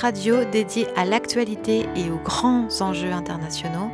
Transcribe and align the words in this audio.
Radio 0.00 0.44
dédié 0.44 0.86
à 0.94 1.06
l'actualité 1.06 1.86
et 1.96 2.10
aux 2.10 2.18
grands 2.18 2.68
enjeux 2.82 3.12
internationaux 3.12 3.90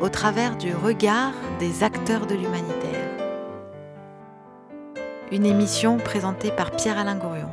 au 0.00 0.08
travers 0.08 0.56
du 0.56 0.74
regard 0.74 1.32
des 1.60 1.84
acteurs 1.84 2.26
de 2.26 2.34
l'humanitaire. 2.34 3.08
Une 5.30 5.46
émission 5.46 5.98
présentée 5.98 6.50
par 6.50 6.72
Pierre-Alain 6.72 7.14
Gourion. 7.14 7.50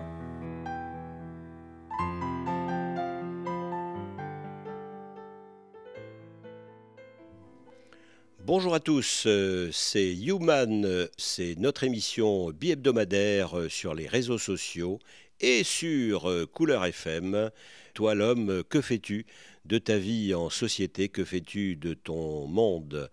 Bonjour 8.43 8.73
à 8.73 8.79
tous, 8.79 9.25
euh, 9.27 9.69
c'est 9.71 10.11
Human, 10.11 10.83
euh, 10.85 11.07
c'est 11.17 11.55
notre 11.59 11.83
émission 11.83 12.49
bi-hebdomadaire 12.49 13.57
euh, 13.57 13.69
sur 13.69 13.93
les 13.93 14.07
réseaux 14.07 14.39
sociaux 14.39 14.97
et 15.41 15.63
sur 15.63 16.31
Couleur 16.53 16.85
FM. 16.85 17.51
Toi 17.93 18.15
l'homme, 18.15 18.63
que 18.69 18.81
fais-tu 18.81 19.25
de 19.65 19.77
ta 19.77 19.97
vie 19.97 20.33
en 20.33 20.49
société? 20.49 21.09
Que 21.09 21.25
fais-tu 21.25 21.75
de 21.75 21.93
ton 21.93 22.47
monde? 22.47 23.09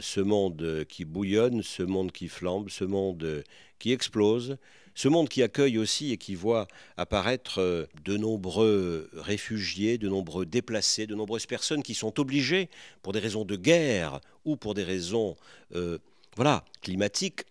Ce 0.00 0.20
monde 0.20 0.84
qui 0.88 1.04
bouillonne, 1.04 1.62
ce 1.62 1.82
monde 1.82 2.12
qui 2.12 2.28
flambe, 2.28 2.68
ce 2.68 2.84
monde 2.84 3.42
qui 3.78 3.92
explose 3.92 4.58
ce 4.94 5.08
monde 5.08 5.28
qui 5.28 5.42
accueille 5.42 5.78
aussi 5.78 6.12
et 6.12 6.18
qui 6.18 6.34
voit 6.34 6.68
apparaître 6.96 7.60
euh, 7.60 7.86
de 8.04 8.16
nombreux 8.16 9.10
réfugiés, 9.14 9.98
de 9.98 10.08
nombreux 10.08 10.46
déplacés, 10.46 11.06
de 11.06 11.14
nombreuses 11.14 11.46
personnes 11.46 11.82
qui 11.82 11.94
sont 11.94 12.20
obligées, 12.20 12.68
pour 13.02 13.12
des 13.12 13.18
raisons 13.18 13.44
de 13.44 13.56
guerre 13.56 14.20
ou 14.44 14.56
pour 14.56 14.74
des 14.74 14.84
raisons 14.84 15.36
euh, 15.74 15.98
voilà, 16.36 16.64
climatiques, 16.82 17.44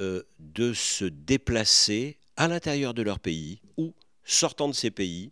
euh, 0.00 0.22
de 0.38 0.72
se 0.72 1.04
déplacer 1.04 2.18
à 2.36 2.48
l'intérieur 2.48 2.94
de 2.94 3.02
leur 3.02 3.18
pays 3.18 3.60
ou 3.76 3.94
sortant 4.24 4.68
de 4.68 4.74
ces 4.74 4.90
pays 4.90 5.30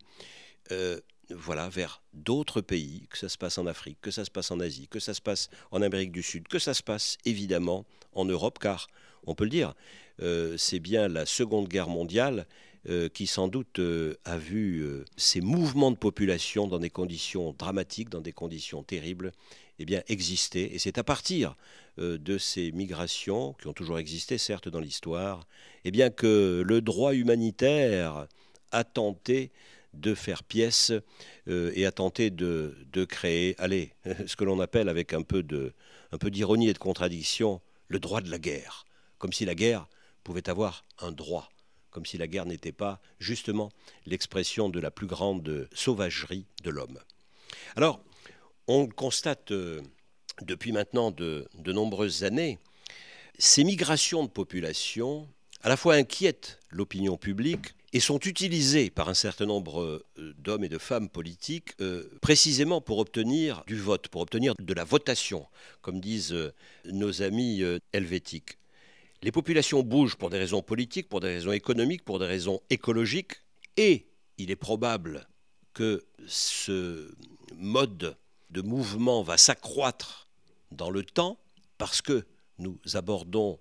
voilà, 1.30 1.68
vers 1.68 2.02
d'autres 2.12 2.60
pays, 2.60 3.06
que 3.10 3.18
ça 3.18 3.28
se 3.28 3.38
passe 3.38 3.58
en 3.58 3.66
Afrique, 3.66 3.98
que 4.00 4.10
ça 4.10 4.24
se 4.24 4.30
passe 4.30 4.50
en 4.50 4.60
Asie, 4.60 4.88
que 4.88 5.00
ça 5.00 5.14
se 5.14 5.20
passe 5.20 5.48
en 5.70 5.82
Amérique 5.82 6.12
du 6.12 6.22
Sud, 6.22 6.48
que 6.48 6.58
ça 6.58 6.74
se 6.74 6.82
passe 6.82 7.18
évidemment 7.24 7.84
en 8.12 8.24
Europe, 8.24 8.58
car 8.58 8.88
on 9.26 9.34
peut 9.34 9.44
le 9.44 9.50
dire, 9.50 9.74
euh, 10.22 10.56
c'est 10.56 10.80
bien 10.80 11.08
la 11.08 11.26
Seconde 11.26 11.68
Guerre 11.68 11.88
mondiale 11.88 12.46
euh, 12.88 13.08
qui 13.08 13.26
sans 13.26 13.48
doute 13.48 13.78
euh, 13.78 14.16
a 14.24 14.36
vu 14.36 14.86
ces 15.16 15.40
mouvements 15.40 15.90
de 15.90 15.96
population 15.96 16.66
dans 16.66 16.78
des 16.78 16.90
conditions 16.90 17.54
dramatiques, 17.58 18.10
dans 18.10 18.20
des 18.20 18.32
conditions 18.32 18.82
terribles, 18.82 19.32
eh 19.78 19.84
bien. 19.84 20.02
Et 20.08 20.78
c'est 20.78 20.98
à 20.98 21.04
partir 21.04 21.56
de 21.98 22.38
ces 22.38 22.72
migrations, 22.72 23.54
qui 23.54 23.66
ont 23.66 23.72
toujours 23.72 23.98
existé 23.98 24.38
certes 24.38 24.68
dans 24.68 24.80
l'histoire, 24.80 25.46
eh 25.84 25.90
bien, 25.90 26.10
que 26.10 26.62
le 26.66 26.80
droit 26.80 27.14
humanitaire 27.14 28.26
a 28.72 28.84
tenté 28.84 29.52
de 29.92 30.14
faire 30.14 30.42
pièce 30.42 30.92
et 31.46 31.86
a 31.86 31.92
tenté 31.92 32.30
de, 32.30 32.76
de 32.92 33.04
créer, 33.04 33.54
allez, 33.58 33.92
ce 34.26 34.34
que 34.36 34.44
l'on 34.44 34.60
appelle 34.60 34.88
avec 34.88 35.12
un 35.12 35.22
peu 35.22 35.42
d'ironie 36.30 36.68
et 36.68 36.72
de 36.72 36.78
contradiction, 36.78 37.60
le 37.88 38.00
droit 38.00 38.20
de 38.20 38.30
la 38.30 38.38
guerre. 38.38 38.84
Comme 39.18 39.32
si 39.32 39.44
la 39.44 39.54
guerre 39.54 39.86
pouvait 40.24 40.48
avoir 40.48 40.84
un 40.98 41.12
droit, 41.12 41.50
comme 41.90 42.06
si 42.06 42.18
la 42.18 42.26
guerre 42.26 42.46
n'était 42.46 42.72
pas 42.72 43.00
justement 43.20 43.70
l'expression 44.06 44.68
de 44.68 44.80
la 44.80 44.90
plus 44.90 45.06
grande 45.06 45.68
sauvagerie 45.72 46.46
de 46.64 46.70
l'homme. 46.70 46.98
Alors, 47.76 48.00
on 48.68 48.86
constate 48.86 49.50
euh, 49.50 49.80
depuis 50.42 50.72
maintenant 50.72 51.10
de, 51.10 51.46
nombreuses 51.66 52.24
années, 52.24 52.58
ces 53.38 53.64
migrations 53.64 54.24
de 54.24 54.30
population 54.30 55.28
à 55.62 55.68
la 55.68 55.76
fois 55.76 55.94
inquiètent 55.94 56.60
l'opinion 56.70 57.16
publique 57.16 57.74
et 57.92 58.00
sont 58.00 58.18
utilisées 58.18 58.90
par 58.90 59.08
un 59.08 59.14
certain 59.14 59.46
nombre 59.46 59.82
euh, 59.82 60.34
d'hommes 60.38 60.64
et 60.64 60.68
de 60.68 60.78
femmes 60.78 61.08
politiques 61.08 61.72
euh, 61.80 62.10
précisément 62.20 62.80
pour 62.80 62.98
obtenir 62.98 63.64
du 63.66 63.78
vote, 63.78 64.08
pour 64.08 64.20
obtenir 64.20 64.54
de 64.58 64.74
la 64.74 64.84
votation, 64.84 65.46
comme 65.80 66.00
disent 66.00 66.36
nos 66.84 67.22
amis 67.22 67.62
helvétiques. 67.92 68.58
Les 69.22 69.32
populations 69.32 69.82
bougent 69.82 70.16
pour 70.16 70.28
des 70.28 70.38
raisons 70.38 70.60
politiques, 70.60 71.08
pour 71.08 71.20
des 71.20 71.28
raisons 71.28 71.52
économiques, 71.52 72.04
pour 72.04 72.18
des 72.18 72.26
raisons 72.26 72.60
écologiques, 72.68 73.40
et 73.76 74.06
il 74.36 74.50
est 74.50 74.56
probable 74.56 75.26
que 75.72 76.04
ce 76.26 77.10
mode 77.56 78.16
de 78.54 78.62
mouvement 78.62 79.22
va 79.22 79.36
s'accroître 79.36 80.28
dans 80.70 80.88
le 80.88 81.02
temps, 81.02 81.38
parce 81.76 82.00
que 82.00 82.24
nous 82.58 82.78
abordons 82.94 83.58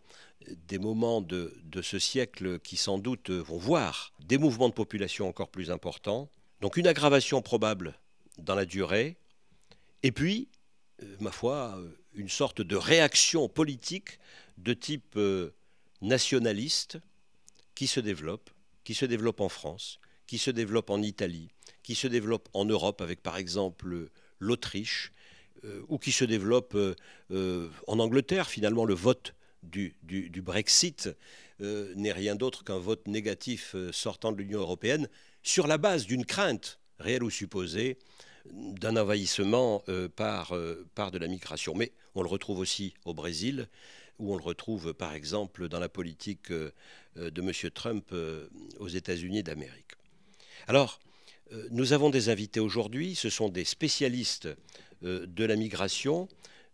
des 0.68 0.78
moments 0.78 1.20
de, 1.20 1.52
ce 1.82 1.98
siècle 1.98 2.60
qui 2.60 2.78
sans 2.78 3.00
doute 3.00 3.32
vont 3.32 3.58
voir 3.58 4.14
des 4.20 4.38
mouvements 4.38 4.70
de 4.70 4.74
population 4.74 5.28
encore 5.28 5.50
plus 5.50 5.72
importants, 5.72 6.30
donc 6.62 6.78
une 6.78 6.88
aggravation 6.88 7.42
probable 7.42 8.00
dans 8.38 8.56
la 8.56 8.66
durée, 8.66 9.18
et 10.04 10.12
puis, 10.12 10.48
euh, 11.02 11.16
ma 11.20 11.32
foi, 11.32 11.80
une 12.14 12.30
sorte 12.30 12.62
de 12.62 12.76
réaction 12.76 13.50
politique 13.50 14.20
de 14.58 14.74
type 14.74 15.16
euh, 15.16 15.56
nationaliste 16.02 17.00
qui 17.74 17.88
se 17.88 18.00
développe, 18.00 18.52
qui 18.84 18.94
se 18.94 19.06
développe 19.06 19.42
en 19.42 19.50
France, 19.50 20.00
qui 20.28 20.38
se 20.38 20.52
développe 20.52 20.90
en 20.90 21.02
Italie, 21.02 21.50
qui 21.82 21.96
se 21.96 22.08
développe 22.08 22.50
en 22.54 22.66
Europe 22.66 23.02
avec 23.02 23.24
par 23.24 23.38
exemple 23.38 24.10
l'Autriche, 24.44 25.14
euh, 25.66 25.82
ou 25.88 25.98
qui 25.98 26.12
se 26.12 26.26
développe 26.26 26.76
euh, 26.76 26.94
euh, 27.32 27.70
en 27.88 28.00
Angleterre. 28.00 28.50
Finalement, 28.50 28.84
le 28.84 28.94
vote 28.94 29.34
du, 29.64 29.96
du 30.04 30.42
Brexit 30.42 31.10
n'est 31.60 32.12
rien 32.12 32.36
d'autre 32.36 32.66
qu'un 32.66 32.80
vote 32.80 33.08
négatif 33.08 33.78
sortant 33.94 34.34
de 34.34 34.38
l'Union 34.38 34.60
européenne 34.60 35.08
sur 35.42 35.68
la 35.68 35.78
base 35.78 36.06
d'une 36.06 36.26
crainte, 36.26 36.80
réelle 37.00 37.24
ou 37.24 37.30
supposée, 37.30 37.98
d'un 38.52 38.98
envahissement 38.98 39.82
par, 40.18 40.54
par 40.96 41.12
de 41.12 41.18
la 41.18 41.30
migration. 41.30 41.76
Mais 41.76 41.94
on 42.14 42.24
le 42.24 42.28
retrouve 42.28 42.60
aussi 42.60 42.94
au 43.06 43.14
Brésil, 43.14 43.70
où 44.20 44.34
on 44.34 44.36
le 44.36 44.44
retrouve 44.44 44.94
par 44.94 45.14
exemple 45.14 45.70
dans 45.70 45.80
la 45.80 45.88
politique 45.88 46.52
de 46.52 46.74
M. 47.16 47.52
Trump 47.74 48.14
aux 48.80 48.90
États-Unis 48.90 49.44
d'Amérique. 49.44 49.94
Alors, 50.68 51.00
nous 51.72 51.94
avons 51.94 52.10
des 52.10 52.30
invités 52.30 52.60
aujourd'hui, 52.60 53.16
ce 53.16 53.30
sont 53.30 53.50
des 53.50 53.66
spécialistes 53.66 54.50
de 55.02 55.46
la 55.46 55.56
migration. 55.56 56.28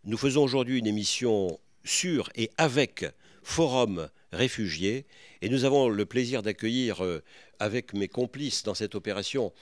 Nous 0.03 0.17
faisons 0.17 0.43
aujourd'hui 0.43 0.79
une 0.79 0.87
émission 0.87 1.59
sur 1.83 2.29
et 2.35 2.51
avec 2.57 3.05
Forum 3.43 4.09
Réfugiés 4.31 5.05
et 5.41 5.49
nous 5.49 5.65
avons 5.65 5.89
le 5.89 6.05
plaisir 6.05 6.41
d'accueillir 6.43 7.01
avec 7.59 7.93
mes 7.93 8.07
complices 8.07 8.63
dans 8.63 8.75
cette 8.75 8.93
opération, 8.93 9.53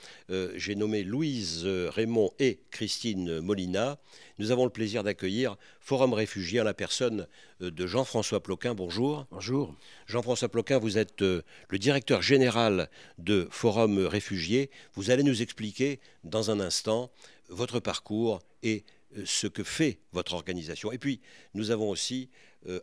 j'ai 0.56 0.74
nommé 0.74 1.04
Louise 1.04 1.64
Raymond 1.64 2.32
et 2.38 2.58
Christine 2.70 3.40
Molina, 3.40 3.98
nous 4.38 4.52
avons 4.52 4.64
le 4.64 4.70
plaisir 4.70 5.02
d'accueillir 5.02 5.56
Forum 5.80 6.12
Réfugiés 6.12 6.60
en 6.60 6.64
la 6.64 6.74
personne 6.74 7.26
euh, 7.60 7.70
de 7.72 7.86
Jean-François 7.86 8.40
Ploquin. 8.40 8.74
Bonjour. 8.74 9.26
Bonjour. 9.32 9.74
Jean-François 10.06 10.48
Ploquin, 10.48 10.78
vous 10.78 10.96
êtes 10.96 11.22
euh, 11.22 11.42
le 11.68 11.78
directeur 11.78 12.22
général 12.22 12.88
de 13.18 13.48
Forum 13.50 13.98
Réfugiés. 13.98 14.70
Vous 14.94 15.10
allez 15.10 15.24
nous 15.24 15.42
expliquer 15.42 15.98
dans 16.22 16.52
un 16.52 16.60
instant 16.60 17.10
votre 17.48 17.80
parcours 17.80 18.40
et 18.62 18.84
euh, 19.16 19.22
ce 19.26 19.48
que 19.48 19.64
fait 19.64 19.98
votre 20.12 20.34
organisation. 20.34 20.92
Et 20.92 20.98
puis, 20.98 21.20
nous 21.54 21.72
avons 21.72 21.90
aussi, 21.90 22.30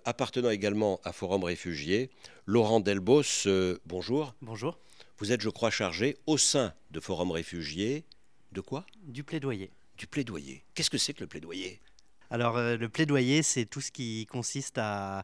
appartenant 0.06 0.50
également 0.50 1.00
à 1.04 1.12
Forum 1.12 1.44
Réfugiés, 1.44 2.10
Laurent 2.46 2.80
Delbos. 2.80 3.48
bonjour. 3.86 4.36
Bonjour. 4.42 4.80
Vous 5.18 5.32
êtes, 5.32 5.42
je 5.42 5.50
crois, 5.50 5.70
chargé 5.70 6.18
au 6.26 6.38
sein 6.38 6.74
de 6.92 7.00
Forum 7.00 7.32
Réfugiés 7.32 8.06
de 8.52 8.62
quoi? 8.62 8.86
Du 9.04 9.24
plaidoyer 9.24 9.72
du 9.98 10.08
plaidoyer. 10.08 10.64
Qu'est-ce 10.74 10.90
que 10.90 10.98
c'est 10.98 11.14
que 11.14 11.22
le 11.22 11.28
plaidoyer? 11.28 11.80
Alors 12.30 12.58
euh, 12.58 12.76
le 12.76 12.90
plaidoyer, 12.90 13.44
c'est 13.44 13.66
tout 13.66 13.82
ce 13.82 13.92
qui 13.92 14.26
consiste 14.26 14.78
à, 14.78 15.24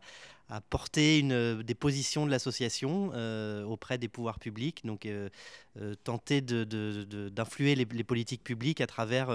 à 0.50 0.62
porter 0.62 1.20
une, 1.20 1.64
des 1.64 1.76
positions 1.76 2.26
de 2.26 2.32
l'association 2.32 3.12
euh, 3.14 3.64
auprès 3.64 3.98
des 3.98 4.08
pouvoirs 4.08 4.40
publics, 4.40 4.86
donc 4.86 5.06
euh, 5.06 5.30
euh, 5.71 5.71
tenter 6.04 6.42
d'influer 6.42 7.76
les, 7.76 8.04
politiques 8.04 8.44
publiques 8.44 8.82
à 8.82 8.88
travers 8.88 9.30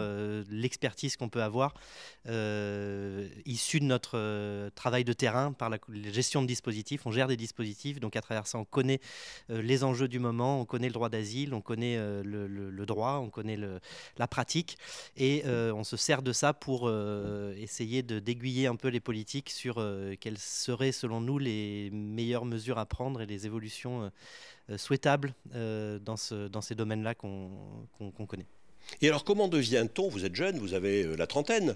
l'expertise 0.50 1.16
qu'on 1.16 1.28
peut 1.28 1.42
avoir 1.42 1.74
issue 2.26 3.80
de 3.80 3.84
notre 3.84 4.68
travail 4.70 5.04
de 5.04 5.12
terrain 5.12 5.52
par 5.52 5.70
la, 5.70 5.78
gestion 6.12 6.42
de 6.42 6.46
dispositifs. 6.46 7.06
On 7.06 7.12
gère 7.12 7.28
des 7.28 7.36
dispositifs, 7.36 8.00
donc 8.00 8.16
à 8.16 8.20
travers 8.20 8.46
ça, 8.46 8.58
on 8.58 8.64
connaît 8.64 9.00
les 9.48 9.84
enjeux 9.84 10.08
du 10.08 10.18
moment, 10.18 10.60
on 10.60 10.64
connaît 10.64 10.88
le 10.88 10.92
droit 10.92 11.08
d'asile, 11.08 11.54
on 11.54 11.60
connaît 11.60 11.96
le, 11.96 12.84
droit, 12.86 13.20
on 13.22 13.30
connaît 13.30 13.58
la 14.18 14.28
pratique, 14.28 14.78
et 15.16 15.44
on 15.46 15.84
se 15.84 15.96
sert 15.96 16.22
de 16.22 16.32
ça 16.32 16.52
pour 16.52 16.90
essayer 17.56 18.02
d'aiguiller 18.02 18.66
un 18.66 18.76
peu 18.76 18.88
les 18.88 19.00
politiques 19.00 19.50
sur 19.50 19.76
quelles 20.20 20.38
seraient, 20.38 20.92
selon 20.92 21.20
nous, 21.20 21.38
les 21.38 21.90
meilleures 21.90 22.44
mesures 22.44 22.78
à 22.78 22.86
prendre 22.86 23.20
et 23.20 23.26
les 23.26 23.46
évolutions 23.46 24.10
euh, 24.70 24.78
souhaitables 24.78 25.34
euh, 25.54 25.98
dans, 25.98 26.16
ce, 26.16 26.48
dans 26.48 26.60
ces 26.60 26.74
domaines-là 26.74 27.14
qu'on 27.14 28.26
connaît. 28.26 28.46
Et 29.02 29.08
alors, 29.08 29.24
comment 29.24 29.48
devient-on 29.48 30.08
Vous 30.08 30.24
êtes 30.24 30.34
jeune, 30.34 30.58
vous 30.58 30.74
avez 30.74 31.04
euh, 31.04 31.16
la 31.16 31.26
trentaine. 31.26 31.74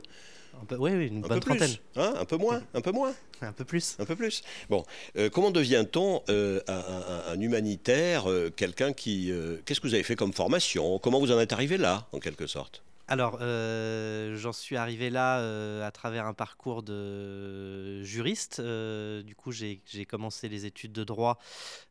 oui, 0.78 0.92
oui, 0.92 1.06
une 1.08 1.18
un 1.18 1.28
bonne 1.28 1.40
peu 1.40 1.40
trentaine. 1.40 1.70
Plus, 1.70 2.00
hein, 2.00 2.14
un 2.18 2.24
peu 2.24 2.36
moins, 2.36 2.62
un 2.74 2.80
peu 2.80 2.92
moins. 2.92 3.14
Un 3.42 3.52
peu 3.52 3.64
plus. 3.64 3.96
Un 3.98 4.04
peu 4.04 4.16
plus. 4.16 4.42
Bon, 4.68 4.84
euh, 5.16 5.30
comment 5.30 5.50
devient-on 5.50 6.22
euh, 6.28 6.60
un, 6.68 7.32
un, 7.32 7.40
humanitaire, 7.40 8.26
quelqu'un 8.54 8.92
qui... 8.92 9.32
Qu'est-ce 9.64 9.80
que 9.80 9.86
vous 9.86 9.94
avez 9.94 10.02
fait 10.02 10.14
comme 10.14 10.34
formation? 10.34 10.98
Comment 10.98 11.20
vous 11.20 11.32
en 11.32 11.40
êtes 11.40 11.54
arrivé 11.54 11.78
là, 11.78 12.06
en 12.12 12.18
quelque 12.18 12.46
sorte? 12.46 12.82
Alors, 13.10 13.38
euh, 13.40 14.36
j'en 14.36 14.52
suis 14.52 14.76
arrivé 14.76 15.10
là 15.10 15.40
euh, 15.40 15.84
à 15.84 15.90
travers 15.90 16.26
un 16.26 16.32
parcours 16.32 16.84
de 16.84 18.04
juriste. 18.04 18.60
Euh, 18.60 19.24
du 19.24 19.34
coup, 19.34 19.50
j'ai 19.50 19.80
commencé 20.08 20.48
les 20.48 20.64
études 20.64 20.92
de 20.92 21.02
droit 21.02 21.36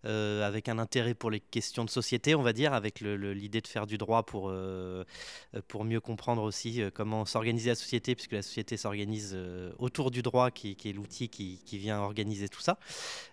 avec 0.05 0.69
un 0.69 0.79
intérêt 0.79 1.13
pour 1.13 1.29
les 1.29 1.41
questions 1.41 1.83
de 1.83 1.89
société, 1.89 2.35
on 2.35 2.41
va 2.41 2.53
dire, 2.53 2.73
avec 2.73 3.01
l'idée 3.01 3.59
de 3.59 3.67
faire 3.67 3.85
du 3.85 3.97
droit 3.97 4.23
pour, 4.23 4.53
pour 5.67 5.83
mieux 5.83 5.99
comprendre 5.99 6.41
aussi 6.41 6.81
comment 6.93 7.25
s'organiser 7.25 7.71
la 7.71 7.75
société, 7.75 8.15
puisque 8.15 8.31
la 8.31 8.41
société 8.41 8.77
s'organise 8.77 9.37
autour 9.77 10.11
du 10.11 10.21
droit, 10.21 10.51
qui, 10.51 10.77
est 10.85 10.93
l'outil 10.93 11.27
qui, 11.27 11.61
qui, 11.65 11.77
vient 11.77 11.99
organiser 11.99 12.47
tout 12.47 12.61
ça. 12.61 12.77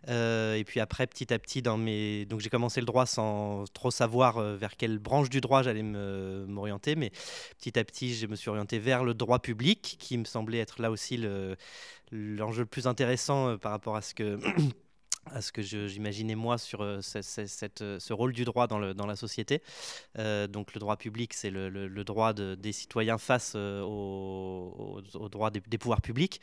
et 0.08 0.64
puis 0.66 0.80
après, 0.80 1.06
petit 1.06 1.32
à 1.32 1.38
petit, 1.38 1.62
dans 1.62 1.76
mes... 1.76 2.24
donc 2.24 2.40
j'ai 2.40 2.50
commencé 2.50 2.80
le 2.80 2.86
droit 2.86 3.06
sans 3.06 3.64
trop 3.72 3.92
savoir 3.92 4.40
vers 4.40 4.76
quelle 4.76 4.98
branche 4.98 5.30
du 5.30 5.40
droit 5.40 5.62
j'allais 5.62 5.84
m'orienter, 5.84 6.96
mais 6.96 7.12
petit 7.60 7.75
petit, 7.84 8.14
je 8.14 8.26
me 8.26 8.36
suis 8.36 8.48
orienté 8.48 8.78
vers 8.78 9.04
le 9.04 9.14
droit 9.14 9.38
public, 9.38 9.96
qui 9.98 10.18
me 10.18 10.24
semblait 10.24 10.58
être 10.58 10.80
là 10.80 10.90
aussi 10.90 11.16
l'enjeu 12.12 12.62
le, 12.62 12.66
plus 12.66 12.86
intéressant 12.86 13.50
euh, 13.50 13.56
par 13.56 13.72
rapport 13.72 13.96
à 13.96 14.02
ce 14.02 14.14
que 14.14 14.38
à 15.32 15.40
ce 15.40 15.52
que 15.52 15.62
j'imaginais 15.62 16.34
moi 16.34 16.58
sur 16.58 16.82
euh, 16.82 17.00
cette, 17.02 17.82
euh, 17.82 17.98
ce 17.98 18.12
rôle 18.12 18.32
du 18.32 18.44
droit 18.44 18.66
dans, 18.66 18.78
la 18.78 19.16
société. 19.16 19.62
Euh, 20.18 20.46
donc 20.46 20.74
le 20.74 20.80
droit 20.80 20.96
public, 20.96 21.32
c'est 21.34 21.50
le, 21.50 22.04
droit 22.04 22.32
de, 22.32 22.54
des 22.54 22.72
citoyens 22.72 23.18
face 23.18 23.54
aux, 23.54 25.00
aux, 25.14 25.28
droits 25.28 25.50
des, 25.50 25.78
pouvoirs 25.78 26.00
publics. 26.00 26.40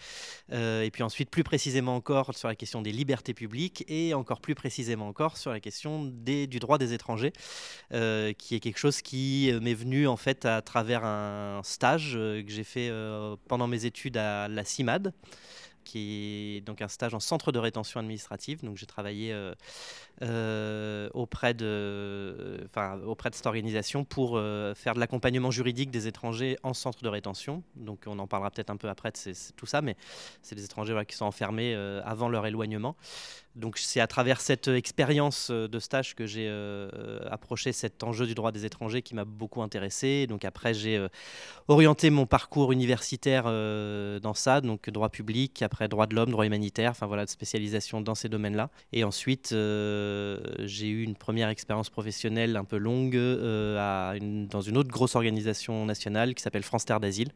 et 0.51 0.89
puis 0.91 1.03
ensuite, 1.03 1.29
plus 1.29 1.43
précisément 1.43 1.95
encore 1.95 2.35
sur 2.35 2.47
la 2.47 2.55
question 2.55 2.81
des 2.81 2.91
libertés 2.91 3.33
publiques 3.33 3.83
et 3.87 4.13
encore 4.13 4.41
plus 4.41 4.55
précisément 4.55 5.07
encore 5.07 5.37
sur 5.37 5.51
la 5.51 5.59
question 5.59 6.05
des, 6.05 6.47
du 6.47 6.59
droit 6.59 6.77
des 6.77 6.93
étrangers, 6.93 7.33
qui 7.89 8.55
est 8.55 8.59
quelque 8.59 8.77
chose 8.77 9.01
qui 9.01 9.51
m'est 9.61 9.73
venu 9.73 10.07
en 10.07 10.17
fait 10.17 10.45
à 10.45 10.61
travers 10.61 11.03
un 11.03 11.61
stage 11.63 12.13
que 12.13 12.45
j'ai 12.47 12.63
fait 12.63 12.91
pendant 13.47 13.67
mes 13.67 13.85
études 13.85 14.17
à 14.17 14.47
la 14.47 14.63
CIMAD 14.63 15.13
qui 15.83 16.57
est 16.57 16.61
donc 16.61 16.81
un 16.81 16.87
stage 16.87 17.13
en 17.13 17.19
centre 17.19 17.51
de 17.51 17.59
rétention 17.59 17.99
administrative. 17.99 18.63
Donc 18.63 18.77
j'ai 18.77 18.85
travaillé 18.85 19.33
euh, 19.33 19.53
euh, 20.21 21.09
auprès, 21.13 21.53
de, 21.53 22.65
enfin, 22.69 22.99
auprès 23.05 23.29
de 23.29 23.35
cette 23.35 23.45
organisation 23.45 24.05
pour 24.05 24.37
euh, 24.37 24.73
faire 24.73 24.93
de 24.93 24.99
l'accompagnement 24.99 25.51
juridique 25.51 25.91
des 25.91 26.07
étrangers 26.07 26.57
en 26.63 26.73
centre 26.73 27.03
de 27.03 27.09
rétention. 27.09 27.63
Donc 27.75 28.03
on 28.05 28.19
en 28.19 28.27
parlera 28.27 28.51
peut-être 28.51 28.69
un 28.69 28.77
peu 28.77 28.89
après 28.89 29.11
de 29.11 29.33
tout 29.55 29.65
ça, 29.65 29.81
mais 29.81 29.95
c'est 30.41 30.55
des 30.55 30.65
étrangers 30.65 30.99
qui 31.07 31.15
sont 31.15 31.25
enfermés 31.25 31.75
avant 32.05 32.29
leur 32.29 32.45
éloignement. 32.45 32.95
Donc 33.55 33.77
c'est 33.77 33.99
à 33.99 34.07
travers 34.07 34.41
cette 34.41 34.67
expérience 34.67 35.51
de 35.51 35.79
stage 35.79 36.15
que 36.15 36.25
j'ai 36.25 36.49
approché 37.29 37.71
cet 37.71 38.03
enjeu 38.03 38.25
du 38.25 38.33
droit 38.33 38.51
des 38.51 38.65
étrangers 38.65 39.01
qui 39.01 39.15
m'a 39.15 39.25
beaucoup 39.25 39.61
intéressé. 39.61 40.25
Donc 40.27 40.45
après 40.45 40.73
j'ai 40.73 41.05
orienté 41.67 42.09
mon 42.09 42.25
parcours 42.25 42.71
universitaire 42.71 43.43
dans 43.43 44.33
ça, 44.33 44.61
donc 44.61 44.89
droit 44.89 45.09
public, 45.09 45.61
droit 45.87 46.07
de 46.07 46.15
l'homme, 46.15 46.31
droit 46.31 46.45
humanitaire, 46.45 46.91
enfin 46.91 47.07
voilà, 47.07 47.25
de 47.25 47.29
spécialisation 47.29 48.01
dans 48.01 48.15
ces 48.15 48.29
domaines-là. 48.29 48.69
Et 48.91 49.03
ensuite, 49.03 49.51
euh, 49.51 50.39
j'ai 50.59 50.87
eu 50.87 51.03
une 51.03 51.15
première 51.15 51.49
expérience 51.49 51.89
professionnelle 51.89 52.55
un 52.55 52.65
peu 52.65 52.77
longue 52.77 53.15
euh, 53.15 54.19
dans 54.49 54.61
une 54.61 54.77
autre 54.77 54.89
grosse 54.89 55.15
organisation 55.15 55.85
nationale 55.85 56.35
qui 56.35 56.41
s'appelle 56.41 56.63
France 56.63 56.85
Terre 56.85 56.99
d'Asile. 56.99 57.31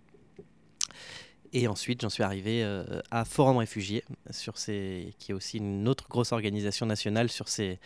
Et 1.54 1.68
ensuite, 1.68 2.02
j'en 2.02 2.10
suis 2.10 2.24
arrivé 2.24 2.64
euh, 2.64 3.02
à 3.10 3.26
Forum 3.26 3.58
Réfugiés, 3.58 4.04
qui 5.20 5.32
est 5.32 5.34
aussi 5.34 5.58
une 5.58 5.88
autre 5.88 6.08
grosse 6.10 6.32
organisation 6.32 6.86
nationale 6.86 7.30
sur 7.30 7.48
ces, 7.48 7.80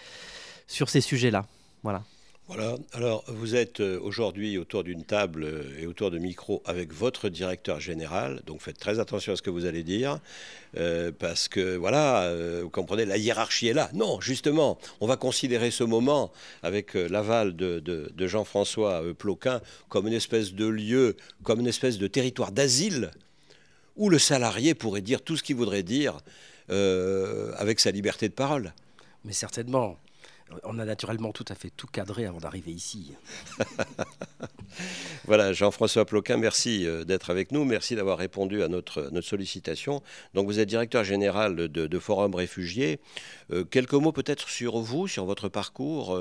sur 0.67 0.89
ces 0.89 1.01
sujets-là. 1.01 1.45
Voilà. 1.83 2.03
Alors 2.91 3.23
vous 3.27 3.55
êtes 3.55 3.79
euh, 3.79 3.97
aujourd'hui 4.01 4.57
autour 4.57 4.83
d'une 4.83 5.05
table 5.05 5.45
euh, 5.45 5.79
et 5.79 5.87
autour 5.87 6.11
de 6.11 6.17
micro 6.17 6.61
avec 6.65 6.91
votre 6.91 7.29
directeur 7.29 7.79
général, 7.79 8.41
donc 8.45 8.59
faites 8.59 8.77
très 8.77 8.99
attention 8.99 9.31
à 9.31 9.35
ce 9.37 9.41
que 9.41 9.49
vous 9.49 9.65
allez 9.65 9.83
dire, 9.83 10.19
euh, 10.75 11.13
parce 11.17 11.47
que 11.47 11.77
voilà, 11.77 12.29
vous 12.61 12.69
comprenez, 12.69 13.05
la 13.05 13.17
hiérarchie 13.17 13.67
est 13.67 13.73
là. 13.73 13.89
Non, 13.93 14.19
justement, 14.19 14.77
on 14.99 15.07
va 15.07 15.15
considérer 15.15 15.71
ce 15.71 15.85
moment 15.85 16.31
avec 16.61 16.93
l'aval 16.93 17.55
de 17.55 18.27
Jean-François 18.27 19.01
Ploquin 19.17 19.61
comme 19.87 20.07
une 20.07 20.13
espèce 20.13 20.53
de 20.53 20.65
lieu, 20.65 21.15
comme 21.43 21.61
une 21.61 21.67
espèce 21.67 21.97
de 21.99 22.07
territoire 22.07 22.51
d'asile 22.51 23.11
où 23.95 24.09
le 24.09 24.19
salarié 24.19 24.73
pourrait 24.73 25.01
dire 25.01 25.21
tout 25.21 25.37
ce 25.37 25.43
qu'il 25.43 25.55
voudrait 25.55 25.83
dire 25.83 26.17
avec 26.69 27.79
sa 27.79 27.91
liberté 27.91 28.27
de 28.27 28.33
parole. 28.33 28.73
Mais 29.23 29.33
certainement 29.33 29.97
on 30.63 30.79
a 30.79 30.85
naturellement 30.85 31.31
tout 31.31 31.45
à 31.47 31.55
fait 31.55 31.69
tout 31.69 31.87
cadré 31.87 32.25
avant 32.25 32.39
d'arriver 32.39 32.71
ici. 32.71 33.13
voilà, 35.25 35.53
Jean-François 35.53 36.05
Ploquin, 36.05 36.37
merci 36.37 36.85
euh, 36.85 37.03
d'être 37.03 37.29
avec 37.29 37.51
nous. 37.51 37.65
Merci 37.65 37.95
d'avoir 37.95 38.17
répondu 38.17 38.63
à 38.63 38.67
notre, 38.67 39.09
notre 39.11 39.27
sollicitation. 39.27 40.01
Donc, 40.33 40.47
vous 40.47 40.59
êtes 40.59 40.69
directeur 40.69 41.03
général 41.03 41.55
de, 41.55 41.99
Forum 41.99 42.35
Réfugiés. 42.35 42.99
Euh, 43.51 43.63
quelques 43.63 43.93
mots 43.93 44.11
peut-être 44.11 44.49
sur 44.49 44.79
vous, 44.79 45.07
sur 45.07 45.25
votre 45.25 45.49
parcours. 45.49 46.19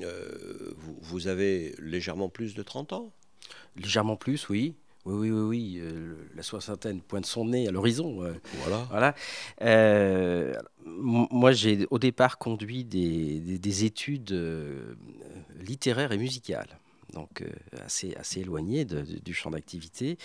Euh, 0.00 0.74
vous, 1.00 1.28
avez 1.28 1.74
légèrement 1.78 2.28
plus 2.28 2.54
de 2.54 2.62
30 2.62 2.92
ans? 2.92 3.12
Légèrement 3.76 4.16
plus, 4.16 4.48
oui. 4.48 4.74
Oui, 5.04 5.14
oui, 5.14 5.30
oui, 5.30 5.40
oui. 5.40 5.78
Euh, 5.80 6.14
la 6.36 6.42
soixantaine 6.42 7.00
pointe 7.00 7.26
son 7.26 7.46
nez 7.46 7.66
à 7.66 7.72
l'horizon. 7.72 8.22
Euh. 8.22 8.34
voilà. 8.60 8.86
voilà. 8.90 9.14
Euh, 10.86 11.26
moi, 11.30 11.52
j'ai 11.52 11.86
au 11.90 11.98
départ 11.98 12.38
conduit 12.38 12.84
des, 12.84 13.84
études 13.84 14.34
littéraires 15.60 16.12
et 16.12 16.18
musicales. 16.18 16.78
Donc 17.12 17.44
assez, 17.84 18.14
assez 18.14 18.40
éloigné 18.40 18.86
du 18.86 19.34
champ 19.34 19.50
d'activité. 19.50 20.16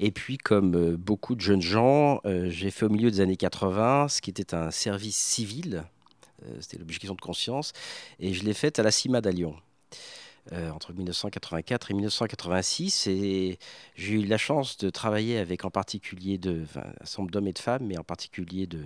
Et 0.00 0.10
puis, 0.10 0.38
comme 0.38 0.96
beaucoup 0.96 1.36
de 1.36 1.40
jeunes 1.40 1.62
gens, 1.62 2.20
j'ai 2.24 2.72
fait 2.72 2.86
au 2.86 2.88
milieu 2.88 3.10
des 3.10 3.20
années 3.20 3.36
80 3.36 4.08
ce 4.08 4.20
qui 4.20 4.30
était 4.30 4.54
un 4.54 4.72
service 4.72 5.16
civil. 5.16 5.84
C'était 6.58 6.78
l'obligation 6.78 7.14
de 7.14 7.20
conscience. 7.20 7.72
Et 8.18 8.34
je 8.34 8.42
l'ai 8.42 8.54
fait 8.54 8.80
à 8.80 8.82
la 8.82 8.90
CIMAD 8.90 9.26
à 9.26 9.30
Lyon. 9.30 9.54
Euh, 10.50 10.70
entre 10.70 10.92
1984 10.92 11.92
et 11.92 11.94
1986. 11.94 13.06
Et 13.06 13.58
j'ai 13.94 14.14
eu 14.14 14.24
la 14.24 14.38
chance 14.38 14.76
de 14.76 14.90
travailler 14.90 15.38
avec 15.38 15.64
en 15.64 15.70
particulier 15.70 16.36
de, 16.36 16.64
un 16.74 17.04
certain 17.04 17.22
nombre 17.22 17.30
d'hommes 17.30 17.46
et 17.46 17.52
de 17.52 17.60
femmes, 17.60 17.86
mais 17.86 17.96
en 17.96 18.02
particulier 18.02 18.66
de, 18.66 18.80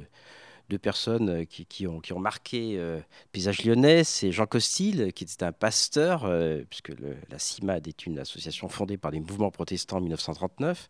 deux 0.69 0.79
personnes 0.79 1.29
euh, 1.29 1.45
qui, 1.45 1.87
ont, 1.87 2.01
qui 2.01 2.13
ont 2.13 2.19
marqué 2.19 2.77
euh, 2.77 2.97
le 2.97 3.03
paysage 3.33 3.65
lyonnais. 3.65 4.05
C'est 4.05 4.33
Jean 4.33 4.47
Costil, 4.47 5.13
qui 5.13 5.25
était 5.25 5.45
un 5.45 5.53
pasteur, 5.53 6.31
puisque 6.69 6.93
la 7.31 7.39
CIMAD 7.39 7.89
est 7.89 8.07
une 8.07 8.19
association 8.19 8.69
fondée 8.69 8.97
par 8.97 9.11
les 9.11 9.21
mouvements 9.21 9.51
protestants 9.51 9.99
en 9.99 10.01
1939. 10.01 10.89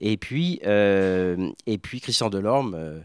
Et 0.00 0.16
puis, 0.16 0.60
et 0.64 1.78
puis 1.78 2.00
Christian 2.00 2.30
Delorme, 2.30 3.04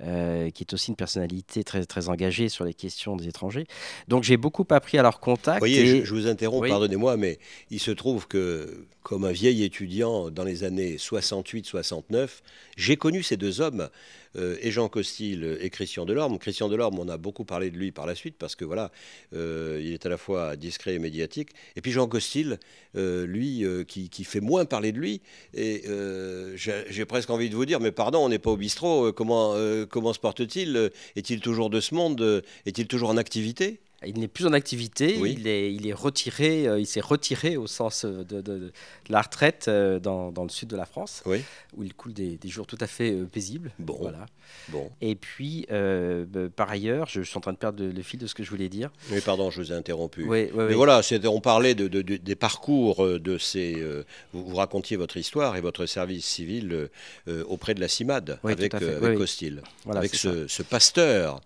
euh, 0.00 0.50
qui 0.50 0.62
est 0.62 0.72
aussi 0.74 0.90
une 0.90 0.96
personnalité 0.96 1.64
très, 1.64 1.84
très 1.84 2.08
engagée 2.08 2.48
sur 2.48 2.64
les 2.64 2.72
questions 2.72 3.16
des 3.16 3.26
étrangers. 3.26 3.66
Donc 4.06 4.22
j'ai 4.22 4.36
beaucoup 4.36 4.64
appris 4.70 4.96
à 4.96 5.02
leur 5.02 5.18
contact. 5.18 5.56
Vous 5.56 5.58
voyez, 5.58 6.04
je, 6.04 6.14
vous 6.14 6.28
interromps, 6.28 6.68
pardonnez-moi, 6.68 7.16
mais 7.16 7.40
il 7.72 7.80
se 7.80 7.90
trouve 7.90 8.28
que, 8.28 8.86
comme 9.02 9.24
un 9.24 9.32
vieil 9.32 9.64
étudiant 9.64 10.30
dans 10.30 10.44
les 10.44 10.62
années 10.62 10.98
68-69, 10.98 12.28
j'ai 12.76 12.96
connu 12.96 13.24
ces 13.24 13.36
deux 13.36 13.60
hommes 13.60 13.80
euh, 13.80 13.88
et 14.36 14.70
Jean 14.70 14.88
Costil 14.88 15.58
et 15.60 15.70
Christian 15.70 16.04
Delorme. 16.04 16.38
Christian 16.38 16.68
Delorme, 16.68 16.98
on 16.98 17.08
a 17.08 17.16
beaucoup 17.16 17.44
parlé 17.44 17.70
de 17.70 17.76
lui 17.76 17.92
par 17.92 18.06
la 18.06 18.14
suite 18.14 18.36
parce 18.38 18.56
que 18.56 18.64
voilà, 18.64 18.90
euh, 19.34 19.80
il 19.82 19.92
est 19.92 20.06
à 20.06 20.08
la 20.08 20.18
fois 20.18 20.56
discret 20.56 20.94
et 20.94 20.98
médiatique. 20.98 21.50
Et 21.76 21.80
puis 21.80 21.92
Jean 21.92 22.06
Costil, 22.06 22.58
euh, 22.96 23.26
lui, 23.26 23.64
qui, 23.86 24.24
fait 24.24 24.40
moins 24.40 24.64
parler 24.64 24.92
de 24.92 24.98
lui. 24.98 25.20
Et 25.54 25.84
j'ai 26.56 27.04
presque 27.04 27.30
envie 27.30 27.50
de 27.50 27.54
vous 27.54 27.66
dire, 27.66 27.80
mais 27.80 27.92
pardon, 27.92 28.24
on 28.24 28.28
n'est 28.28 28.38
pas 28.38 28.50
au 28.50 28.56
bistrot. 28.56 29.12
comment, 29.12 29.54
comment 29.90 30.12
se 30.12 30.18
porte-t-il? 30.18 30.90
Est-il 31.16 31.40
toujours 31.40 31.70
de 31.70 31.80
ce 31.80 31.94
monde? 31.94 32.42
Est-il 32.66 32.86
toujours 32.86 33.10
en 33.10 33.16
activité? 33.16 33.80
Il 34.06 34.20
n'est 34.20 34.28
plus 34.28 34.46
en 34.46 34.52
activité, 34.52 35.18
il, 35.18 35.48
est, 35.48 35.74
il 35.74 35.88
est 35.88 35.92
retiré, 35.92 36.68
euh, 36.68 36.78
il 36.78 36.86
s'est 36.86 37.00
retiré 37.00 37.56
au 37.56 37.66
sens 37.66 38.04
euh, 38.04 38.22
de, 38.22 38.72
la 39.08 39.22
retraite 39.22 39.66
euh, 39.66 39.98
dans, 39.98 40.30
dans, 40.30 40.44
le 40.44 40.50
sud 40.50 40.68
de 40.68 40.76
la 40.76 40.86
France, 40.86 41.24
où 41.26 41.82
il 41.82 41.94
coule 41.94 42.12
des, 42.12 42.36
des, 42.36 42.48
jours 42.48 42.66
tout 42.66 42.78
à 42.80 42.86
fait 42.86 43.10
paisibles. 43.24 43.72
Bon. 43.80 43.96
Voilà. 43.98 44.26
bon. 44.68 44.88
Et 45.00 45.16
puis, 45.16 45.66
bah, 45.68 46.40
par 46.54 46.70
ailleurs, 46.70 47.08
je, 47.08 47.22
suis 47.22 47.36
en 47.36 47.40
train 47.40 47.52
de 47.52 47.58
perdre 47.58 47.84
le, 47.84 48.02
fil 48.02 48.20
de 48.20 48.28
ce 48.28 48.34
que 48.34 48.44
je 48.44 48.50
voulais 48.50 48.68
dire. 48.68 48.90
Oui, 49.10 49.20
pardon, 49.20 49.50
je 49.50 49.60
vous 49.60 49.72
ai 49.72 49.74
interrompu. 49.74 50.24
Oui, 50.24 50.48
Mais 50.54 50.74
voilà, 50.74 51.00
on 51.24 51.40
parlait 51.40 51.74
de, 51.74 51.88
des 52.00 52.36
parcours 52.36 53.04
de 53.04 53.36
ces. 53.38 53.82
Vous, 54.32 54.44
vous, 54.44 54.56
racontiez 54.56 54.96
votre 54.96 55.16
histoire 55.16 55.56
et 55.56 55.60
votre 55.60 55.86
service 55.86 56.24
civil 56.24 56.88
auprès 57.48 57.74
de 57.74 57.80
la 57.80 57.88
CIMAD 57.88 58.38
avec, 58.44 58.74
avec 58.74 59.18
Costil, 59.18 59.62
avec 59.90 60.14
ce, 60.14 60.46
ce, 60.46 60.62
pasteur, 60.62 61.40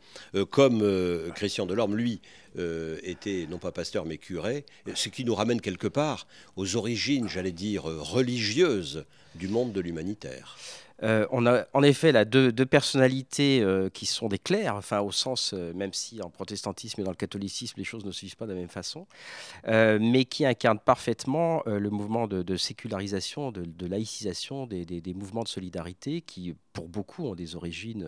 comme 0.51 0.87
Christian 1.35 1.65
Delorme, 1.65 1.97
lui. 1.97 2.21
Était 2.57 3.47
non 3.49 3.59
pas 3.59 3.73
pasteur 3.73 4.05
mais 4.05 4.19
curé, 4.19 4.65
ce 4.95 5.09
qui 5.09 5.25
nous 5.25 5.35
ramène 5.35 5.61
quelque 5.61 5.87
part 5.87 6.27
aux 6.57 6.77
origines, 6.77 7.29
j'allais 7.29 7.53
dire, 7.53 7.85
religieuses 7.85 9.05
du 9.35 9.49
monde 9.49 9.73
de 9.73 9.81
l'humanitaire. 9.81 10.57
Euh, 11.03 11.27
on 11.31 11.47
a 11.47 11.65
en 11.73 11.83
effet 11.83 12.13
là, 12.13 12.25
deux, 12.25 12.53
personnalités 12.67 13.61
euh, 13.61 13.89
qui 13.89 14.07
sont 14.07 14.29
des 14.29 14.39
clercs, 14.39 14.75
enfin, 14.77 15.01
au 15.01 15.11
sens, 15.11 15.53
euh, 15.53 15.73
même 15.75 15.93
si 15.93 16.23
en 16.23 16.31
protestantisme 16.31 17.01
et 17.01 17.05
dans 17.05 17.11
le 17.11 17.17
catholicisme, 17.17 17.75
les 17.79 17.85
choses 17.85 18.05
ne 18.05 18.13
se 18.13 18.19
suivent 18.19 18.37
pas 18.37 18.47
de 18.47 18.53
la 18.53 18.59
même 18.59 18.69
façon, 18.69 19.07
mais 19.67 20.25
qui 20.25 20.45
incarnent 20.45 20.79
parfaitement 20.79 21.63
le 21.67 21.91
mouvement 21.91 22.27
de, 22.29 22.57
sécularisation, 22.57 23.51
de, 23.51 23.87
laïcisation 23.87 24.67
des, 24.67 25.15
mouvements 25.15 25.43
de 25.43 25.49
solidarité 25.49 26.21
qui, 26.21 26.55
pour 26.73 26.89
beaucoup, 26.89 27.27
ont 27.27 27.35
des 27.35 27.57
origines 27.57 28.07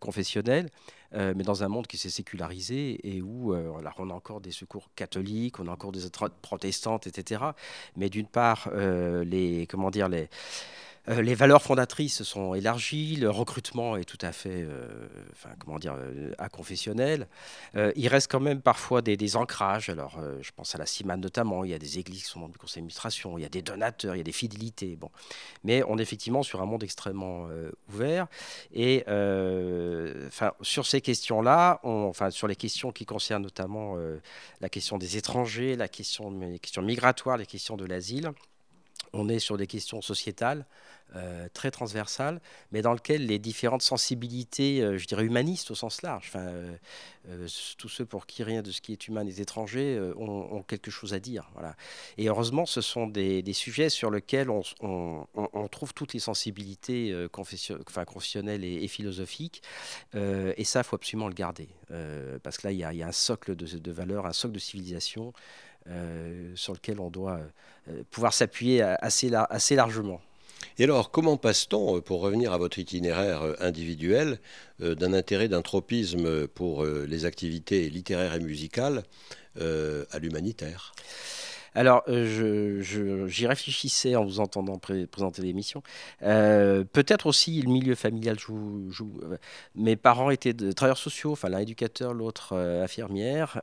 confessionnelles. 0.00 0.68
mais 1.12 1.42
dans 1.44 1.62
un 1.62 1.68
monde 1.68 1.86
qui 1.86 1.98
s'est 1.98 2.10
sécularisé 2.10 2.98
et 3.04 3.22
où 3.22 3.54
on 3.54 4.10
a 4.10 4.14
encore 4.14 4.40
des 4.40 4.52
secours 4.52 4.90
catholiques, 4.94 5.60
on 5.60 5.68
a 5.68 5.72
encore 5.72 5.92
des 5.92 6.02
protestantes, 6.42 7.06
etc. 7.06 7.42
Mais 7.96 8.08
d'une 8.08 8.26
part, 8.28 8.70
les, 8.74 9.66
comment 9.68 9.90
dire, 9.90 10.08
les, 10.08 10.28
les 11.06 11.34
valeurs 11.34 11.62
fondatrices 11.62 12.22
sont 12.22 12.54
élargies, 12.54 13.16
le 13.16 13.30
recrutement 13.30 13.96
est 13.96 14.04
tout 14.04 14.18
à 14.20 14.32
fait, 14.32 14.62
euh, 14.62 15.08
comment 15.58 15.78
dire, 15.78 15.96
euh, 15.98 16.32
inconfessionnel. 16.38 17.26
il 17.74 18.08
reste 18.08 18.30
quand 18.30 18.40
même 18.40 18.60
parfois 18.60 19.02
des, 19.02 19.36
ancrages. 19.36 19.88
Alors, 19.88 20.18
je 20.40 20.50
pense 20.54 20.74
à 20.74 20.78
la 20.78 20.86
CIMAN 20.86 21.16
notamment. 21.16 21.64
Il 21.64 21.70
y 21.70 21.74
a 21.74 21.78
des 21.78 21.98
églises 21.98 22.24
qui 22.24 22.28
sont 22.28 22.40
dans 22.40 22.48
le 22.48 22.52
conseil 22.52 22.76
d'administration, 22.76 23.38
il 23.38 23.42
y 23.42 23.44
a 23.44 23.48
des 23.48 23.62
donateurs, 23.62 24.14
il 24.14 24.18
y 24.18 24.20
a 24.20 24.24
des 24.24 24.32
fidélités. 24.32 24.96
Bon, 24.96 25.10
mais 25.64 25.82
on 25.86 25.98
est 25.98 26.02
effectivement 26.02 26.42
sur 26.42 26.60
un 26.60 26.66
monde 26.66 26.82
extrêmement 26.82 27.48
ouvert. 27.88 28.26
Et 28.72 29.04
sur 30.62 30.86
ces 30.86 31.00
questions-là, 31.00 31.80
enfin, 31.82 32.30
sur 32.30 32.48
les 32.48 32.56
questions 32.56 32.92
qui 32.92 33.06
concernent 33.06 33.42
notamment 33.42 33.96
la 34.60 34.68
question 34.68 34.98
des 34.98 35.16
étrangers, 35.16 35.76
la 35.76 35.88
question, 35.88 36.30
les 36.30 36.58
questions 36.58 36.82
migratoires, 36.82 37.36
les 37.36 37.46
questions 37.46 37.76
de 37.76 37.86
l'asile 37.86 38.32
on 39.12 39.28
est 39.28 39.38
sur 39.38 39.56
des 39.56 39.66
questions 39.66 40.02
sociétales 40.02 40.66
euh, 41.16 41.48
très 41.52 41.72
transversales, 41.72 42.40
mais 42.70 42.82
dans 42.82 42.92
lesquelles 42.92 43.26
les 43.26 43.40
différentes 43.40 43.82
sensibilités, 43.82 44.80
euh, 44.80 44.96
je 44.96 45.08
dirais 45.08 45.24
humanistes 45.24 45.72
au 45.72 45.74
sens 45.74 46.02
large, 46.02 46.26
enfin, 46.28 46.46
euh, 47.28 47.48
tous 47.78 47.88
ceux 47.88 48.04
pour 48.04 48.26
qui 48.26 48.44
rien 48.44 48.62
de 48.62 48.70
ce 48.70 48.80
qui 48.80 48.92
est 48.92 49.08
humain 49.08 49.26
est 49.26 49.40
étranger 49.40 49.98
ont, 50.16 50.62
quelque 50.62 50.92
chose 50.92 51.12
à 51.12 51.18
dire. 51.18 51.50
Voilà. 51.54 51.74
Et 52.16 52.28
heureusement, 52.28 52.64
ce 52.64 52.80
sont 52.80 53.08
des, 53.08 53.42
sujets 53.52 53.88
sur 53.88 54.12
lesquels 54.12 54.50
on, 54.50 55.68
trouve 55.72 55.94
toutes 55.94 56.12
les 56.12 56.20
sensibilités 56.20 57.26
confessionnelles 57.32 58.64
et, 58.64 58.88
philosophiques, 58.88 59.62
et 60.14 60.64
ça, 60.64 60.80
il 60.80 60.84
faut 60.84 60.96
absolument 60.96 61.28
le 61.28 61.34
garder, 61.34 61.68
parce 62.42 62.58
que 62.58 62.68
là, 62.68 62.72
il 62.72 62.78
y, 62.78 63.02
a 63.02 63.06
un 63.06 63.12
socle 63.12 63.56
de, 63.56 63.66
de 63.66 63.92
valeurs, 63.92 64.26
un 64.26 64.32
socle 64.32 64.54
de 64.54 64.60
civilisation. 64.60 65.32
Euh, 65.88 66.52
sur 66.56 66.74
lequel 66.74 67.00
on 67.00 67.08
doit 67.08 67.40
euh, 67.88 68.02
pouvoir 68.10 68.34
s'appuyer 68.34 68.82
assez, 68.82 69.30
assez 69.34 69.74
largement. 69.74 70.20
Et 70.78 70.84
alors, 70.84 71.10
comment 71.10 71.38
passe-t-on, 71.38 72.02
pour 72.02 72.20
revenir 72.20 72.52
à 72.52 72.58
votre 72.58 72.78
itinéraire 72.78 73.42
euh, 73.42 73.54
individuel, 73.60 74.38
d'un 74.78 75.12
intérêt, 75.12 75.48
d'un 75.48 75.62
tropisme 75.62 76.46
pour 76.48 76.84
les 76.84 77.26
activités 77.26 77.90
littéraires 77.90 78.34
et 78.34 78.40
musicales 78.40 79.02
à 79.58 80.18
l'humanitaire? 80.18 80.94
Alors, 81.74 82.02
euh, 82.08 82.80
j'y 83.28 83.46
réfléchissais 83.46 84.16
en 84.16 84.24
vous 84.24 84.40
entendant 84.40 84.78
présenter 84.78 85.42
l'émission. 85.42 85.82
Euh, 86.22 86.84
peut-être 86.84 87.26
aussi 87.26 87.62
le 87.62 87.70
milieu 87.70 87.94
familial 87.94 88.38
joue. 88.38 88.90
Euh, 89.00 89.36
mes 89.76 89.96
parents 89.96 90.30
étaient 90.30 90.54
travailleurs 90.74 90.98
sociaux, 90.98 91.32
enfin 91.32 91.48
l'un 91.48 91.60
éducateur, 91.60 92.12
l'autre 92.12 92.56
infirmière, 92.56 93.60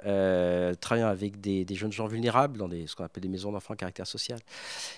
travaillant 0.80 1.08
avec 1.08 1.42
des, 1.42 1.66
jeunes 1.76 1.92
gens 1.92 2.08
vulnérables 2.08 2.58
dans 2.58 2.70
ce 2.70 2.96
qu'on 2.96 3.04
appelle 3.04 3.24
des 3.24 3.30
maisons 3.30 3.52
d'enfants 3.52 3.74
à 3.74 3.78
caractère 3.78 4.08
social. 4.08 4.40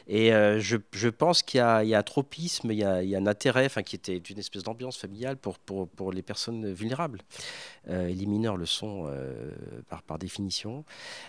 Et 0.07 0.29
je, 0.29 1.07
pense 1.09 1.41
qu'il 1.41 1.59
y, 1.59 1.61
a 1.61 1.79
un 1.79 2.03
tropisme, 2.03 2.71
il 2.71 2.77
y 2.77 2.83
a, 2.83 3.17
un 3.17 3.27
intérêt, 3.27 3.65
enfin 3.65 3.83
qui 3.83 3.95
était 3.95 4.17
une 4.17 4.39
espèce 4.39 4.63
d'ambiance 4.63 4.97
familiale 4.97 5.37
pour, 5.37 6.11
les 6.11 6.21
personnes 6.21 6.71
vulnérables. 6.71 7.21
et 7.89 8.13
les 8.13 8.25
mineurs 8.25 8.57
le 8.57 8.65
sont 8.65 9.11
par, 10.07 10.19
définition. 10.19 10.85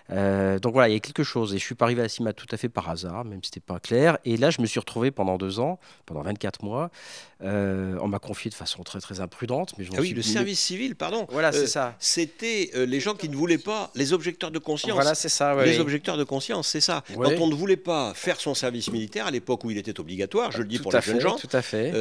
donc 0.08 0.72
voilà, 0.72 0.88
il 0.88 0.92
y 0.92 0.96
a 0.96 1.00
quelque 1.00 1.24
chose. 1.24 1.54
Suis 1.70 1.76
pas 1.76 1.84
arrivé 1.84 2.00
à 2.00 2.04
la 2.04 2.08
CIMA 2.08 2.32
tout 2.32 2.46
à 2.50 2.56
fait 2.56 2.68
par 2.68 2.90
hasard, 2.90 3.24
même 3.24 3.42
si 3.42 3.50
c'était 3.54 3.60
pas 3.60 3.78
clair. 3.78 4.18
Et 4.24 4.36
là, 4.36 4.50
je 4.50 4.60
me 4.60 4.66
suis 4.66 4.80
retrouvé 4.80 5.10
pendant 5.10 5.38
deux 5.38 5.60
ans, 5.60 5.78
pendant 6.04 6.22
24 6.22 6.64
mois. 6.64 6.90
Euh, 7.42 7.96
on 8.02 8.08
m'a 8.08 8.18
confié 8.18 8.50
de 8.50 8.54
façon 8.54 8.82
très 8.82 9.00
très 9.00 9.20
imprudente. 9.20 9.72
Mais 9.78 9.84
je 9.84 9.90
ah 9.96 10.00
oui, 10.00 10.10
le 10.10 10.22
service 10.22 10.60
civil, 10.60 10.96
pardon. 10.96 11.26
Voilà, 11.30 11.52
c'est 11.52 11.60
euh, 11.60 11.66
ça. 11.66 11.94
C'était 11.98 12.70
euh, 12.74 12.84
les 12.86 13.00
gens 13.00 13.14
qui 13.14 13.28
ne 13.28 13.36
voulaient 13.36 13.56
pas, 13.56 13.90
les 13.94 14.12
objecteurs 14.12 14.50
de 14.50 14.58
conscience. 14.58 14.94
Voilà, 14.94 15.14
c'est 15.14 15.28
ça. 15.28 15.54
les 15.64 15.78
objecteurs 15.78 16.16
de 16.16 16.24
conscience, 16.24 16.68
c'est 16.68 16.80
ça. 16.80 17.04
Quand 17.14 17.40
on 17.40 17.46
ne 17.46 17.54
voulait 17.54 17.76
pas 17.76 18.12
faire 18.14 18.40
son 18.40 18.54
service 18.54 18.90
militaire 18.90 19.26
à 19.26 19.30
l'époque 19.30 19.64
où 19.64 19.70
il 19.70 19.78
était 19.78 19.98
obligatoire, 20.00 20.50
je 20.50 20.58
le 20.58 20.68
dis 20.68 20.78
pour 20.78 20.92
les 20.92 21.00
jeunes 21.00 21.20
gens, 21.20 21.36
tout 21.36 21.48
à 21.52 21.62
fait. 21.62 21.92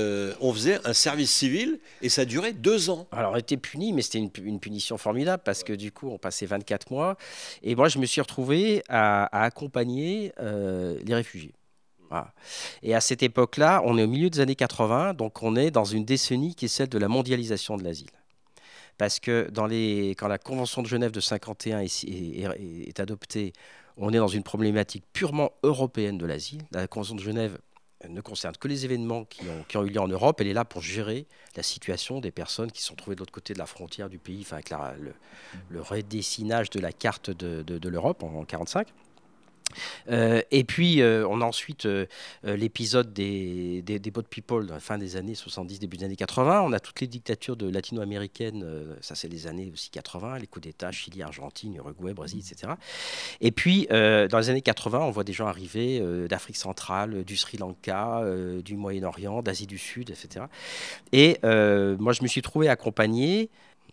on 0.41 0.53
faisait 0.53 0.79
un 0.85 0.93
service 0.93 1.31
civil 1.31 1.79
et 2.01 2.09
ça 2.09 2.25
durait 2.25 2.53
deux 2.53 2.89
ans. 2.89 3.07
Alors, 3.11 3.33
on 3.33 3.37
était 3.37 3.57
puni, 3.57 3.93
mais 3.93 4.01
c'était 4.01 4.17
une, 4.17 4.31
une, 4.43 4.59
punition 4.59 4.97
formidable 4.97 5.43
parce 5.45 5.63
que 5.63 5.73
du 5.73 5.91
coup, 5.91 6.09
on 6.09 6.17
passait 6.17 6.45
24 6.45 6.91
mois. 6.91 7.17
Et 7.63 7.75
moi, 7.75 7.87
je 7.87 7.99
me 7.99 8.05
suis 8.05 8.19
retrouvé 8.19 8.83
à, 8.89 9.45
à 9.45 9.51
accompagner 9.59 10.31
euh, 10.39 10.97
les 11.03 11.15
réfugiés. 11.15 11.53
Et 12.81 12.95
à 12.95 13.01
cette 13.01 13.21
époque-là, 13.21 13.83
on 13.85 13.99
est 13.99 14.03
au 14.03 14.07
milieu 14.07 14.31
des 14.31 14.39
années 14.39 14.55
80, 14.55 15.13
donc 15.13 15.43
on 15.43 15.55
est 15.55 15.69
dans 15.69 15.83
une 15.83 16.05
décennie 16.05 16.55
qui 16.55 16.65
est 16.65 16.69
celle 16.69 16.89
de 16.89 16.97
la 16.97 17.07
mondialisation 17.07 17.77
de 17.77 17.83
l'asile. 17.83 18.09
Parce 18.97 19.19
que 19.19 19.47
quand 20.17 20.27
la 20.27 20.39
Convention 20.39 20.81
de 20.81 20.87
Genève 20.87 21.11
de 21.11 21.19
51 21.19 21.81
est, 21.81 22.99
adoptée, 22.99 23.53
on 23.95 24.11
est 24.11 24.17
dans 24.17 24.27
une 24.27 24.41
problématique 24.41 25.03
purement 25.13 25.51
européenne 25.61 26.17
de 26.17 26.25
l'asile. 26.25 26.61
La 26.71 26.87
Convention 26.87 27.13
de 27.13 27.21
Genève 27.21 27.59
ne 28.09 28.21
concerne 28.21 28.55
que 28.57 28.67
les 28.67 28.85
événements 28.85 29.25
qui 29.25 29.41
ont, 29.77 29.83
eu 29.85 29.89
lieu 29.89 30.01
en 30.01 30.07
Europe. 30.07 30.41
Elle 30.41 30.47
est 30.47 30.53
là 30.53 30.65
pour 30.65 30.81
gérer 30.81 31.27
la 31.55 31.63
situation 31.63 32.21
des 32.21 32.31
personnes 32.31 32.71
qui 32.71 32.81
sont 32.81 32.95
trouvées 32.95 33.15
de 33.15 33.19
l'autre 33.19 33.31
côté 33.31 33.53
de 33.53 33.59
la 33.59 33.67
frontière 33.67 34.09
du 34.09 34.17
pays, 34.17 34.39
enfin 34.41 34.55
avec 34.55 34.71
le, 35.69 35.81
redessinage 35.81 36.71
de 36.71 36.79
la 36.79 36.91
carte 36.91 37.29
de 37.29 37.87
l'Europe 37.89 38.23
en 38.23 38.29
1945. 38.29 38.87
Euh, 40.09 40.41
et 40.51 40.63
puis, 40.63 41.01
euh, 41.01 41.25
on 41.27 41.41
a 41.41 41.45
ensuite 41.45 41.85
euh, 41.85 42.05
l'épisode 42.43 43.13
des, 43.13 43.81
des, 43.81 44.11
Boat 44.11 44.23
People, 44.29 44.67
fin 44.79 44.97
des 44.97 45.15
années 45.15 45.35
70, 45.35 45.79
début 45.79 45.97
des 45.97 46.05
années 46.05 46.15
80. 46.15 46.61
On 46.61 46.73
a 46.73 46.79
toutes 46.79 47.01
les 47.01 47.07
dictatures 47.07 47.57
latino-américaines, 47.59 48.65
ça 49.01 49.15
c'est 49.15 49.27
les 49.27 49.47
années 49.47 49.69
aussi 49.71 49.89
80, 49.89 50.39
les 50.39 50.47
coups 50.47 50.63
d'État, 50.63 50.91
Chili, 50.91 51.21
Argentine, 51.21 51.75
Uruguay, 51.75 52.13
Brésil, 52.13 52.39
etc. 52.39 52.73
Et 53.41 53.51
puis, 53.51 53.87
dans 53.89 54.39
les 54.39 54.49
années 54.49 54.61
80, 54.61 54.99
on 54.99 55.11
voit 55.11 55.23
des 55.23 55.33
gens 55.33 55.47
arriver 55.47 56.01
d'Afrique 56.27 56.57
centrale, 56.57 57.23
du 57.23 57.37
Sri 57.37 57.57
Lanka, 57.57 58.23
du 58.63 58.75
Moyen-Orient, 58.75 59.41
d'Asie 59.41 59.67
du 59.67 59.77
Sud, 59.77 60.09
etc. 60.09 60.45
Et 61.11 61.37
moi, 61.43 62.13
je 62.13 62.23
me 62.23 62.27
suis 62.27 62.41
trouvé 62.41 62.67
accompagné 62.67 63.49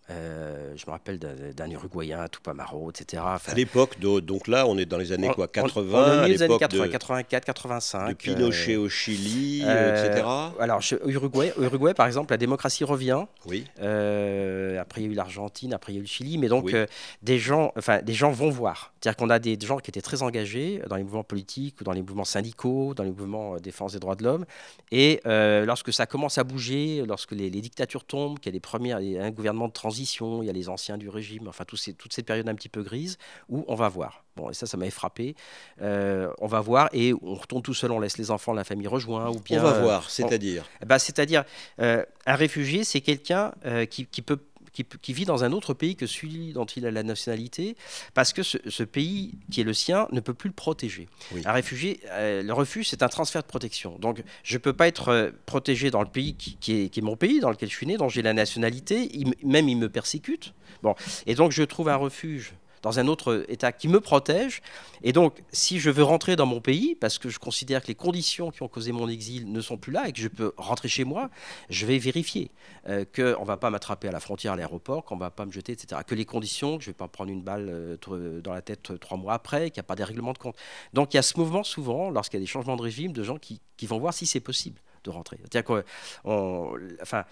euh, 0.09 0.73
je 0.77 0.85
me 0.87 0.91
rappelle 0.91 1.19
d'un 1.19 1.69
Uruguayen, 1.69 2.27
Tupamaro, 2.29 2.91
etc. 2.91 3.23
à 3.25 3.53
l'époque, 3.55 3.99
donc 3.99 4.47
là, 4.47 4.65
on 4.65 4.77
est 4.77 4.85
dans 4.85 4.97
les 4.97 5.11
années 5.11 5.27
quoi, 5.29 5.49
80 5.49 6.23
on, 6.23 6.27
les 6.27 6.41
années 6.43 6.57
80, 6.57 6.87
84, 6.87 7.45
85. 7.45 8.07
De 8.07 8.13
Pinochet 8.13 8.75
euh, 8.75 8.79
au 8.79 8.89
Chili, 8.89 9.63
euh, 9.65 10.07
etc. 10.07 10.25
Alors, 10.59 10.81
Uruguay, 11.05 11.51
Uruguay, 11.59 11.93
par 11.93 12.07
exemple, 12.07 12.31
la 12.31 12.37
démocratie 12.37 12.85
revient. 12.85 13.25
Oui. 13.45 13.65
après, 13.75 15.01
il 15.01 15.03
y 15.03 15.07
a 15.07 15.11
eu 15.11 15.13
l'Argentine, 15.13 15.73
après, 15.73 15.91
il 15.91 15.95
y 15.95 15.97
a 15.97 15.99
eu 15.99 16.03
le 16.03 16.07
Chili. 16.07 16.37
Mais 16.37 16.47
donc, 16.47 16.73
des, 17.21 17.37
gens, 17.37 17.73
enfin, 17.77 18.01
des 18.01 18.13
gens 18.13 18.31
vont 18.31 18.49
voir. 18.49 18.93
C'est-à-dire 19.07 19.17
qu'on 19.17 19.29
a 19.29 19.39
des 19.39 19.57
gens 19.61 19.77
qui 19.77 19.89
étaient 19.89 20.01
très 20.01 20.21
engagés 20.21 20.81
dans 20.89 20.97
les 20.97 21.03
mouvements 21.03 21.23
politiques 21.23 21.79
ou 21.79 21.85
dans 21.85 21.93
les 21.93 22.01
mouvements 22.01 22.25
syndicaux, 22.25 22.93
dans 22.93 23.03
les 23.03 23.11
mouvements 23.11 23.57
défense 23.57 23.93
des 23.93 23.99
droits 23.99 24.15
de 24.15 24.23
l'homme. 24.25 24.45
Et 24.91 25.21
lorsque 25.25 25.93
ça 25.93 26.05
commence 26.05 26.37
à 26.37 26.43
bouger, 26.43 27.03
lorsque 27.07 27.31
les, 27.31 27.49
les 27.49 27.61
dictatures 27.61 28.03
tombent, 28.03 28.37
qu'il 28.39 28.47
y 28.47 28.55
a 28.55 28.57
des 28.57 28.59
premières, 28.59 28.97
un 28.97 29.31
gouvernement 29.31 29.69
de 29.69 29.73
transition, 29.73 30.43
il 30.43 30.47
y 30.47 30.49
a 30.49 30.53
les 30.53 30.67
anciens 30.67 30.97
du 30.97 31.07
régime, 31.07 31.47
enfin 31.47 31.63
tous 31.65 31.77
ces, 31.77 31.93
toute 31.93 32.11
cette 32.11 32.25
période 32.25 32.49
un 32.49 32.55
petit 32.55 32.69
peu 32.69 32.83
grise 32.83 33.17
où 33.47 33.63
on 33.67 33.75
va 33.75 33.87
voir. 33.87 34.25
Bon, 34.37 34.51
et 34.51 34.53
ça, 34.53 34.67
ça 34.67 34.77
m'avait 34.77 34.91
frappé. 34.91 35.35
Euh, 35.81 36.31
on 36.39 36.47
va 36.47 36.61
voir 36.61 36.89
et 36.93 37.13
on 37.23 37.33
retourne 37.33 37.63
tout 37.63 37.73
seul, 37.73 37.91
on 37.91 37.99
laisse 37.99 38.17
les 38.17 38.29
enfants, 38.29 38.53
la 38.53 38.63
famille 38.63 38.87
rejoint. 38.87 39.29
Ou 39.29 39.39
bien, 39.39 39.59
on 39.59 39.63
va 39.63 39.79
voir, 39.79 40.09
c'est-à-dire 40.09 40.63
bah, 40.85 40.99
C'est-à-dire, 40.99 41.43
euh, 41.81 42.03
un 42.25 42.35
réfugié, 42.35 42.83
c'est 42.83 43.01
quelqu'un 43.01 43.51
euh, 43.65 43.85
qui, 43.85 44.05
qui, 44.05 44.21
peut 44.21 44.39
qui, 44.83 45.13
vit 45.13 45.25
dans 45.25 45.43
un 45.43 45.51
autre 45.51 45.73
pays 45.73 45.95
que 45.95 46.07
celui 46.07 46.53
dont 46.53 46.65
il 46.65 46.85
a 46.85 46.91
la 46.91 47.03
nationalité, 47.03 47.75
parce 48.13 48.33
que 48.33 48.43
ce, 48.43 48.83
pays 48.83 49.33
qui 49.51 49.61
est 49.61 49.63
le 49.63 49.73
sien 49.73 50.07
ne 50.11 50.19
peut 50.19 50.33
plus 50.33 50.49
le 50.49 50.53
protéger. 50.53 51.07
Un 51.45 51.51
réfugié, 51.51 51.99
euh, 52.11 52.43
le 52.43 52.53
refuge, 52.53 52.89
c'est 52.89 53.03
un 53.03 53.09
transfert 53.09 53.41
de 53.41 53.47
protection. 53.47 53.97
Donc, 53.99 54.23
je 54.43 54.55
ne 54.55 54.59
peux 54.59 54.73
pas 54.73 54.87
être 54.87 55.09
euh, 55.09 55.31
protégé 55.45 55.91
dans 55.91 56.01
le 56.01 56.09
pays 56.09 56.35
qui, 56.35 56.71
est, 56.71 57.01
mon 57.01 57.15
pays, 57.15 57.39
dans 57.39 57.49
lequel 57.49 57.69
je 57.69 57.75
suis 57.75 57.87
né, 57.87 57.97
dont 57.97 58.09
j'ai 58.09 58.21
la 58.21 58.33
nationalité, 58.33 59.09
même 59.43 59.69
il 59.69 59.77
me 59.77 59.89
persécute. 59.89 60.53
Bon. 60.83 60.95
Et 61.25 61.35
donc, 61.35 61.51
je 61.51 61.63
trouve 61.63 61.89
un 61.89 61.95
refuge 61.95 62.53
dans 62.87 62.99
un 62.99 63.07
autre 63.07 63.45
État 63.49 63.73
qui 63.73 63.89
me 63.89 63.99
protège. 63.99 64.61
Et 65.03 65.11
donc, 65.11 65.43
si 65.51 65.77
je 65.77 65.89
veux 65.89 66.03
rentrer 66.03 66.37
dans 66.37 66.45
mon 66.45 66.61
pays, 66.61 66.95
parce 66.95 67.19
que 67.19 67.27
je 67.27 67.37
considère 67.37 67.81
que 67.81 67.87
les 67.87 67.95
conditions 67.95 68.49
qui 68.49 68.63
ont 68.63 68.69
causé 68.69 68.93
mon 68.93 69.09
exil 69.09 69.51
ne 69.51 69.59
sont 69.59 69.77
plus 69.77 69.91
là 69.91 70.07
et 70.07 70.13
que 70.13 70.21
je 70.21 70.29
peux 70.29 70.53
rentrer 70.55 70.87
chez 70.87 71.03
moi, 71.03 71.29
je 71.69 71.85
vais 71.85 71.97
vérifier 71.97 72.49
euh, 72.87 73.03
qu'on 73.13 73.43
va 73.43 73.57
pas 73.57 73.69
m'attraper 73.69 74.07
à 74.07 74.11
la 74.11 74.21
frontière, 74.21 74.53
à 74.53 74.55
l'aéroport, 74.55 75.03
qu'on 75.03 75.17
va 75.17 75.29
pas 75.29 75.45
me 75.45 75.51
jeter, 75.51 75.73
etc. 75.73 76.01
Que 76.07 76.15
les 76.15 76.23
conditions, 76.23 76.77
que 76.77 76.85
je 76.85 76.91
vais 76.91 76.93
pas 76.93 77.09
prendre 77.09 77.29
une 77.29 77.41
balle 77.41 77.67
euh, 77.69 78.41
dans 78.41 78.53
la 78.53 78.61
tête 78.61 78.97
trois 79.01 79.17
mois 79.17 79.33
après, 79.33 79.69
qu'il 79.69 79.81
n'y 79.81 79.85
a 79.85 79.89
pas 79.91 79.97
des 79.97 80.05
règlements 80.05 80.33
de 80.33 80.37
compte. 80.37 80.55
Donc, 80.93 81.13
il 81.13 81.17
y 81.17 81.19
a 81.19 81.23
ce 81.23 81.37
mouvement 81.37 81.63
souvent, 81.65 82.09
lorsqu'il 82.09 82.39
y 82.39 82.41
a 82.41 82.45
des 82.45 82.47
changements 82.47 82.77
de 82.77 82.83
régime, 82.83 83.11
de 83.11 83.23
gens 83.23 83.37
qui, 83.37 83.59
qui 83.75 83.85
vont 83.85 83.99
voir 83.99 84.13
si 84.13 84.25
c'est 84.25 84.39
possible 84.39 84.79
de 85.03 85.09
rentrer. 85.09 85.39
C'est-à-dire 85.41 85.83
qu'on, 86.23 86.77
enfin, 87.01 87.25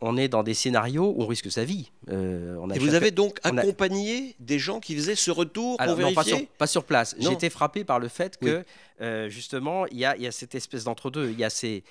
on, 0.00 0.16
est 0.16 0.28
dans 0.28 0.42
des 0.42 0.54
scénarios 0.54 1.14
où 1.16 1.22
on 1.22 1.26
risque 1.26 1.50
sa 1.50 1.64
vie. 1.64 1.90
Euh, 2.08 2.56
on 2.60 2.70
a 2.70 2.76
Et 2.76 2.78
vous 2.78 2.94
avez 2.94 3.10
donc 3.10 3.38
accompagné 3.42 4.34
des 4.40 4.58
gens 4.58 4.80
qui 4.80 4.94
faisaient 4.94 5.14
ce 5.14 5.30
retour 5.30 5.76
pour 5.76 5.94
vérifier 5.94 6.48
pas, 6.58 6.66
sur, 6.66 6.84
place. 6.84 7.14
J'ai 7.18 7.32
été 7.32 7.50
frappé 7.50 7.84
par 7.84 7.98
le 7.98 8.08
fait 8.08 8.38
que, 8.38 8.64
euh, 9.00 9.28
justement, 9.28 9.86
il 9.86 9.98
y, 9.98 10.04
a, 10.06 10.32
cette 10.32 10.54
espèce 10.54 10.84
d'entre-deux. 10.84 11.30
Il 11.30 11.38
y 11.38 11.44
a 11.44 11.50
ces... 11.50 11.84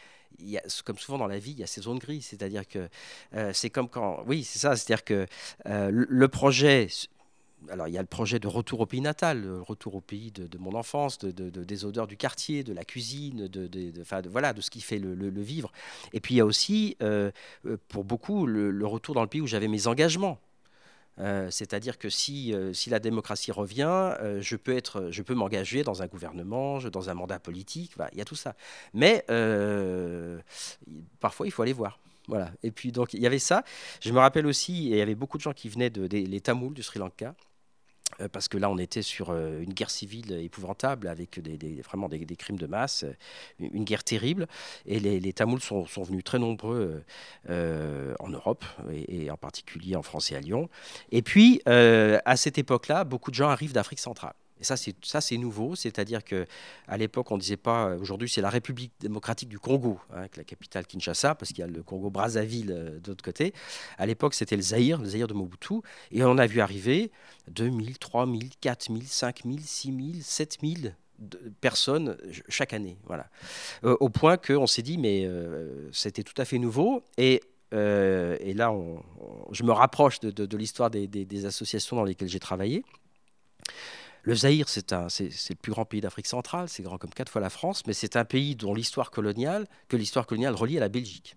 Comme 0.83 0.97
souvent 0.97 1.19
dans 1.19 1.27
la 1.27 1.37
vie, 1.37 1.51
il 1.51 1.59
y 1.59 1.63
a 1.63 1.67
ces 1.67 1.81
zones 1.81 1.99
grises. 1.99 2.25
C'est-à-dire 2.25 2.67
que 2.67 2.89
euh, 3.35 3.51
c'est 3.53 3.69
comme 3.69 3.87
quand. 3.87 4.23
Oui, 4.25 4.43
c'est 4.43 4.57
ça. 4.57 4.75
C'est-à-dire 4.75 5.03
que 5.03 5.27
le 5.65 6.27
projet 6.27 6.87
alors 7.69 7.87
il 7.87 7.93
y 7.93 7.97
a 7.97 8.01
le 8.01 8.07
projet 8.07 8.39
de 8.39 8.47
retour 8.47 8.81
au 8.81 8.85
pays 8.85 9.01
natal, 9.01 9.41
le 9.41 9.61
retour 9.61 9.95
au 9.95 10.01
pays 10.01 10.31
de, 10.31 10.57
mon 10.57 10.73
enfance, 10.73 11.17
de, 11.19 11.49
des 11.49 11.85
odeurs 11.85 12.07
du 12.07 12.17
quartier, 12.17 12.63
de 12.63 12.73
la 12.73 12.83
cuisine, 12.83 13.47
de, 13.47 14.29
voilà, 14.29 14.53
de 14.53 14.61
ce 14.61 14.69
qui 14.69 14.81
fait 14.81 14.99
le, 14.99 15.29
vivre. 15.41 15.71
Et 16.13 16.19
puis 16.19 16.35
il 16.35 16.37
y 16.37 16.41
a 16.41 16.45
aussi, 16.45 16.95
euh, 17.01 17.31
euh, 17.65 17.77
pour 17.87 18.03
beaucoup, 18.03 18.45
le, 18.45 18.85
retour 18.85 19.15
dans 19.15 19.21
le 19.21 19.27
pays 19.27 19.41
où 19.41 19.47
j'avais 19.47 19.67
mes 19.67 19.87
engagements. 19.87 20.39
Euh, 21.19 21.51
c'est-à-dire 21.51 21.99
que 21.99 22.09
si, 22.09 22.53
si 22.73 22.89
la 22.89 22.99
démocratie 22.99 23.51
revient, 23.51 24.15
je 24.39 24.55
peux, 24.55 24.81
peux 25.25 25.35
m'engager 25.35 25.83
dans 25.83 26.01
un 26.01 26.07
gouvernement, 26.07 26.79
dans 26.79 27.09
un 27.09 27.13
mandat 27.13 27.39
politique, 27.39 27.93
il 28.13 28.17
y 28.17 28.21
a 28.21 28.25
tout 28.25 28.35
ça. 28.35 28.55
Mais 28.93 29.25
parfois, 31.19 31.47
il 31.47 31.51
faut 31.51 31.61
aller 31.61 31.73
voir. 31.73 31.99
Voilà. 32.27 32.51
Et 32.63 32.71
puis 32.71 32.93
donc 32.93 33.13
il 33.13 33.21
y 33.21 33.27
avait 33.27 33.39
ça. 33.39 33.65
Je 33.99 34.11
me 34.13 34.19
rappelle 34.19 34.47
aussi, 34.47 34.85
il 34.85 34.95
y 34.95 35.01
avait 35.01 35.13
beaucoup 35.13 35.37
de 35.37 35.43
gens 35.43 35.51
qui 35.51 35.67
venaient 35.67 35.89
de, 35.89 36.07
des 36.07 36.41
Tamouls 36.41 36.73
du 36.73 36.81
Sri 36.81 36.99
Lanka. 36.99 37.35
Euh, 38.21 38.27
parce 38.27 38.47
que 38.47 38.57
là, 38.57 38.69
on 38.69 38.77
était 38.77 39.01
sur 39.01 39.29
euh, 39.29 39.61
une 39.61 39.73
guerre 39.73 39.89
civile 39.89 40.33
épouvantable, 40.33 41.07
avec 41.07 41.39
vraiment 41.83 42.09
des, 42.09 42.25
crimes 42.35 42.57
de 42.57 42.67
masse, 42.67 43.03
euh, 43.03 43.13
une 43.59 43.83
guerre 43.83 44.03
terrible. 44.03 44.47
Et 44.85 44.99
les, 44.99 45.33
Tamouls 45.33 45.61
sont, 45.61 45.83
venus 45.83 46.23
très 46.23 46.39
nombreux 46.39 47.03
en 47.47 48.29
Europe, 48.29 48.65
et, 48.91 49.31
en 49.31 49.37
particulier 49.37 49.95
en 49.95 50.03
France 50.03 50.31
et 50.31 50.35
à 50.35 50.39
Lyon. 50.39 50.69
Et 51.11 51.21
puis, 51.21 51.61
à 51.65 52.35
cette 52.35 52.57
époque-là, 52.57 53.03
beaucoup 53.03 53.31
de 53.31 53.35
gens 53.35 53.49
arrivent 53.49 53.73
d'Afrique 53.73 53.99
centrale. 53.99 54.33
Et 54.59 54.63
ça, 54.63 54.77
c'est 55.21 55.37
nouveau, 55.37 55.75
c'est-à-dire 55.75 56.23
que 56.23 56.45
à 56.87 56.97
l'époque, 56.97 57.31
on 57.31 57.37
disait 57.37 57.57
pas. 57.57 57.87
Euh, 57.87 57.99
aujourd'hui, 57.99 58.29
c'est 58.29 58.41
la 58.41 58.49
République 58.49 58.93
démocratique 58.99 59.49
du 59.49 59.59
Congo, 59.59 59.99
hein, 60.13 60.27
la 60.37 60.43
capitale 60.43 60.85
Kinshasa, 60.85 61.35
parce 61.35 61.49
qu'il 61.49 61.59
y 61.59 61.63
a 61.63 61.67
le 61.67 61.83
Congo 61.83 62.09
Brazzaville 62.09 62.71
euh, 62.71 62.99
de 62.99 63.09
l'autre 63.09 63.23
côté. 63.23 63.53
À 63.97 64.05
l'époque, 64.05 64.33
c'était 64.33 64.55
le 64.55 64.61
Zaïre, 64.61 64.99
le 64.99 65.09
Zaïre 65.09 65.27
de 65.27 65.33
Mobutu, 65.33 65.75
et 66.11 66.23
on 66.23 66.37
a 66.37 66.45
vu 66.45 66.61
arriver 66.61 67.11
2000, 67.49 67.97
3000, 67.97 68.51
4000, 68.61 69.07
5000, 69.07 69.61
6000, 69.61 70.23
7000 70.23 70.95
personnes 71.61 72.17
chaque 72.47 72.73
année. 72.73 72.97
Voilà. 73.05 73.27
Euh, 73.83 73.97
au 73.99 74.09
point 74.09 74.37
qu'on 74.37 74.67
s'est 74.67 74.81
dit, 74.81 74.97
mais 74.97 75.27
c'était 75.91 76.23
tout 76.23 76.39
à 76.41 76.45
fait 76.45 76.57
nouveau. 76.57 77.03
Et, 77.17 77.41
et 77.71 78.53
là, 78.53 78.71
je 79.51 79.63
me 79.63 79.71
rapproche 79.71 80.19
de, 80.19 80.57
l'histoire 80.57 80.89
des, 80.89 81.45
associations 81.45 81.95
dans 81.95 82.03
lesquelles 82.03 82.29
j'ai 82.29 82.39
travaillé. 82.39 82.83
Le 84.23 84.35
Zaïre, 84.35 84.69
c'est 84.69 84.89
le 84.89 85.55
plus 85.55 85.71
grand 85.71 85.83
pays 85.85 85.99
d'Afrique 85.99 86.27
centrale, 86.27 86.69
c'est 86.69 86.81
grand 86.81 86.97
comme 86.97 87.13
quatre 87.13 87.29
fois 87.29 87.41
la 87.41 87.49
France, 87.49 87.83
mais 87.85 87.93
c'est 87.93 88.15
un 88.15 88.23
pays 88.23 88.55
dont 88.55 88.73
l'histoire 88.73 89.11
coloniale, 89.11 89.67
que 89.89 89.97
l'histoire 89.97 90.25
coloniale 90.25 90.55
relie 90.55 90.77
à 90.77 90.79
la 90.79 90.89
Belgique. 90.89 91.35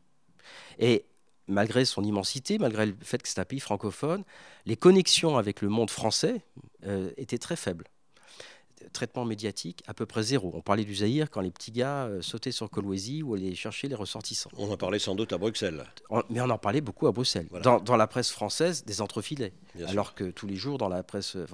Et 0.78 1.04
malgré 1.48 1.84
son 1.84 2.04
immensité, 2.04 2.58
malgré 2.58 2.86
le 2.86 2.96
fait 3.00 3.20
que 3.20 3.28
c'est 3.28 3.40
un 3.40 3.44
pays 3.44 3.60
francophone, 3.60 4.22
les 4.66 4.76
connexions 4.76 5.36
avec 5.36 5.62
le 5.62 5.68
monde 5.68 5.90
français 5.90 6.42
euh, 6.86 7.10
étaient 7.16 7.38
très 7.38 7.56
faibles 7.56 7.86
traitement 8.92 9.24
médiatique 9.24 9.82
à 9.86 9.94
peu 9.94 10.06
près 10.06 10.22
zéro. 10.22 10.52
On 10.54 10.60
parlait 10.60 10.84
du 10.84 10.94
Zaïre 10.94 11.30
quand 11.30 11.40
les 11.40 11.50
petits 11.50 11.72
gars 11.72 12.04
euh, 12.04 12.22
sautaient 12.22 12.52
sur 12.52 12.70
Kolwezi 12.70 13.22
ou 13.22 13.34
allaient 13.34 13.54
chercher 13.54 13.88
les 13.88 13.94
ressortissants. 13.94 14.50
On 14.56 14.70
en 14.70 14.76
parlait 14.76 14.98
sans 14.98 15.14
doute 15.14 15.32
à 15.32 15.38
Bruxelles. 15.38 15.84
mais 16.30 16.40
on 16.40 16.50
en 16.50 16.58
parlait 16.58 16.80
beaucoup 16.80 17.06
à 17.06 17.12
Bruxelles. 17.12 17.48
Dans, 17.62 17.96
la 17.96 18.06
presse 18.06 18.30
française, 18.30 18.84
des 18.84 19.00
entrefilets. 19.00 19.52
alors 19.86 20.14
que 20.14 20.24
tous 20.24 20.46
les 20.46 20.56
jours, 20.56 20.78
dans 20.78 20.88
la 20.88 21.02
presse. 21.02 21.36
Euh, 21.36 21.46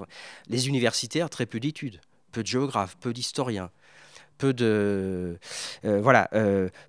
les 0.49 0.69
universitaires, 0.69 1.31
très 1.31 1.47
peu 1.47 1.61
d'études, 1.61 2.01
peu 2.33 2.43
de 2.43 2.47
géographes, 2.47 2.97
peu 2.97 3.13
d'historiens 3.13 3.71
peu 4.39 4.55
de 4.55 5.39
euh, 5.85 6.01
voilà 6.01 6.29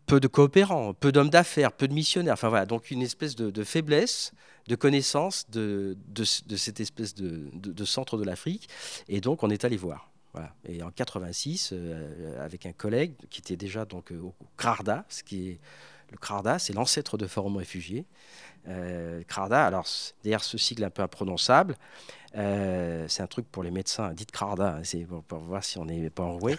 peu 0.08 0.19
de 0.19 0.27
coopérants, 0.27 0.93
peu 0.93 1.12
d'hommes 1.12 1.29
d'affaires, 1.29 1.71
peu 1.71 1.88
de 1.88 1.93
missionnaires. 1.93 2.34
Enfin 2.34 2.49
voilà, 2.49 2.65
donc 2.65 2.89
une 2.89 3.03
espèce 3.03 3.36
de, 3.36 3.63
faiblesse 3.63 4.32
de 4.67 4.75
connaissance 4.75 5.49
de, 5.51 5.97
de, 6.08 6.23
cette 6.23 6.79
espèce 6.79 7.13
de, 7.15 7.86
centre 7.86 8.17
de 8.17 8.23
l'Afrique. 8.23 8.69
Et 9.08 9.21
donc 9.21 9.43
on 9.43 9.49
est 9.49 9.65
allé 9.65 9.77
voir. 9.77 10.10
Et 10.67 10.82
en 10.82 10.89
86, 10.89 11.72
euh, 11.74 12.43
avec 12.43 12.65
un 12.65 12.72
collègue 12.72 13.13
qui 13.30 13.41
était 13.41 13.56
déjà 13.56 13.86
donc 13.86 14.12
euh, 14.12 14.19
au 14.19 14.34
CRARDA, 14.58 15.06
ce 15.10 15.24
qui 15.24 15.50
est 15.50 15.60
le 16.12 16.17
CRARDA, 16.17 16.60
c'est 16.60 16.74
l'ancêtre 16.74 17.17
de 17.17 17.28
Forum 17.28 17.58
Réfugiés. 17.58 18.06
Euh, 18.67 19.24
CRARDA, 19.28 19.65
alors 19.65 19.86
d'ailleurs 20.24 20.43
ce 20.43 20.58
sigle 20.58 20.84
un 20.84 20.89
peu 20.89 21.02
imprononçable, 21.02 21.76
c'est 22.36 23.22
un 23.22 23.28
truc 23.28 23.46
pour 23.52 23.62
les 23.62 23.69
médecins, 23.69 24.12
dites 24.13 24.32
CRARDA, 24.32 24.78
hein, 24.78 24.84
c'est 24.84 25.06
pour, 25.06 25.39
voir 25.39 25.63
si 25.63 25.78
on 25.78 25.86
n'est 25.86 26.10
pas 26.10 26.24
enroué. 26.24 26.58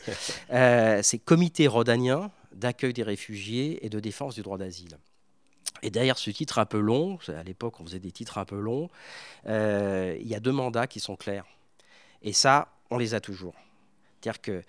c'est 1.03 1.19
Comité 1.25 1.67
rhodanien 1.67 2.31
d'accueil 2.53 2.93
des 2.93 3.03
réfugiés 3.03 3.85
et 3.85 3.89
de 3.89 3.99
défense 3.99 4.37
du 4.37 4.43
droit 4.43 4.59
d'asile. 4.59 4.99
Et 5.83 5.91
derrière 5.91 6.19
ce 6.19 6.31
titre 6.31 6.59
un 6.59 6.67
peu 6.67 6.79
long, 6.79 7.19
à 7.29 7.43
l'époque 7.43 7.81
on 7.81 7.85
faisait 7.85 7.99
des 7.99 8.13
titres 8.13 8.39
un 8.39 8.45
peu 8.45 8.61
longs, 8.61 8.89
il 9.47 10.27
y 10.27 10.35
a 10.35 10.41
deux 10.41 10.53
mandats 10.53 10.87
qui 10.87 11.01
sont 11.01 11.17
clairs. 11.17 11.47
Et 12.23 12.33
ça, 12.33 12.74
on 12.91 12.99
les 12.99 13.15
a 13.15 13.21
toujours. 13.21 13.55
C'est-à-dire 14.21 14.41
que 14.41 14.63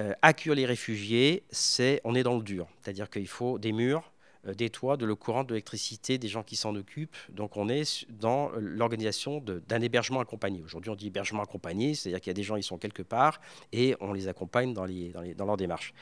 euh, 0.00 0.12
accueillir 0.22 0.54
les 0.54 0.66
réfugiés, 0.66 1.42
c'est 1.50 2.00
on 2.04 2.14
est 2.14 2.22
dans 2.22 2.36
le 2.36 2.42
dur. 2.42 2.68
C'est-à-dire 2.80 3.10
qu'il 3.10 3.28
faut 3.28 3.58
des 3.58 3.72
murs, 3.72 4.12
euh, 4.46 4.54
des 4.54 4.70
toits, 4.70 4.96
de 4.96 5.04
l'eau 5.04 5.16
courante, 5.16 5.48
de 5.48 5.54
l'électricité, 5.54 6.16
des 6.16 6.28
gens 6.28 6.42
qui 6.42 6.56
s'en 6.56 6.74
occupent. 6.74 7.16
Donc 7.28 7.56
on 7.56 7.68
est 7.68 8.06
dans 8.08 8.50
l'organisation 8.56 9.40
d'un 9.40 9.80
hébergement 9.80 10.20
accompagné. 10.20 10.62
Aujourd'hui 10.62 10.90
on 10.90 10.94
dit 10.94 11.08
hébergement 11.08 11.42
accompagné, 11.42 11.94
c'est-à-dire 11.94 12.20
qu'il 12.20 12.30
y 12.30 12.32
a 12.32 12.34
des 12.34 12.42
gens 12.42 12.56
qui 12.56 12.62
sont 12.62 12.78
quelque 12.78 13.02
part 13.02 13.40
et 13.72 13.94
on 14.00 14.12
les 14.12 14.28
accompagne 14.28 14.72
dans, 14.72 14.86
leur 14.86 15.56
démarche. 15.58 15.92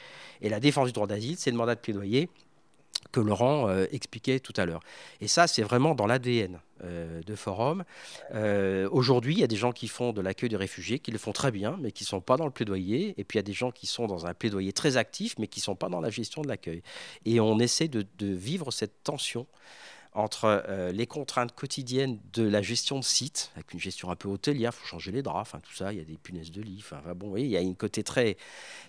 Et 0.41 0.49
la 0.49 0.61
défense 0.61 0.87
du 0.87 0.93
droit 0.93 1.09
d'asile, 1.09 1.37
c'est 1.37 1.51
le 1.51 1.57
mandat 1.57 1.75
de 1.75 1.81
plaidoyer 1.81 2.29
que 3.11 3.21
Laurent 3.21 3.69
euh, 3.69 3.87
expliquait 3.91 4.39
tout 4.39 4.53
à 4.57 4.67
l'heure. 4.67 4.81
Et 5.21 5.29
ça, 5.29 5.47
c'est 5.47 5.63
vraiment 5.63 5.95
dans 5.95 6.07
l'ADN 6.07 6.61
euh, 6.85 7.21
de 7.23 7.35
Forum. 7.35 7.85
Euh, 8.35 8.89
aujourd'hui, 8.91 9.35
il 9.35 9.41
y 9.41 9.45
a 9.45 9.49
des 9.49 9.57
gens 9.57 9.73
qui 9.73 9.89
font 9.89 10.13
de 10.13 10.21
l'accueil 10.21 10.49
de 10.49 10.57
réfugiés, 10.57 10.99
qui 10.99 11.11
le 11.11 11.19
font 11.19 11.33
très 11.33 11.51
bien, 11.51 11.79
mais 11.81 11.93
qui 11.93 12.05
ne 12.05 12.09
sont 12.09 12.21
pas 12.21 12.37
dans 12.37 12.45
le 12.45 12.51
plaidoyer. 12.51 13.15
Et 13.19 13.25
puis, 13.25 13.37
il 13.37 13.41
y 13.41 13.41
a 13.41 13.43
des 13.43 13.53
gens 13.53 13.71
qui 13.71 13.87
sont 13.87 14.07
dans 14.07 14.27
un 14.27 14.35
plaidoyer 14.35 14.73
très 14.73 14.97
actif, 14.97 15.35
mais 15.39 15.47
qui 15.47 15.61
ne 15.61 15.65
sont 15.65 15.77
pas 15.77 15.89
dans 15.89 16.01
la 16.01 16.11
gestion 16.11 16.43
de 16.43 16.49
l'accueil. 16.49 16.83
Et 17.25 17.41
on 17.41 17.59
essaie 17.59 17.89
de, 17.89 18.07
de 18.19 18.27
vivre 18.27 18.71
cette 18.71 19.03
tension 19.03 19.47
entre 20.15 20.65
euh, 20.69 20.91
les 20.91 21.07
contraintes 21.07 21.55
quotidiennes 21.55 22.19
de 22.33 22.43
la 22.43 22.63
gestion 22.63 22.99
de 22.99 23.05
site, 23.05 23.51
avec 23.55 23.73
une 23.73 23.81
gestion 23.81 24.11
un 24.11 24.17
peu 24.17 24.29
hôtelière, 24.29 24.73
il 24.75 24.81
faut 24.81 24.87
changer 24.87 25.13
les 25.13 25.23
draps, 25.23 25.53
tout 25.63 25.75
ça, 25.75 25.93
il 25.93 25.99
y 25.99 26.03
a 26.03 26.05
des 26.05 26.17
punaises 26.17 26.51
de 26.51 26.63
lit, 26.63 26.83
bon, 27.15 27.37
il 27.37 27.47
y 27.47 27.57
a 27.57 27.61
un 27.61 27.75
côté 27.75 28.03
très, 28.03 28.37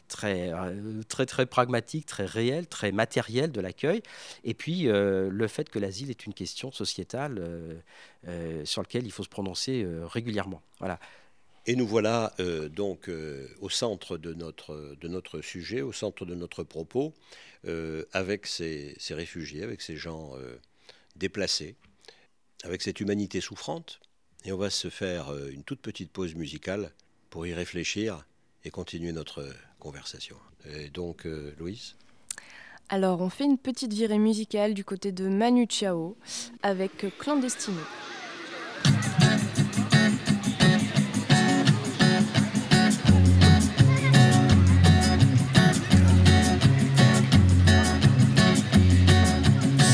très, 0.07 0.51
euh, 0.53 1.01
très, 1.07 1.25
très 1.25 1.45
pragmatique, 1.45 2.05
très 2.05 2.25
réel, 2.25 2.67
très 2.67 2.91
matériel 2.91 3.51
de 3.51 3.61
l'accueil, 3.61 4.01
et 4.43 4.53
puis 4.53 4.87
euh, 4.87 5.29
le 5.29 5.47
fait 5.47 5.69
que 5.69 5.79
l'asile 5.79 6.09
est 6.09 6.25
une 6.25 6.33
question 6.33 6.71
sociétale 6.71 7.41
sur 8.65 8.81
laquelle 8.81 9.05
il 9.05 9.11
faut 9.11 9.23
se 9.23 9.29
prononcer 9.29 9.85
régulièrement. 10.03 10.61
Voilà. 10.79 10.99
Et 11.65 11.75
nous 11.75 11.87
voilà 11.87 12.33
donc 12.71 13.09
au 13.61 13.69
centre 13.69 14.17
de 14.17 14.33
notre, 14.33 14.95
de 14.99 15.07
notre 15.07 15.41
sujet, 15.41 15.81
au 15.81 15.91
centre 15.91 16.25
de 16.25 16.35
notre 16.35 16.63
propos, 16.63 17.13
avec 18.13 18.45
ces, 18.45 18.95
réfugiés, 19.11 19.63
avec 19.63 19.81
ces 19.81 19.95
gens 19.95 20.33
déplacé, 21.19 21.75
avec 22.63 22.81
cette 22.81 22.99
humanité 22.99 23.41
souffrante. 23.41 23.99
Et 24.45 24.51
on 24.51 24.57
va 24.57 24.69
se 24.69 24.89
faire 24.89 25.29
euh, 25.29 25.49
une 25.51 25.63
toute 25.63 25.81
petite 25.81 26.11
pause 26.11 26.33
musicale 26.33 26.91
pour 27.29 27.45
y 27.45 27.53
réfléchir 27.53 28.25
et 28.63 28.71
continuer 28.71 29.11
notre 29.11 29.47
conversation. 29.79 30.35
Donc, 30.93 31.25
euh, 31.25 31.53
Louise? 31.57 31.95
Alors, 32.89 33.21
on 33.21 33.29
fait 33.29 33.45
une 33.45 33.57
petite 33.57 33.93
virée 33.93 34.17
musicale 34.17 34.73
du 34.73 34.83
côté 34.83 35.11
de 35.11 35.27
Manu 35.27 35.67
Chao 35.69 36.17
avec 36.63 37.05
Clandestino. 37.19 37.79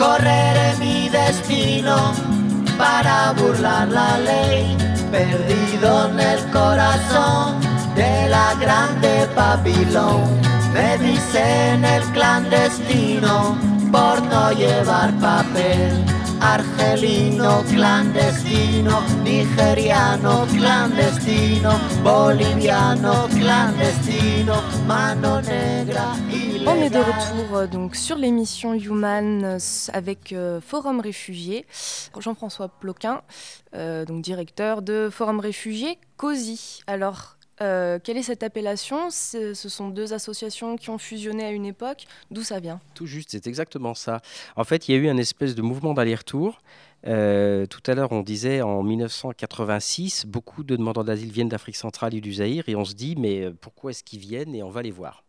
Correré 0.00 0.76
mi 0.78 1.10
destino 1.10 2.14
para 2.78 3.32
burlar 3.32 3.86
la 3.88 4.16
ley, 4.16 4.74
perdido 5.12 6.08
en 6.08 6.18
el 6.18 6.40
corazón 6.50 7.60
de 7.94 8.26
la 8.30 8.54
grande 8.58 9.28
Babilón. 9.36 10.40
Me 10.72 10.96
dicen 10.96 11.84
el 11.84 12.02
clandestino 12.14 13.58
por 13.92 14.22
no 14.22 14.52
llevar 14.52 15.12
papel. 15.20 16.02
Argelino 16.40 17.62
clandestino, 17.68 19.02
nigeriano 19.22 20.46
clandestino, 20.46 21.78
boliviano 22.02 23.28
clandestino, 23.28 24.62
mano 24.86 25.40
negra. 25.40 26.16
On 26.66 26.74
est 26.76 26.90
de 26.90 26.98
retour 26.98 27.56
euh, 27.56 27.66
donc 27.66 27.94
sur 27.94 28.16
l'émission 28.16 28.74
Human 28.74 29.44
euh, 29.44 29.58
avec 29.92 30.32
euh, 30.32 30.60
Forum 30.60 31.00
Réfugiés. 31.00 31.66
Jean-François 32.18 32.68
Ploquin, 32.68 33.22
euh, 33.74 34.04
donc 34.04 34.22
directeur 34.22 34.82
de 34.82 35.08
Forum 35.10 35.40
Réfugiés 35.40 35.98
COSI. 36.16 36.82
Alors, 36.86 37.36
euh, 37.62 37.98
quelle 38.02 38.16
est 38.16 38.22
cette 38.22 38.42
appellation 38.42 39.10
Ce 39.10 39.54
sont 39.54 39.88
deux 39.88 40.12
associations 40.12 40.76
qui 40.76 40.90
ont 40.90 40.98
fusionné 40.98 41.44
à 41.44 41.50
une 41.50 41.66
époque. 41.66 42.06
D'où 42.30 42.42
ça 42.42 42.60
vient 42.60 42.80
Tout 42.94 43.06
juste, 43.06 43.30
c'est 43.32 43.46
exactement 43.46 43.94
ça. 43.94 44.20
En 44.56 44.64
fait, 44.64 44.88
il 44.88 44.92
y 44.92 44.98
a 44.98 44.98
eu 44.98 45.08
un 45.08 45.16
espèce 45.16 45.54
de 45.54 45.62
mouvement 45.62 45.94
d'aller-retour. 45.94 46.60
Euh, 47.06 47.66
tout 47.66 47.82
à 47.86 47.94
l'heure, 47.94 48.12
on 48.12 48.22
disait 48.22 48.62
en 48.62 48.82
1986, 48.82 50.26
beaucoup 50.26 50.62
de 50.62 50.76
demandeurs 50.76 51.04
d'asile 51.04 51.32
viennent 51.32 51.48
d'Afrique 51.48 51.76
centrale 51.76 52.14
et 52.14 52.20
du 52.20 52.34
Zaïre, 52.34 52.64
et 52.68 52.76
on 52.76 52.84
se 52.84 52.94
dit, 52.94 53.16
mais 53.16 53.44
euh, 53.44 53.52
pourquoi 53.58 53.90
est-ce 53.90 54.04
qu'ils 54.04 54.20
viennent 54.20 54.54
Et 54.54 54.62
on 54.62 54.70
va 54.70 54.82
les 54.82 54.90
voir? 54.90 55.24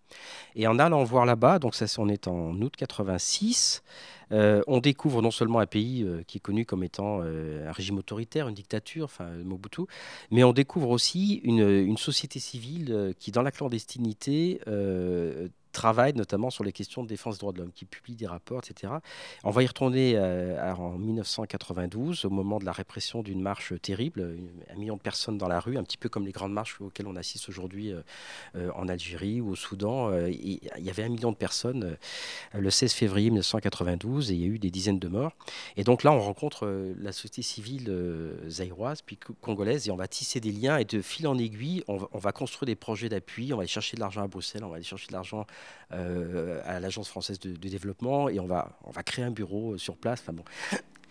Et 0.56 0.67
en 0.67 0.80
allant 0.80 1.04
voir 1.04 1.26
là-bas, 1.26 1.60
donc 1.60 1.76
ça, 1.76 1.86
on 1.98 2.10
est 2.10 2.28
en 2.28 2.54
août 2.62 2.74
86, 2.78 3.84
euh, 4.32 4.62
on 4.67 4.80
découvre 4.80 5.22
non 5.22 5.32
seulement 5.32 5.60
un 5.60 5.65
pays 5.65 6.04
euh, 6.04 6.24
qui 6.26 6.38
est 6.38 6.41
connu 6.41 6.65
comme 6.65 6.84
étant 6.84 7.22
euh, 7.22 7.67
un 7.67 7.72
régime 7.72 7.98
autoritaire, 7.98 8.48
une 8.48 8.56
dictature, 8.56 9.06
enfin 9.06 9.30
Mobutu, 9.44 9.82
mais 10.32 10.44
on 10.44 10.54
découvre 10.54 10.89
aussi 10.89 11.41
une, 11.44 11.98
société 11.98 12.39
civile 12.39 13.13
qui, 13.20 13.32
dans 13.32 13.41
la 13.44 13.52
clandestinité, 13.52 14.60
travaille 15.71 16.13
notamment 16.13 16.49
sur 16.49 16.63
les 16.63 16.71
questions 16.71 17.03
de 17.03 17.07
défense 17.07 17.36
des 17.36 17.39
droits 17.39 17.53
de 17.53 17.60
l'homme, 17.60 17.71
qui 17.71 17.86
publie 17.86 18.15
des 18.15 18.27
rapports, 18.27 18.62
etc. 18.67 18.93
On 19.43 19.51
va 19.51 19.63
y 19.63 19.67
retourner 19.67 20.13
euh, 20.15 20.73
en 20.73 20.97
1992, 20.97 22.25
au 22.25 22.29
moment 22.29 22.60
de 22.60 22.65
la 22.65 22.71
répression 22.71 23.21
d'une 23.23 23.41
marche 23.41 23.73
terrible, 23.81 24.38
un 24.73 24.77
million 24.77 24.95
de 24.95 25.01
personnes 25.01 25.38
dans 25.38 25.47
la 25.47 25.60
rue, 25.60 25.77
un 25.77 25.84
petit 25.84 25.97
peu 25.97 26.10
comme 26.10 26.25
les 26.25 26.31
grandes 26.31 26.53
marches 26.53 26.79
auxquelles 26.81 27.07
on 27.07 27.15
assiste 27.15 27.49
aujourd'hui 27.49 27.91
euh, 27.91 28.01
euh, 28.55 28.69
en 28.75 28.88
Algérie 28.88 29.41
ou 29.41 29.49
au 29.51 29.55
Soudan. 29.55 30.12
Il 30.27 30.60
y 30.79 30.89
avait 30.89 31.03
un 31.03 31.10
million 31.10 31.31
de 31.31 31.38
personnes 31.38 31.97
le 32.53 32.69
16 32.69 32.93
février 32.93 33.29
1992 33.29 34.31
et 34.31 34.36
il 34.36 34.41
y 34.41 34.43
a 34.43 34.47
eu 34.47 34.60
des 34.60 34.71
dizaines 34.71 34.99
de 34.99 35.07
morts. 35.07 35.34
Et 35.77 35.84
donc 35.84 36.03
là, 36.03 36.12
on 36.12 36.19
rencontre 36.19 36.67
la 36.99 37.12
société 37.12 37.41
civile 37.41 37.91
zaïroise, 38.47 39.01
puis 39.01 39.17
co- 39.17 39.34
congolaise, 39.41 39.88
et 39.88 39.91
on 39.91 39.95
va 39.95 40.07
tisser 40.07 40.39
des 40.39 40.51
liens 40.51 40.77
et 40.77 40.86
de 40.86 41.01
fil 41.01 41.27
en 41.27 41.38
aiguille, 41.38 41.84
on 41.88 41.97
va, 41.97 42.07
on 42.12 42.17
va 42.19 42.31
construire 42.31 42.67
des 42.67 42.75
projets 42.75 43.10
d'appui, 43.10 43.53
on 43.53 43.57
va 43.57 43.62
aller 43.62 43.67
chercher 43.67 43.95
de 43.95 44.01
l'argent 44.01 44.21
à 44.23 44.27
Bruxelles, 44.27 44.63
on 44.63 44.69
va 44.69 44.75
aller 44.75 44.84
chercher 44.84 45.07
de 45.07 45.13
l'argent 45.13 45.45
à 45.91 46.80
l'Agence 46.80 47.10
française 47.10 47.39
de, 47.39 47.54
développement 47.54 48.30
et 48.30 48.39
on 48.39 48.47
va, 48.47 48.78
on 48.84 48.91
va 48.91 49.04
créer 49.04 49.26
un 49.26 49.32
bureau 49.32 49.74
euh, 49.74 49.78
sur 49.78 49.97
place. 49.97 50.24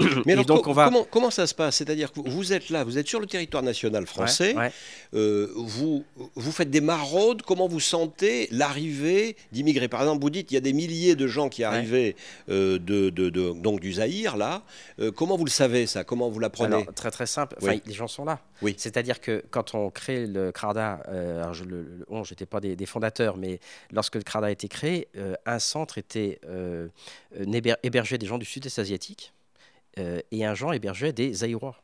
Mais 0.27 0.33
alors, 0.33 0.45
donc, 0.45 0.65
co- 0.65 0.71
on 0.71 0.73
va- 0.73 0.85
comment, 0.87 1.05
comment 1.11 1.31
ça 1.31 1.47
se 1.47 1.55
passe? 1.55 1.77
C'est-à-dire 1.77 2.13
que 2.13 2.21
vous- 2.21 2.53
êtes 2.53 2.71
là, 2.71 2.85
vous 2.85 2.99
êtes 2.99 3.07
sur 3.07 3.21
le 3.21 3.27
territoire 3.27 3.63
national 3.63 4.07
français, 4.07 4.55
Ouais, 4.55 4.63
ouais. 4.65 4.73
euh, 5.15 5.49
vous, 5.57 6.05
vous 6.35 6.53
faites 6.53 6.71
des 6.71 6.81
maraudes, 6.81 7.43
comment 7.43 7.69
vous 7.69 7.81
sentez 7.81 8.49
l'arrivée 8.51 9.37
d'immigrés? 9.53 9.89
Par 9.89 10.01
exemple, 10.01 10.23
vous 10.23 10.31
dites 10.31 10.51
il 10.51 10.55
y 10.55 10.59
a 10.59 10.61
des 10.61 10.73
milliers 10.73 11.15
de 11.17 11.27
gens 11.27 11.49
qui 11.49 11.65
arrivaient 11.65 12.17
euh, 12.49 12.79
de, 12.79 13.11
de- 13.11 13.29
de- 13.31 13.53
donc 13.53 13.81
du 13.81 13.93
Zaïre, 13.95 14.37
là. 14.37 14.63
Euh, 14.99 15.11
comment 15.13 15.37
vous 15.37 15.45
le 15.45 15.51
savez, 15.51 15.87
ça? 15.87 16.05
Comment 16.05 16.29
vous 16.31 16.39
l'apprenez? 16.41 16.77
Alors, 16.77 16.95
très 16.95 17.11
très 17.11 17.27
simple. 17.27 17.57
Enfin, 17.61 17.73
Oui. 17.73 17.83
les 17.87 17.93
gens 17.95 18.09
sont 18.09 18.25
là. 18.25 18.41
Oui. 18.63 18.75
C'est-à-dire 18.77 19.21
que 19.21 19.43
quand 19.51 19.75
on 19.75 19.91
crée 19.91 20.27
le 20.27 20.53
CRADA, 20.53 21.01
alors 21.09 21.55
je, 21.55 21.65
le, 21.65 21.83
le- 21.83 22.05
bon, 22.09 22.25
j'étais 22.25 22.47
pas 22.47 22.61
des, 22.61 22.77
des 22.77 22.87
fondateurs, 22.87 23.37
mais 23.37 23.61
lorsque 23.93 24.17
le 24.17 24.23
CRADA 24.23 24.49
a 24.49 24.51
été 24.51 24.69
créé, 24.69 25.09
un 25.47 25.59
centre 25.59 25.99
était 25.99 26.41
hébergeait 27.83 28.19
des 28.19 28.27
gens 28.27 28.39
du 28.39 28.45
sud-est 28.47 28.79
asiatique 28.79 29.33
euh, 29.99 30.21
et 30.31 30.45
un 30.45 30.55
genre 30.55 30.75
hébergeait 30.75 31.13
des 31.13 31.33
Zaïrois. 31.33 31.77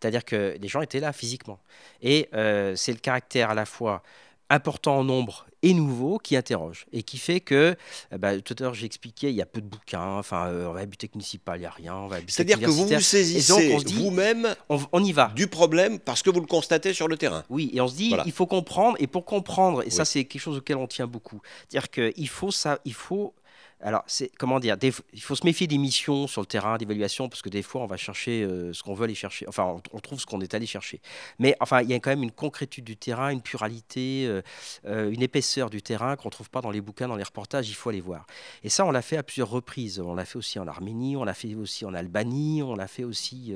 C'est-à-dire 0.00 0.24
que 0.24 0.56
les 0.60 0.68
gens 0.68 0.80
étaient 0.82 1.00
là 1.00 1.12
physiquement. 1.12 1.60
Et 2.02 2.28
euh, 2.34 2.74
c'est 2.76 2.92
le 2.92 2.98
caractère 2.98 3.50
à 3.50 3.54
la 3.54 3.66
fois 3.66 4.02
important 4.50 4.98
en 4.98 5.04
nombre 5.04 5.46
et 5.62 5.74
nouveau 5.74 6.18
qui 6.18 6.36
interroge 6.36 6.86
et 6.92 7.02
qui 7.02 7.18
fait 7.18 7.40
que 7.40 7.76
euh, 8.12 8.18
bah, 8.18 8.40
tout 8.40 8.56
à 8.58 8.62
l'heure 8.62 8.74
j'ai 8.74 8.86
expliqué 8.86 9.28
il 9.28 9.36
y 9.36 9.42
a 9.42 9.46
peu 9.46 9.60
de 9.60 9.66
bouquins 9.66 10.16
enfin 10.18 10.46
euh, 10.48 10.66
on 10.66 10.72
va 10.72 10.78
à 10.78 10.80
la 10.80 10.86
bibliothèque 10.86 11.14
municipale 11.14 11.58
il 11.58 11.60
n'y 11.60 11.66
a 11.66 11.70
rien 11.70 12.08
C'est-à-dire 12.26 12.58
que 12.58 12.66
vous 12.66 12.86
vous 12.86 13.00
saisissez 13.00 13.76
vous-même 13.94 14.54
on, 14.68 14.80
on 14.92 15.04
y 15.04 15.12
va 15.12 15.32
du 15.36 15.46
problème 15.46 15.98
parce 15.98 16.22
que 16.22 16.30
vous 16.30 16.40
le 16.40 16.46
constatez 16.46 16.94
sur 16.94 17.08
le 17.08 17.16
terrain. 17.16 17.44
oui, 17.50 17.70
et 17.74 17.80
on 17.80 17.88
se 17.88 17.94
dit, 17.94 18.08
Voilà. 18.08 18.24
il 18.26 18.32
faut 18.32 18.46
comprendre, 18.46 18.96
et 19.00 19.06
pour 19.06 19.24
comprendre, 19.24 19.82
et 19.86 19.90
ça 19.90 20.04
c'est 20.04 20.24
quelque 20.24 20.40
chose 20.40 20.56
auquel 20.56 20.76
on 20.76 20.86
tient 20.86 21.06
beaucoup, 21.06 21.40
dire 21.68 21.90
qu'il 21.90 22.28
faut 22.28 22.50
ça, 22.50 22.78
il 22.84 22.94
faut, 22.94 23.34
alors 23.82 24.02
c'est 24.06 24.30
comment 24.36 24.60
dire, 24.60 24.76
il 24.82 25.22
faut 25.22 25.34
se 25.34 25.44
méfier 25.44 25.66
des 25.66 25.78
missions 25.78 26.26
sur 26.26 26.40
le 26.40 26.46
terrain 26.46 26.76
d'évaluation 26.76 27.28
parce 27.28 27.42
que 27.42 27.48
des 27.48 27.62
fois 27.62 27.82
on 27.82 27.86
va 27.86 27.96
chercher 27.96 28.42
euh, 28.42 28.72
ce 28.72 28.82
qu'on 28.82 28.94
veut 28.94 29.04
aller 29.04 29.14
chercher, 29.14 29.46
enfin 29.48 29.80
on, 29.92 30.00
trouve 30.00 30.20
ce 30.20 30.26
qu'on 30.26 30.40
est 30.40 30.54
allé 30.54 30.66
chercher, 30.66 31.00
mais 31.38 31.56
enfin 31.60 31.82
il 31.82 31.90
y 31.90 31.94
a 31.94 31.96
quand 32.00 32.10
même 32.10 32.22
une 32.22 32.30
concrétude 32.30 32.84
du 32.84 32.96
terrain, 32.96 33.30
une 33.30 33.40
pluralité, 33.40 34.26
euh, 34.26 34.42
euh, 34.86 35.10
une 35.10 35.22
épaisseur 35.22 35.70
du 35.70 35.82
terrain 35.82 36.16
qu'on 36.16 36.30
trouve 36.30 36.50
pas 36.50 36.60
dans 36.60 36.70
les 36.70 36.80
bouquins, 36.80 37.08
dans 37.08 37.16
les 37.16 37.24
reportages, 37.24 37.68
il 37.68 37.74
faut 37.74 37.90
aller 37.90 38.00
voir. 38.00 38.26
Et 38.62 38.68
ça 38.68 38.84
on 38.84 38.90
l'a 38.90 39.02
fait 39.02 39.16
à 39.16 39.22
plusieurs 39.22 39.50
reprises, 39.50 40.00
on 40.00 40.14
l'a 40.14 40.24
fait 40.24 40.36
aussi 40.36 40.58
en 40.58 40.66
Arménie, 40.66 41.16
on 41.16 41.24
l'a 41.24 41.34
fait 41.34 41.54
aussi 41.54 41.84
en 41.84 41.94
Albanie, 41.94 42.62
on 42.62 42.74
l'a 42.74 42.86
fait 42.86 43.04
aussi 43.04 43.54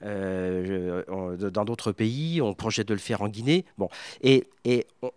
dans 0.00 1.64
d'autres 1.64 1.92
pays, 1.92 2.40
on 2.40 2.54
projette 2.54 2.88
de 2.88 2.94
le 2.94 3.00
faire 3.00 3.22
en 3.22 3.28
Guinée, 3.28 3.64
bon. 3.78 3.88
Et, 4.22 4.46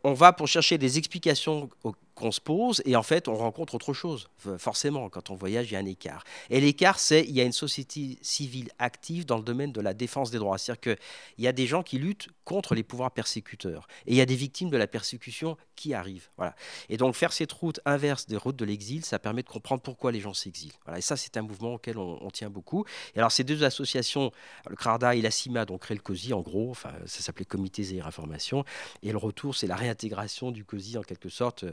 on, 0.03 0.13
va 0.13 0.31
pour 0.31 0.47
chercher 0.47 0.77
des 0.77 0.99
explications 0.99 1.71
qu'on 2.19 2.31
se 2.31 2.41
pose 2.41 2.81
et 2.85 2.95
en 2.95 3.03
fait 3.03 3.27
on 3.27 3.35
rencontre 3.35 3.75
autre 3.75 3.93
chose. 3.93 4.29
Forcément, 4.57 5.09
quand 5.09 5.29
on 5.29 5.35
voyage, 5.35 5.71
il 5.71 5.73
y 5.73 5.77
a 5.77 5.79
un 5.79 5.85
écart. 5.85 6.23
Et 6.49 6.59
l'écart, 6.59 6.99
c'est 6.99 7.23
il 7.23 7.31
y 7.31 7.41
a 7.41 7.43
une 7.43 7.51
société 7.51 8.19
civile 8.21 8.69
active 8.77 9.25
dans 9.25 9.37
le 9.37 9.43
domaine 9.43 9.71
de 9.71 9.81
la 9.81 9.93
défense 9.93 10.29
des 10.29 10.37
droits. 10.37 10.57
C'est-à-dire 10.57 10.81
qu'il 10.81 11.43
y 11.43 11.47
a 11.47 11.51
des 11.51 11.65
gens 11.65 11.81
qui 11.81 11.97
luttent 11.97 12.27
contre 12.43 12.75
les 12.75 12.83
pouvoirs 12.83 13.11
persécuteurs 13.11 13.87
et 14.05 14.11
il 14.11 14.15
y 14.15 14.21
a 14.21 14.25
des 14.25 14.35
victimes 14.35 14.69
de 14.69 14.77
la 14.77 14.87
persécution 14.87 15.57
qui 15.75 15.93
arrivent. 15.93 16.29
Voilà. 16.35 16.55
Et 16.89 16.97
donc 16.97 17.15
faire 17.15 17.31
cette 17.31 17.51
route 17.51 17.79
inverse 17.85 18.27
des 18.27 18.35
routes 18.37 18.57
de 18.57 18.65
l'exil, 18.65 19.05
ça 19.05 19.17
permet 19.17 19.43
de 19.43 19.47
comprendre 19.47 19.81
pourquoi 19.81 20.11
les 20.11 20.19
gens 20.19 20.33
s'exilent. 20.33 20.73
Voilà. 20.85 20.99
Et 20.99 21.01
ça, 21.01 21.15
c'est 21.15 21.37
un 21.37 21.41
mouvement 21.41 21.75
auquel 21.75 21.97
on, 21.97 22.29
tient 22.31 22.49
beaucoup. 22.49 22.85
Et 23.15 23.19
alors 23.19 23.31
ces 23.31 23.43
deux 23.43 23.63
associations, 23.63 24.31
le 24.69 24.75
CRARDA 24.75 25.15
et 25.15 25.21
la 25.21 25.31
CIMA, 25.31 25.65
ont 25.69 25.77
créé 25.77 25.95
le 25.95 26.03
COSI 26.03 26.33
en 26.33 26.41
gros, 26.41 26.69
enfin, 26.69 26.91
ça 27.05 27.21
s'appelait 27.21 27.45
Comité 27.45 27.83
Zéhir 27.83 28.07
Information. 28.07 28.65
Et 29.03 29.11
le 29.11 29.17
retour, 29.17 29.55
c'est 29.55 29.67
la 29.67 29.75
réintégration 29.75 30.51
du 30.51 30.65
COSI 30.65 30.97
en 30.97 31.01
quelque 31.01 31.29
sorte, 31.29 31.65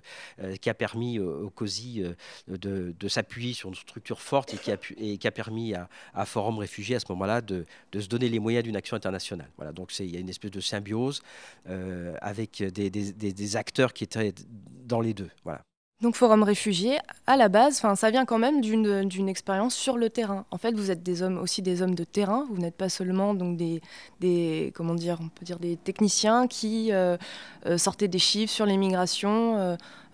qui 0.60 0.70
a 0.70 0.74
permis 0.74 1.18
au 1.18 1.50
COSI 1.50 2.02
euh, 2.02 2.92
de, 2.92 3.08
s'appuyer 3.08 3.52
sur 3.52 3.68
une 3.68 3.74
structure 3.74 4.20
forte 4.20 4.54
et 4.54 4.56
qui 4.56 4.70
a, 4.72 4.76
pu, 4.76 4.94
et 4.98 5.18
qui 5.18 5.26
a 5.26 5.30
permis 5.30 5.74
à, 5.74 6.24
Forum 6.24 6.58
Réfugiés 6.58 6.96
à 6.96 7.00
ce 7.00 7.06
moment-là 7.10 7.40
de, 7.40 7.64
se 7.94 8.08
donner 8.08 8.28
les 8.28 8.38
moyens 8.38 8.64
d'une 8.64 8.76
action 8.76 8.96
internationale. 8.96 9.50
Voilà, 9.56 9.72
donc 9.72 9.96
il 9.98 10.10
y 10.10 10.16
a 10.16 10.20
une 10.20 10.28
espèce 10.28 10.50
de 10.50 10.60
symbiose 10.60 11.22
euh, 11.68 12.16
avec 12.20 12.62
des, 12.62 12.90
des, 12.90 13.56
acteurs 13.56 13.92
qui 13.92 14.04
étaient 14.04 14.34
dans 14.84 15.00
les 15.00 15.14
deux. 15.14 15.30
Voilà. 15.44 15.64
Donc 16.02 16.14
Forum 16.14 16.42
Réfugiés, 16.42 16.98
à 17.26 17.38
la 17.38 17.48
base, 17.48 17.82
ça 17.94 18.10
vient 18.10 18.26
quand 18.26 18.36
même 18.36 18.60
d'une 18.60 19.28
expérience 19.30 19.74
sur 19.74 19.96
le 19.96 20.10
terrain. 20.10 20.44
En 20.50 20.58
fait, 20.58 20.74
vous 20.74 20.90
êtes 20.90 21.02
des 21.02 21.22
hommes, 21.22 21.38
aussi 21.38 21.62
des 21.62 21.80
hommes 21.80 21.94
de 21.94 22.04
terrain. 22.04 22.46
Vous 22.50 22.58
n'êtes 22.58 22.76
pas 22.76 22.90
seulement 22.90 23.32
donc 23.32 23.56
des, 23.56 23.80
des, 24.20 24.72
comment 24.74 24.94
dire, 24.94 25.16
on 25.22 25.28
peut 25.30 25.46
dire 25.46 25.58
des 25.58 25.78
techniciens 25.78 26.48
qui 26.48 26.92
euh, 26.92 27.16
euh, 27.64 27.78
sortaient 27.78 28.08
des 28.08 28.18
chiffres 28.18 28.52
sur 28.52 28.66
l'immigration. 28.66 29.56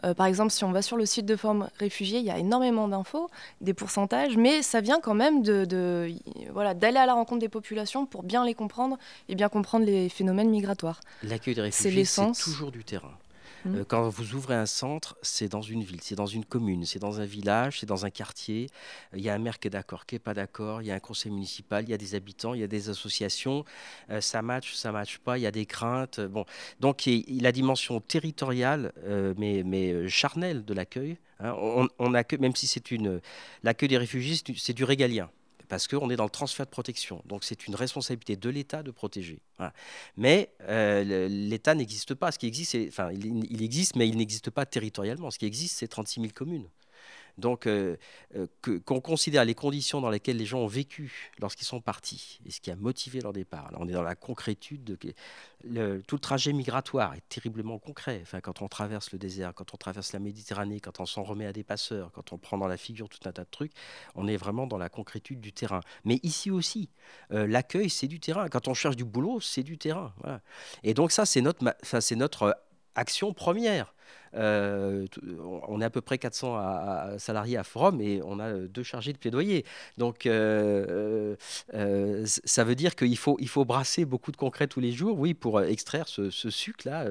Euh, 0.04 0.14
par 0.14 0.26
exemple, 0.26 0.52
si 0.52 0.62
on 0.62 0.70
va 0.70 0.82
sur 0.82 0.96
le 0.96 1.04
site 1.04 1.26
de 1.26 1.34
Forum 1.34 1.68
Réfugiés, 1.80 2.20
il 2.20 2.24
y 2.24 2.30
a 2.30 2.38
énormément 2.38 2.86
d'infos, 2.86 3.28
des 3.60 3.74
pourcentages, 3.74 4.36
mais 4.36 4.62
ça 4.62 4.80
vient 4.80 5.00
quand 5.00 5.14
même 5.14 5.42
de, 5.42 6.14
voilà 6.52 6.74
d'aller 6.74 6.98
à 6.98 7.06
la 7.06 7.14
rencontre 7.14 7.40
des 7.40 7.48
populations 7.48 8.06
pour 8.06 8.22
bien 8.22 8.44
les 8.44 8.54
comprendre 8.54 8.98
et 9.28 9.34
bien 9.34 9.48
comprendre 9.48 9.84
les 9.84 10.08
phénomènes 10.08 10.50
migratoires. 10.50 11.00
L'accueil 11.24 11.56
des 11.56 11.62
réfugiés, 11.62 12.04
c'est 12.04 12.32
toujours 12.32 12.70
du 12.70 12.84
terrain. 12.84 13.12
Mmh. 13.64 13.76
Euh, 13.76 13.84
quand 13.86 14.08
vous 14.08 14.34
ouvrez 14.34 14.54
un 14.54 14.66
centre, 14.66 15.16
c'est 15.22 15.48
dans 15.48 15.62
une 15.62 15.82
ville, 15.82 16.00
c'est 16.02 16.14
dans 16.14 16.26
une 16.26 16.44
commune, 16.44 16.84
c'est 16.84 16.98
dans 16.98 17.20
un 17.20 17.24
village, 17.24 17.80
c'est 17.80 17.86
dans 17.86 18.04
un 18.04 18.10
quartier. 18.10 18.68
Euh, 19.12 19.18
il 19.18 19.22
y 19.22 19.28
a 19.28 19.34
un 19.34 19.38
maire 19.38 19.58
qui 19.58 19.68
est 19.68 19.70
d'accord, 19.70 20.06
qui 20.06 20.14
n'est 20.14 20.20
pas 20.20 20.34
d'accord, 20.34 20.82
il 20.82 20.88
y 20.88 20.90
a 20.90 20.94
un 20.94 21.00
conseil 21.00 21.30
municipal, 21.32 21.84
il 21.84 21.90
y 21.90 21.94
a 21.94 21.98
des 21.98 22.14
habitants, 22.14 22.54
il 22.54 22.60
y 22.60 22.64
a 22.64 22.68
des 22.68 22.88
associations. 22.88 23.64
Euh, 24.10 24.20
ça 24.20 24.42
match, 24.42 24.74
ça 24.74 24.92
match 24.92 25.18
pas, 25.18 25.38
il 25.38 25.42
y 25.42 25.46
a 25.46 25.50
des 25.50 25.66
craintes. 25.66 26.20
Bon. 26.20 26.44
Donc 26.80 27.06
il, 27.06 27.42
la 27.42 27.52
dimension 27.52 28.00
territoriale, 28.00 28.92
mais, 29.36 29.62
mais 29.64 30.08
charnelle 30.08 30.64
de 30.64 30.74
l'accueil, 30.74 31.18
hein, 31.40 31.54
on 31.98 32.10
même 32.10 32.54
si 32.54 32.66
c'est 32.66 32.90
une 32.90 33.20
l'accueil 33.62 33.88
des 33.88 33.98
réfugiés, 33.98 34.36
c'est 34.56 34.72
du 34.72 34.84
régalien 34.84 35.28
parce 35.72 35.88
qu'on 35.88 36.10
est 36.10 36.16
dans 36.16 36.24
le 36.24 36.28
transfert 36.28 36.66
de 36.66 36.70
protection. 36.70 37.22
Donc 37.24 37.44
c'est 37.44 37.66
une 37.66 37.74
responsabilité 37.74 38.36
de 38.36 38.50
l'État 38.50 38.82
de 38.82 38.90
protéger. 38.90 39.40
Mais 40.18 40.52
euh, 40.68 41.28
l'État 41.30 41.74
n'existe 41.74 42.12
pas. 42.12 42.30
Ce 42.30 42.38
qui 42.38 42.46
existe, 42.46 42.76
enfin, 42.88 43.10
il, 43.10 43.62
existe, 43.62 43.96
mais 43.96 44.06
il 44.06 44.18
n'existe 44.18 44.50
pas 44.50 44.66
territorialement. 44.66 45.30
Ce 45.30 45.38
qui 45.38 45.46
existe, 45.46 45.78
c'est 45.78 45.88
36 45.88 46.20
000 46.20 46.32
communes. 46.34 46.68
Donc, 47.38 47.66
euh, 47.66 47.96
euh, 48.36 48.46
qu'on 48.84 49.00
considère 49.00 49.44
les 49.44 49.54
conditions 49.54 50.00
dans 50.00 50.10
lesquelles 50.10 50.36
les 50.36 50.44
gens 50.44 50.60
ont 50.60 50.66
vécu 50.66 51.30
lorsqu'ils 51.40 51.66
sont 51.66 51.80
partis 51.80 52.40
et 52.44 52.50
ce 52.50 52.60
qui 52.60 52.70
a 52.70 52.76
motivé 52.76 53.20
leur 53.20 53.32
départ. 53.32 53.70
Là, 53.72 53.78
on 53.80 53.88
est 53.88 53.92
dans 53.92 54.02
la 54.02 54.14
concrétude. 54.14 54.84
De, 54.84 54.96
tout 56.06 56.16
le 56.16 56.20
trajet 56.20 56.52
migratoire 56.52 57.14
est 57.14 57.28
terriblement 57.28 57.78
concret. 57.78 58.20
Enfin, 58.22 58.40
quand 58.40 58.62
on 58.62 58.68
traverse 58.68 59.12
le 59.12 59.18
désert, 59.18 59.54
quand 59.54 59.74
on 59.74 59.76
traverse 59.76 60.12
la 60.12 60.18
Méditerranée, 60.18 60.80
quand 60.80 61.00
on 61.00 61.06
s'en 61.06 61.22
remet 61.22 61.46
à 61.46 61.52
des 61.52 61.64
passeurs, 61.64 62.10
quand 62.12 62.32
on 62.32 62.38
prend 62.38 62.58
dans 62.58 62.66
la 62.66 62.76
figure 62.76 63.08
tout 63.08 63.20
un 63.26 63.32
tas 63.32 63.44
de 63.44 63.50
trucs, 63.50 63.72
on 64.14 64.26
est 64.28 64.36
vraiment 64.36 64.66
dans 64.66 64.78
la 64.78 64.88
concrétude 64.88 65.40
du 65.40 65.52
terrain. 65.52 65.80
Mais 66.04 66.20
ici 66.22 66.50
aussi, 66.50 66.90
euh, 67.32 67.46
l'accueil, 67.46 67.88
c'est 67.88 68.08
du 68.08 68.20
terrain. 68.20 68.48
Quand 68.48 68.68
on 68.68 68.74
cherche 68.74 68.96
du 68.96 69.04
boulot, 69.04 69.40
c'est 69.40 69.62
du 69.62 69.78
terrain. 69.78 70.12
Et 70.82 70.94
donc 70.94 71.12
ça, 71.12 71.24
c'est 71.26 71.40
notre 71.40 72.56
action 72.94 73.32
première. 73.32 73.94
Euh, 74.34 75.06
on 75.68 75.80
est 75.80 75.84
à 75.84 75.90
peu 75.90 76.00
près 76.00 76.18
400 76.18 77.18
salariés 77.18 77.56
à 77.56 77.64
Forum 77.64 78.00
et 78.00 78.20
on 78.24 78.38
a 78.38 78.52
deux 78.52 78.82
chargés 78.82 79.12
de 79.12 79.18
plaidoyer. 79.18 79.64
Donc, 79.98 80.26
euh, 80.26 81.36
euh, 81.74 82.24
ça 82.26 82.64
veut 82.64 82.74
dire 82.74 82.96
qu'il 82.96 83.16
faut, 83.16 83.36
il 83.40 83.48
faut 83.48 83.64
brasser 83.64 84.04
beaucoup 84.04 84.32
de 84.32 84.36
concret 84.36 84.66
tous 84.66 84.80
les 84.80 84.92
jours, 84.92 85.18
oui, 85.18 85.34
pour 85.34 85.60
extraire 85.62 86.08
ce, 86.08 86.30
sucre-là 86.30 87.06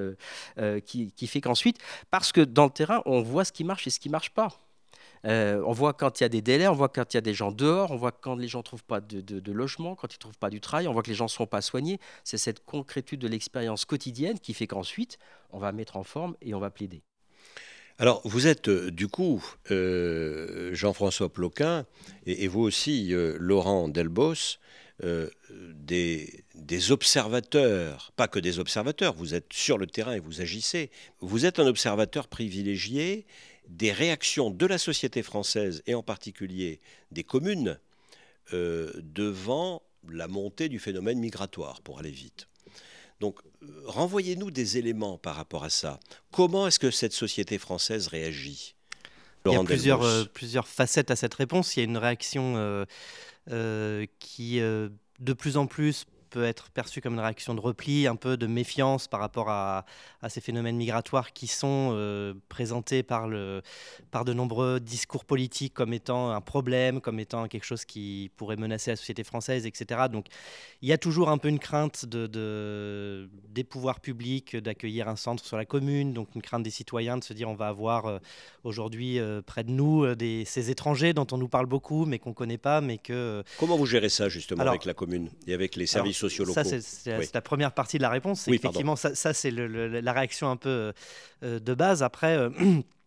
qui, 0.80 1.12
qui, 1.12 1.26
fait 1.26 1.40
qu'ensuite, 1.40 1.78
parce 2.10 2.32
que 2.32 2.40
dans 2.40 2.64
le 2.64 2.70
terrain, 2.70 3.02
on 3.06 3.22
voit 3.22 3.44
ce 3.44 3.52
qui 3.52 3.64
marche 3.64 3.86
et 3.86 3.90
ce 3.90 4.00
qui 4.00 4.08
ne 4.08 4.12
marche 4.12 4.30
pas. 4.30 4.58
Euh, 5.24 5.62
on 5.66 5.72
voit 5.72 5.92
quand 5.92 6.20
il 6.20 6.24
y 6.24 6.26
a 6.26 6.28
des 6.28 6.42
délais, 6.42 6.66
on 6.66 6.74
voit 6.74 6.88
quand 6.88 7.14
il 7.14 7.16
y 7.16 7.18
a 7.18 7.22
des 7.22 7.34
gens 7.34 7.52
dehors, 7.52 7.90
on 7.92 7.96
voit 7.96 8.12
quand 8.12 8.34
les 8.34 8.48
gens 8.48 8.58
ne 8.58 8.64
trouvent 8.64 8.84
pas 8.84 9.00
de, 9.00 9.52
logement, 9.52 9.94
quand 9.94 10.12
ils 10.12 10.16
ne 10.16 10.20
trouvent 10.20 10.38
pas 10.38 10.50
du 10.50 10.60
travail, 10.60 10.88
on 10.88 10.92
voit 10.92 11.02
que 11.02 11.10
les 11.10 11.14
gens 11.14 11.26
ne 11.26 11.30
sont 11.30 11.46
pas 11.46 11.60
soignés. 11.60 12.00
C'est 12.24 12.38
cette 12.38 12.64
concrétude 12.64 13.20
de 13.20 13.28
l'expérience 13.28 13.84
quotidienne 13.84 14.38
qui 14.38 14.54
fait 14.54 14.66
qu'ensuite, 14.66 15.18
on 15.52 15.58
va 15.58 15.72
mettre 15.72 15.96
en 15.96 16.02
forme 16.02 16.34
et 16.42 16.54
on 16.54 16.60
va 16.60 16.70
plaider. 16.70 17.02
Alors, 17.98 18.20
vous 18.24 18.46
êtes 18.46 18.68
euh, 18.68 18.90
du 18.90 19.06
coup 19.06 19.44
euh, 19.70 20.74
Jean-François 20.74 21.32
Ploquin 21.32 21.86
et, 22.26 22.48
vous 22.48 22.62
aussi 22.62 23.12
Laurent 23.12 23.88
Delbos, 23.88 24.58
des, 25.74 26.44
des, 26.54 26.92
observateurs, 26.92 28.12
pas 28.14 28.28
que 28.28 28.38
des 28.38 28.60
observateurs, 28.60 29.14
vous 29.14 29.34
êtes 29.34 29.52
sur 29.52 29.76
le 29.76 29.88
terrain 29.88 30.12
et 30.12 30.20
vous 30.20 30.40
agissez. 30.40 30.90
Vous 31.20 31.44
êtes 31.44 31.58
un 31.58 31.66
observateur 31.66 32.28
privilégié 32.28 33.26
des 33.68 33.92
réactions 33.92 34.50
de 34.50 34.66
la 34.66 34.78
société 34.78 35.22
française 35.22 35.82
et 35.86 35.94
en 35.94 36.02
particulier 36.02 36.80
des 37.10 37.24
communes 37.24 37.78
euh, 38.52 38.92
devant 38.96 39.82
la 40.08 40.28
montée 40.28 40.68
du 40.68 40.78
phénomène 40.78 41.18
migratoire, 41.18 41.80
pour 41.80 41.98
aller 42.00 42.10
vite. 42.10 42.48
Donc, 43.20 43.38
euh, 43.62 43.66
renvoyez-nous 43.86 44.50
des 44.50 44.78
éléments 44.78 45.16
par 45.16 45.36
rapport 45.36 45.64
à 45.64 45.70
ça. 45.70 46.00
Comment 46.32 46.66
est-ce 46.66 46.80
que 46.80 46.90
cette 46.90 47.12
société 47.12 47.56
française 47.58 48.08
réagit 48.08 48.74
Il 49.46 49.52
y 49.52 49.54
a 49.54 49.62
plusieurs, 49.62 50.02
euh, 50.02 50.24
plusieurs, 50.24 50.66
facettes 50.66 51.12
à 51.12 51.16
cette 51.16 51.34
réponse. 51.34 51.76
Il 51.76 51.80
y 51.80 51.82
a 51.82 51.84
une 51.84 51.98
réaction 51.98 52.86
qui, 54.18 54.58
de 54.58 55.32
plus 55.32 55.56
en 55.56 55.66
plus, 55.66 56.04
peut 56.32 56.44
être 56.44 56.70
perçu 56.70 57.00
comme 57.00 57.14
une 57.14 57.20
réaction 57.20 57.54
de 57.54 57.60
repli, 57.60 58.06
un 58.06 58.16
peu 58.16 58.36
de 58.36 58.46
méfiance 58.46 59.06
par 59.06 59.20
rapport 59.20 59.50
à, 59.50 59.84
ces 60.28 60.40
phénomènes 60.40 60.76
migratoires 60.76 61.32
qui 61.32 61.46
sont 61.46 61.90
euh, 61.92 62.32
présentés 62.48 63.02
par, 63.02 63.28
le, 63.28 63.60
par 64.10 64.24
de 64.24 64.32
nombreux 64.32 64.80
discours 64.80 65.24
politiques 65.24 65.74
comme 65.74 65.92
étant 65.92 66.30
un 66.30 66.40
problème, 66.40 67.00
comme 67.00 67.20
étant 67.20 67.48
quelque 67.48 67.64
chose 67.64 67.84
qui 67.84 68.30
pourrait 68.36 68.56
menacer 68.56 68.92
la 68.92 68.96
société 68.96 69.24
française, 69.24 69.66
etc. 69.66 70.02
Donc 70.10 70.26
il 70.80 70.88
y 70.88 70.92
a 70.92 70.98
toujours 70.98 71.28
un 71.28 71.38
peu 71.38 71.48
une 71.48 71.58
crainte 71.58 72.06
de, 72.06 73.28
des 73.50 73.64
pouvoirs 73.64 74.00
publics 74.00 74.56
d'accueillir 74.56 75.08
un 75.08 75.16
centre 75.16 75.44
sur 75.44 75.58
la 75.58 75.66
commune, 75.66 76.14
donc 76.14 76.28
une 76.34 76.42
crainte 76.42 76.62
des 76.62 76.70
citoyens 76.70 77.18
de 77.18 77.24
se 77.24 77.34
dire 77.34 77.50
on 77.50 77.54
va 77.54 77.68
avoir 77.68 78.06
euh, 78.06 78.18
aujourd'hui 78.64 79.18
euh, 79.18 79.42
près 79.42 79.64
de 79.64 79.70
nous 79.70 80.14
des, 80.14 80.44
ces 80.46 80.70
étrangers 80.70 81.12
dont 81.12 81.26
on 81.30 81.36
nous 81.36 81.48
parle 81.48 81.66
beaucoup 81.66 82.06
mais 82.06 82.18
qu'on 82.18 82.30
ne 82.30 82.34
connaît 82.34 82.58
pas. 82.58 82.80
Mais 82.80 82.96
que, 82.96 83.44
Comment 83.58 83.76
vous 83.76 83.86
gérez 83.86 84.08
ça 84.08 84.30
justement 84.30 84.62
avec 84.62 84.86
la 84.86 84.94
commune 84.94 85.28
et 85.46 85.52
avec 85.52 85.76
les 85.76 85.86
services 85.86 86.21
ça, 86.28 86.64
c'est 86.64 87.34
la 87.34 87.42
première 87.42 87.72
partie 87.72 87.98
de 87.98 88.02
la 88.02 88.10
réponse. 88.10 88.48
effectivement, 88.48 88.96
ça, 88.96 89.14
ça 89.14 89.32
c'est 89.32 89.50
la 89.50 90.12
réaction 90.12 90.50
un 90.50 90.56
peu 90.56 90.92
euh, 91.42 91.58
de 91.58 91.74
base. 91.74 92.02
Après, 92.02 92.36
euh, 92.36 92.50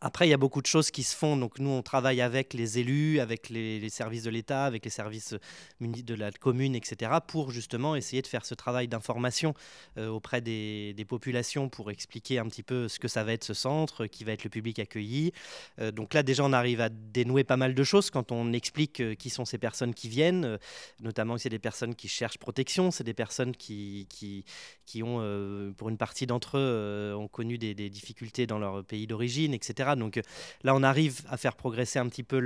Après, 0.00 0.26
il 0.26 0.30
y 0.30 0.34
a 0.34 0.38
beaucoup 0.38 0.60
de 0.60 0.66
choses 0.66 0.90
qui 0.90 1.02
se 1.02 1.16
font. 1.16 1.36
Donc, 1.36 1.58
nous, 1.58 1.70
on 1.70 1.82
travaille 1.82 2.20
avec 2.20 2.52
les 2.52 2.78
élus, 2.78 3.20
avec 3.20 3.48
les, 3.48 3.88
services 3.88 4.24
de 4.24 4.30
l'État, 4.30 4.64
avec 4.64 4.84
les 4.84 4.90
services 4.90 5.34
euh, 5.34 5.38
de 5.80 6.14
la 6.14 6.30
commune, 6.30 6.74
etc., 6.74 7.12
pour 7.26 7.50
justement 7.50 7.96
essayer 7.96 8.20
de 8.20 8.26
faire 8.26 8.44
ce 8.44 8.54
travail 8.54 8.88
d'information 8.88 9.54
euh, 9.96 10.08
auprès 10.08 10.40
des, 10.40 10.94
populations 11.08 11.68
pour 11.68 11.90
expliquer 11.90 12.38
un 12.38 12.46
petit 12.46 12.62
peu 12.62 12.88
ce 12.88 12.98
que 12.98 13.08
ça 13.08 13.24
va 13.24 13.32
être 13.32 13.44
ce 13.44 13.54
centre, 13.54 14.06
qui 14.06 14.24
va 14.24 14.32
être 14.32 14.44
le 14.44 14.50
public 14.50 14.78
accueilli. 14.78 15.32
Euh, 15.78 15.90
donc 15.90 16.14
là, 16.14 16.22
déjà, 16.22 16.44
on 16.44 16.52
arrive 16.52 16.80
à 16.80 16.88
dénouer 16.88 17.44
pas 17.44 17.56
mal 17.56 17.74
de 17.74 17.84
choses 17.84 18.10
quand 18.10 18.32
on 18.32 18.52
explique 18.52 19.16
qui 19.16 19.30
sont 19.30 19.44
ces 19.44 19.58
personnes 19.58 19.94
qui 19.94 20.08
viennent, 20.08 20.58
notamment 21.00 21.38
c'est 21.38 21.50
des 21.50 21.58
personnes 21.58 21.94
qui 21.94 22.08
cherchent 22.08 22.38
protection, 22.38 22.90
c'est 22.90 23.04
des 23.04 23.14
personnes 23.14 23.54
qui, 23.54 24.06
qui, 24.10 24.44
qui 24.86 25.02
ont, 25.02 25.72
pour 25.76 25.88
une 25.88 25.98
partie 25.98 26.26
d'entre 26.26 26.58
eux, 26.58 27.14
ont 27.16 27.28
connu 27.28 27.58
des 27.58 27.90
difficultés 27.90 28.46
dans 28.46 28.58
leur 28.58 28.84
pays 28.84 29.06
d'origine, 29.06 29.54
etc. 29.54 29.83
Donc 29.96 30.16
euh, 30.16 30.22
là, 30.62 30.74
on 30.74 30.82
arrive 30.82 31.20
à 31.28 31.36
faire 31.36 31.54
progresser 31.54 31.98
un 31.98 32.08
petit 32.08 32.22
peu 32.22 32.38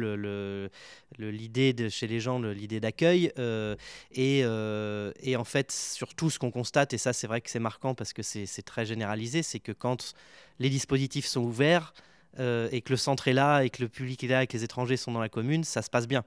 l'idée 1.19 1.73
de 1.73 1.89
chez 1.89 2.07
les 2.07 2.21
gens, 2.21 2.41
l'idée 2.41 2.81
d'accueil. 2.81 3.33
Euh, 3.39 3.77
euh, 4.19 5.13
et, 5.23 5.37
en 5.37 5.45
fait, 5.45 5.71
surtout, 5.71 6.31
ce 6.31 6.39
qu'on 6.39 6.51
constate, 6.51 6.93
et 6.93 6.99
ça, 6.99 7.13
c'est 7.13 7.27
vrai 7.27 7.41
que 7.41 7.51
c'est 7.51 7.59
marquant 7.61 7.95
parce 7.95 8.13
que 8.13 8.23
c'est 8.23 8.63
très 8.63 8.85
généralisé, 8.85 9.43
c'est 9.43 9.61
que 9.61 9.73
quand 9.73 10.15
les 10.59 10.71
dispositifs 10.71 11.27
sont 11.27 11.43
ouverts, 11.43 11.95
et 12.71 12.83
que 12.83 12.91
le 12.91 12.97
centre 12.97 13.27
est 13.27 13.33
là 13.33 13.63
et 13.63 13.71
que 13.71 13.83
le 13.83 13.89
public 13.89 14.23
est 14.23 14.29
là 14.29 14.45
et 14.45 14.47
que 14.47 14.57
les 14.57 14.63
étrangers 14.63 14.97
sont 14.97 15.11
dans 15.11 15.19
la 15.19 15.29
commune, 15.29 15.65
ça 15.65 15.83
se 15.83 15.91
passe 15.91 16.07
bien. 16.07 16.23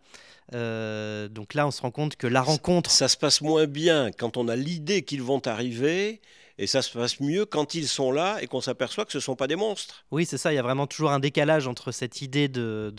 donc 0.51 1.53
là, 1.53 1.65
on 1.65 1.71
se 1.71 1.81
rend 1.81 1.91
compte 1.91 2.17
que 2.17 2.27
la 2.27 2.41
rencontre... 2.41 2.91
Ça, 2.91 3.07
ça 3.07 3.13
se 3.13 3.17
passe 3.17 3.39
moins 3.39 3.65
bien 3.65 4.11
quand 4.11 4.35
on 4.35 4.49
a 4.49 4.57
l'idée 4.57 5.03
qu'ils 5.03 5.21
vont 5.21 5.39
arriver 5.47 6.19
et 6.57 6.67
ça 6.67 6.81
se 6.81 6.97
passe 6.97 7.19
mieux 7.19 7.45
quand 7.45 7.73
ils 7.73 7.87
sont 7.87 8.11
là 8.11 8.37
et 8.41 8.47
qu'on 8.47 8.61
s'aperçoit 8.61 9.05
que 9.05 9.11
ce 9.11 9.17
ne 9.17 9.23
sont 9.23 9.35
pas 9.35 9.47
des 9.47 9.55
monstres. 9.55 10.05
Oui, 10.11 10.25
c'est 10.25 10.37
ça. 10.37 10.51
Il 10.51 10.55
y 10.55 10.59
a 10.59 10.63
vraiment 10.63 10.87
toujours 10.87 11.11
un 11.11 11.19
décalage 11.19 11.67
entre 11.67 11.91
cette 11.91 12.21
idée 12.21 12.47
de, 12.47 12.91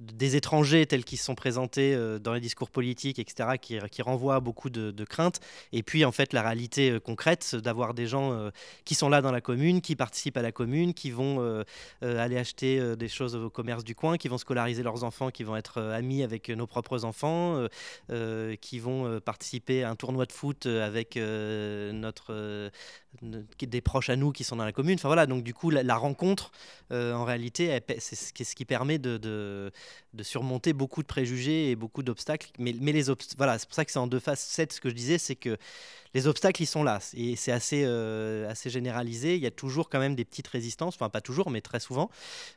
des 0.00 0.36
étrangers 0.36 0.86
tels 0.86 1.04
qu'ils 1.04 1.18
sont 1.18 1.34
présentés 1.34 1.94
euh, 1.94 2.18
dans 2.18 2.34
les 2.34 2.40
discours 2.40 2.70
politiques, 2.70 3.18
etc., 3.18 3.50
qui, 3.60 3.78
qui 3.90 4.02
renvoient 4.02 4.36
à 4.36 4.40
beaucoup 4.40 4.70
de, 4.70 5.04
craintes, 5.04 5.40
et 5.72 5.82
puis 5.82 6.04
en 6.04 6.12
fait 6.12 6.32
la 6.32 6.42
réalité 6.42 6.90
euh, 6.90 7.00
concrète 7.00 7.54
d'avoir 7.54 7.94
des 7.94 8.06
gens 8.06 8.32
euh, 8.32 8.50
qui 8.84 8.94
sont 8.94 9.08
là 9.08 9.22
dans 9.22 9.30
la 9.30 9.40
commune, 9.40 9.80
qui 9.80 9.96
participent 9.96 10.36
à 10.36 10.42
la 10.42 10.52
commune, 10.52 10.94
qui 10.94 11.10
vont 11.10 11.36
aller 12.02 12.36
acheter 12.36 12.96
des 12.96 13.08
choses 13.08 13.36
au 13.36 13.50
commerce 13.50 13.84
du 13.84 13.94
coin, 13.94 14.16
qui 14.16 14.28
vont 14.28 14.38
scolariser 14.38 14.82
leurs 14.82 15.04
enfants, 15.04 15.30
qui 15.30 15.44
vont 15.44 15.56
être 15.56 15.80
amis 15.80 16.22
avec 16.22 16.48
nos 16.48 16.66
propres 16.66 17.04
enfants, 17.04 17.66
qui 18.60 18.78
vont 18.78 19.20
participer 19.20 19.84
à 19.84 19.90
un 19.90 19.96
tournoi 19.96 20.26
de 20.26 20.32
foot 20.32 20.66
avec 20.66 21.16
notre 21.16 22.65
des 23.22 23.80
proches 23.80 24.10
à 24.10 24.16
nous 24.16 24.32
qui 24.32 24.44
sont 24.44 24.56
dans 24.56 24.64
la 24.64 24.72
commune. 24.72 24.94
Enfin 24.94 25.08
voilà, 25.08 25.26
donc 25.26 25.42
du 25.42 25.54
coup, 25.54 25.70
la, 25.70 25.96
rencontre, 25.96 26.52
euh, 26.92 27.14
en 27.14 27.24
réalité, 27.24 27.80
c'est 27.98 28.44
ce 28.44 28.54
qui 28.54 28.64
permet 28.64 28.98
de, 28.98 29.72
surmonter 30.22 30.72
beaucoup 30.72 31.02
de 31.02 31.06
préjugés 31.06 31.70
et 31.70 31.76
beaucoup 31.76 32.02
d'obstacles. 32.02 32.50
Mais, 32.58 32.72
les 32.72 33.04
voilà, 33.36 33.58
c'est 33.58 33.66
pour 33.66 33.74
ça 33.74 33.84
que 33.84 33.92
c'est 33.92 33.98
en 33.98 34.06
deux 34.06 34.18
phases. 34.20 34.40
Ce 34.40 34.80
que 34.80 34.88
je 34.88 34.94
disais, 34.94 35.18
c'est 35.18 35.36
que 35.36 35.56
les 36.14 36.26
obstacles, 36.26 36.62
ils 36.62 36.66
sont 36.66 36.82
là. 36.82 36.98
Et 37.14 37.36
c'est 37.36 37.52
assez, 37.52 37.82
euh, 37.84 38.48
assez 38.48 38.70
généralisé. 38.70 39.36
Il 39.36 39.42
y 39.42 39.46
a 39.46 39.50
toujours 39.50 39.88
quand 39.88 39.98
même 39.98 40.14
des 40.14 40.24
petites 40.24 40.48
résistances, 40.48 40.94
enfin 40.94 41.10
pas 41.10 41.20
toujours, 41.20 41.50
mais 41.50 41.60
très 41.60 41.80
souvent. 41.80 42.10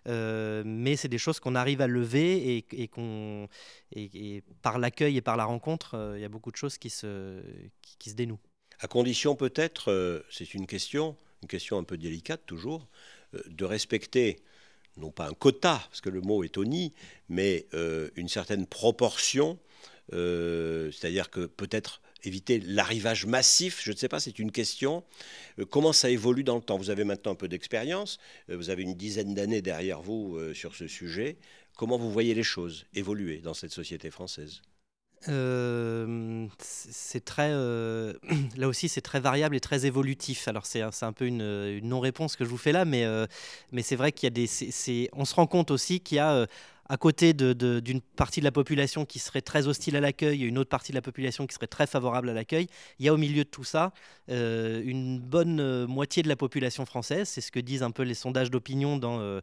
Euh, 0.08 0.63
mais 0.65 0.95
c'est 0.95 1.10
des 1.10 1.17
choses 1.17 1.39
qu'on 1.39 1.56
arrive 1.56 1.82
à 1.82 1.88
lever 1.88 2.58
et, 2.58 2.65
et, 2.72 2.88
qu'on, 2.88 3.48
et, 3.93 4.43
par 4.62 4.80
l'accueil 4.80 5.17
et 5.17 5.22
par 5.22 5.38
la 5.38 5.45
rencontre, 5.45 6.13
il 6.15 6.22
y 6.22 6.26
a 6.26 6.30
beaucoup 6.30 6.52
de 6.52 6.58
choses 6.58 6.78
qui 6.78 6.89
se, 6.89 7.41
qui 8.00 8.10
se 8.10 8.15
dénouent 8.15 8.39
à 8.80 8.88
condition 8.88 9.36
peut-être, 9.36 9.92
euh, 9.92 10.22
c'est 10.30 10.54
une 10.54 10.65
question, 10.65 11.15
une 11.42 11.48
question 11.48 11.78
un 11.78 11.84
peu 11.84 11.98
délicate 11.98 12.42
toujours, 12.46 12.88
euh, 13.36 13.42
de 13.48 13.65
respecter 13.65 14.39
non 14.98 15.12
pas 15.12 15.28
un 15.28 15.34
quota, 15.34 15.82
parce 15.89 16.02
que 16.02 16.10
le 16.10 16.22
mot 16.22 16.44
est 16.44 16.58
oni, 16.58 16.94
mais 17.30 17.68
euh, 17.74 18.10
une 18.15 18.28
certaine 18.28 18.65
proportion, 18.65 19.58
c'est-à-dire 20.12 21.30
que 21.30 21.46
peut-être 21.46 22.02
éviter 22.24 22.60
l'arrivage 22.60 23.26
massif, 23.28 23.80
je 23.84 23.92
ne 23.92 23.96
sais 23.96 24.10
pas, 24.10 24.20
c'est 24.20 24.39
une 24.39 24.52
question. 24.52 25.04
comment 25.70 25.94
ça 25.94 26.10
évolue 26.10 26.44
dans 26.44 26.56
le 26.56 26.62
temps? 26.62 26.78
Vous 26.78 26.89
avez 26.89 27.04
maintenant 27.04 27.34
un 27.34 27.36
peu 27.36 27.48
d'expérience, 27.48 28.18
vous 28.50 28.72
avez 28.72 28.82
une 28.82 28.96
dizaine 28.96 29.36
d'années 29.36 29.62
derrière 29.62 30.02
vous 30.02 30.38
sur 30.56 30.76
ce 30.76 30.88
sujet. 30.88 31.38
Comment 31.78 32.00
vous 32.00 32.12
voyez 32.12 32.34
les 32.34 32.44
choses 32.44 32.88
évoluer 32.96 33.38
dans 33.38 33.54
cette 33.54 33.72
société 33.72 34.10
française? 34.10 34.63
Euh, 35.27 36.47
c'est 36.60 37.25
très, 37.25 37.49
euh, 37.51 38.13
là 38.58 38.67
aussi, 38.67 38.88
c'est 38.88 39.01
très 39.01 39.19
variable 39.19 39.55
et 39.55 39.60
très 39.60 39.86
évolutif. 39.86 40.47
Alors, 40.47 40.65
c'est 40.65 40.82
un 40.82 41.13
peu 41.13 41.25
une, 41.25 41.79
non-réponse 41.82 42.36
que 42.36 42.45
je 42.45 42.49
vous 42.49 42.58
fais 42.58 42.71
là, 42.71 42.86
mais, 42.86 43.03
euh, 43.03 43.25
mais 43.71 43.82
c'est 43.82 43.95
vrai 43.95 44.12
qu'il 44.12 44.27
y 44.27 44.32
a 44.32 44.47
des. 44.47 45.10
on 45.13 45.25
se 45.25 45.36
rend 45.36 45.47
compte 45.47 45.71
aussi 45.71 45.99
qu'il 45.99 46.17
y 46.17 46.19
a 46.19 46.47
à 46.89 46.97
côté 46.97 47.34
d'une 47.34 48.02
partie 48.02 48.39
de 48.39 48.45
la 48.45 48.52
population 48.52 49.06
qui 49.06 49.19
serait 49.19 49.41
très 49.41 49.67
hostile 49.67 49.95
à 49.95 49.99
l'accueil 49.99 50.43
et 50.43 50.47
une 50.47 50.58
autre 50.58 50.71
partie 50.71 50.91
de 50.91 50.97
la 50.97 51.04
population 51.04 51.45
qui 51.45 51.54
serait 51.54 51.67
très 51.67 51.86
favorable 51.86 52.30
à 52.30 52.34
l'accueil, 52.34 52.67
il 52.97 53.06
y 53.06 53.10
a 53.10 53.13
au 53.13 53.17
milieu 53.17 53.43
de 53.43 53.49
tout 53.49 53.63
ça 53.63 53.93
euh, 54.32 54.82
une 54.84 55.19
bonne 55.19 55.60
euh, 55.60 55.86
moitié 55.86 56.23
de 56.23 56.28
la 56.28 56.36
population 56.36 56.88
française. 56.88 57.30
C'est 57.30 57.41
ce 57.41 57.52
que 57.52 57.60
disent 57.60 57.84
un 57.84 57.91
peu 57.91 58.02
les 58.02 58.15
sondages 58.15 58.49
d'opinion 58.49 58.97
dans 58.97 59.19
euh, 59.19 59.41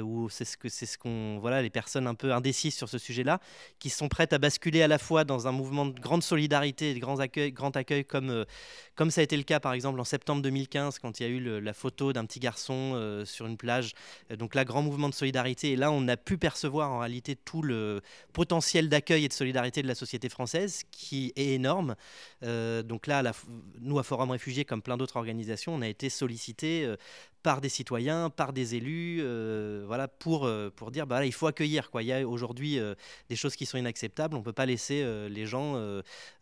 où 0.00 0.30
c'est 0.30 0.46
ce 0.46 0.56
que 0.56 0.70
ce 0.70 0.96
qu'on 0.96 1.38
voilà 1.40 1.60
les 1.60 1.68
personnes 1.68 2.06
un 2.06 2.14
peu 2.14 2.32
indécises 2.32 2.74
sur 2.74 2.88
ce 2.88 2.96
sujet-là, 2.96 3.38
qui 3.78 3.90
sont 3.90 4.08
prêtes 4.08 4.32
à 4.32 4.38
basculer 4.38 4.80
à 4.80 4.88
la 4.88 4.98
fois 4.98 5.24
dans 5.24 5.46
un 5.46 5.52
mouvement 5.52 5.84
de 5.84 6.00
grande 6.00 6.22
solidarité 6.22 6.92
et 6.92 6.94
de 6.94 7.00
grand 7.00 7.20
accueil, 7.20 7.52
grand 7.52 7.76
accueil 7.76 8.06
comme 8.06 8.46
comme 8.94 9.10
ça 9.10 9.20
a 9.20 9.24
été 9.24 9.36
le 9.36 9.42
cas 9.42 9.60
par 9.60 9.74
exemple 9.74 10.00
en 10.00 10.04
septembre 10.04 10.40
2015 10.40 11.00
quand 11.00 11.20
il 11.20 11.22
y 11.22 11.26
a 11.26 11.28
eu 11.28 11.60
la 11.60 11.72
photo 11.74 12.14
d'un 12.14 12.24
petit 12.24 12.40
garçon 12.40 13.22
sur 13.26 13.46
une 13.46 13.58
plage. 13.58 13.92
donc 14.38 14.54
là, 14.54 14.64
grand 14.64 14.82
mouvement 14.82 15.08
de 15.08 15.14
solidarité. 15.14 15.72
Et 15.72 15.76
là, 15.76 15.90
on 15.92 16.08
a 16.08 16.16
pu 16.16 16.38
percevoir 16.38 16.77
en 16.86 17.00
réalité 17.00 17.36
tout 17.36 17.62
le 17.62 18.00
potentiel 18.32 18.88
d'accueil 18.88 19.24
et 19.24 19.28
de 19.28 19.32
solidarité 19.32 19.82
de 19.82 19.88
la 19.88 19.94
société 19.94 20.28
française 20.28 20.82
qui 20.90 21.32
est 21.36 21.54
énorme. 21.54 21.96
Euh, 22.42 22.82
donc 22.82 23.06
là, 23.06 23.22
nous 23.80 23.98
à 23.98 24.02
Forum 24.02 24.30
Réfugiés, 24.30 24.64
comme 24.64 24.82
plein 24.82 24.96
d'autres 24.96 25.16
organisations, 25.16 25.74
on 25.74 25.82
a 25.82 25.88
été 25.88 26.08
sollicités 26.10 26.84
euh, 26.84 26.96
par 27.48 27.62
des 27.62 27.70
citoyens, 27.70 28.28
par 28.28 28.52
des 28.52 28.74
élus, 28.74 29.20
euh, 29.22 29.82
voilà, 29.86 30.06
pour, 30.06 30.46
pour 30.76 30.90
dire 30.90 31.06
bah, 31.06 31.24
il 31.24 31.32
faut 31.32 31.46
accueillir. 31.46 31.90
Quoi. 31.90 32.02
Il 32.02 32.08
y 32.08 32.12
a 32.12 32.28
aujourd'hui 32.28 32.78
des 33.30 33.36
choses 33.36 33.56
qui 33.56 33.64
sont 33.64 33.78
inacceptables. 33.78 34.34
On 34.34 34.40
ne 34.40 34.44
peut 34.44 34.52
pas 34.52 34.66
laisser 34.66 35.02
les 35.30 35.46
gens 35.46 35.80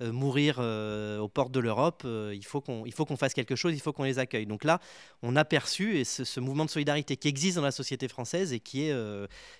mourir 0.00 0.58
aux 0.58 1.28
portes 1.28 1.52
de 1.52 1.60
l'Europe. 1.60 2.02
il 2.04 2.44
faut 2.44 2.60
qu'on 2.60 3.16
fasse 3.16 3.34
quelque 3.34 3.54
chose, 3.54 3.72
il 3.72 3.80
faut 3.80 3.92
qu'on 3.92 4.02
les 4.02 4.18
accueille. 4.18 4.46
Donc 4.46 4.64
là, 4.64 4.80
on 5.22 5.36
a 5.36 5.44
perçu 5.44 5.96
et 5.96 6.02
ce, 6.02 6.24
ce, 6.24 6.40
mouvement 6.40 6.64
de 6.64 6.70
solidarité 6.70 7.16
qui 7.16 7.28
existe 7.28 7.54
dans 7.54 7.62
la 7.62 7.70
société 7.70 8.08
française 8.08 8.52
et 8.52 8.58
qui 8.58 8.88
est, 8.88 8.94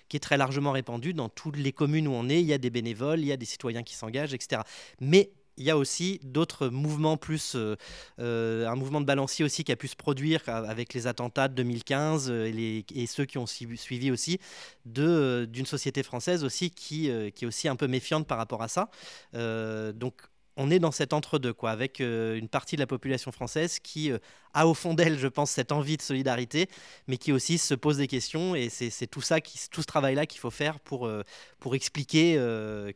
qui 0.09 0.17
est 0.17 0.19
très 0.19 0.35
largement 0.35 0.73
répandu 0.73 1.13
dans 1.13 1.29
toutes 1.29 1.55
les 1.55 1.71
communes 1.71 2.09
où 2.09 2.11
on 2.11 2.27
est. 2.27 2.41
Il 2.41 2.47
y 2.47 2.53
a 2.53 2.57
des 2.57 2.71
bénévoles, 2.71 3.21
il 3.21 3.27
y 3.27 3.31
a 3.31 3.37
des 3.37 3.45
citoyens 3.45 3.83
qui 3.83 3.95
s'engagent, 3.95 4.33
etc. 4.33 4.63
Mais 4.99 5.31
il 5.57 5.63
y 5.63 5.71
a 5.71 5.77
aussi 5.77 6.19
d'autres 6.23 6.69
mouvements 6.69 7.17
plus 7.17 7.55
euh, 7.55 7.75
euh, 8.19 8.67
un 8.67 8.75
mouvement 8.75 9.01
de 9.01 9.05
balancier 9.05 9.43
aussi 9.43 9.63
qui 9.63 9.71
a 9.71 9.75
pu 9.75 9.87
se 9.87 9.95
produire 9.95 10.41
avec 10.47 10.93
les 10.93 11.07
attentats 11.07 11.47
de 11.47 11.55
2015 11.55 12.29
euh, 12.29 12.45
et, 12.45 12.85
et 12.95 13.07
ceux 13.07 13.25
qui 13.25 13.37
ont 13.37 13.47
suivi 13.47 14.11
aussi 14.11 14.39
de 14.85 15.47
d'une 15.51 15.65
société 15.65 16.03
française 16.03 16.43
aussi 16.43 16.69
qui, 16.71 17.09
qui 17.33 17.45
est 17.45 17.47
aussi 17.47 17.67
un 17.67 17.75
peu 17.75 17.87
méfiante 17.87 18.27
par 18.27 18.37
rapport 18.37 18.61
à 18.61 18.67
ça. 18.67 18.89
Donc 19.33 20.13
on 20.57 20.71
est 20.71 20.79
dans 20.79 20.91
cet 20.91 21.13
entre-deux, 21.13 21.53
quoi, 21.53 21.71
avec 21.71 22.01
euh, 22.01 22.35
une 22.35 22.49
partie 22.49 22.75
de 22.75 22.81
la 22.81 22.87
population 22.87 23.31
française 23.31 23.79
qui 23.79 24.11
euh, 24.11 24.17
a 24.53 24.67
au 24.67 24.73
fond 24.73 24.93
d'elle, 24.93 25.17
je 25.17 25.27
pense, 25.27 25.51
cette 25.51 25.71
envie 25.71 25.97
de 25.97 26.01
solidarité, 26.01 26.67
mais 27.07 27.17
qui 27.17 27.31
aussi 27.31 27.57
se 27.57 27.75
pose 27.75 27.97
des 27.97 28.07
questions. 28.07 28.55
Et 28.55 28.69
c'est 28.69 29.07
tout 29.07 29.21
ça, 29.21 29.39
tout 29.39 29.81
ce 29.81 29.87
travail-là 29.87 30.25
qu'il 30.25 30.39
faut 30.39 30.51
faire 30.51 30.79
pour, 30.79 31.05
euh, 31.05 31.21
pour 31.59 31.75
expliquer 31.75 32.35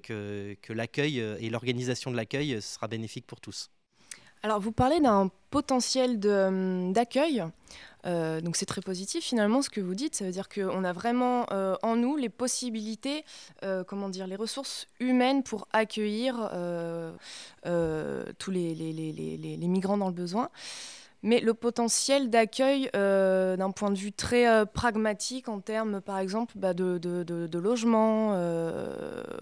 que, 0.01 0.55
que 0.61 0.73
l'accueil 0.73 1.19
et 1.19 1.49
l'organisation 1.49 2.11
de 2.11 2.15
l'accueil 2.15 2.61
sera 2.61 2.87
bénéfique 2.87 3.27
pour 3.27 3.39
tous. 3.39 3.69
Alors, 4.43 4.59
vous 4.59 4.71
parlez 4.71 4.99
d'un 4.99 5.29
potentiel 5.51 6.19
d'accueil. 6.19 7.43
Euh, 8.05 8.41
donc 8.41 8.55
c'est 8.55 8.65
très 8.65 8.81
positif 8.81 9.23
finalement 9.23 9.61
ce 9.61 9.69
que 9.69 9.81
vous 9.81 9.95
dites. 9.95 10.15
Ça 10.15 10.25
veut 10.25 10.31
dire 10.31 10.49
qu'on 10.49 10.83
a 10.83 10.93
vraiment 10.93 11.45
euh, 11.51 11.75
en 11.83 11.95
nous 11.95 12.15
les 12.15 12.29
possibilités, 12.29 13.23
euh, 13.63 13.83
comment 13.83 14.09
dire, 14.09 14.27
les 14.27 14.35
ressources 14.35 14.87
humaines 14.99 15.43
pour 15.43 15.67
accueillir 15.71 16.49
tous 18.39 18.51
les, 18.51 19.57
migrants 19.67 19.97
dans 19.97 20.07
le 20.07 20.13
besoin. 20.13 20.49
Mais 21.23 21.39
le 21.39 21.53
potentiel 21.53 22.31
d'accueil 22.31 22.89
d'un 22.93 23.71
point 23.71 23.91
de 23.91 23.97
vue 23.97 24.11
très 24.11 24.65
pragmatique 24.65 25.49
en 25.49 25.59
termes, 25.59 26.01
par 26.01 26.17
exemple, 26.17 26.53
bah, 26.57 26.73
de, 26.73 26.97
de, 26.97 27.23
de, 27.23 27.59
logement, 27.59 28.33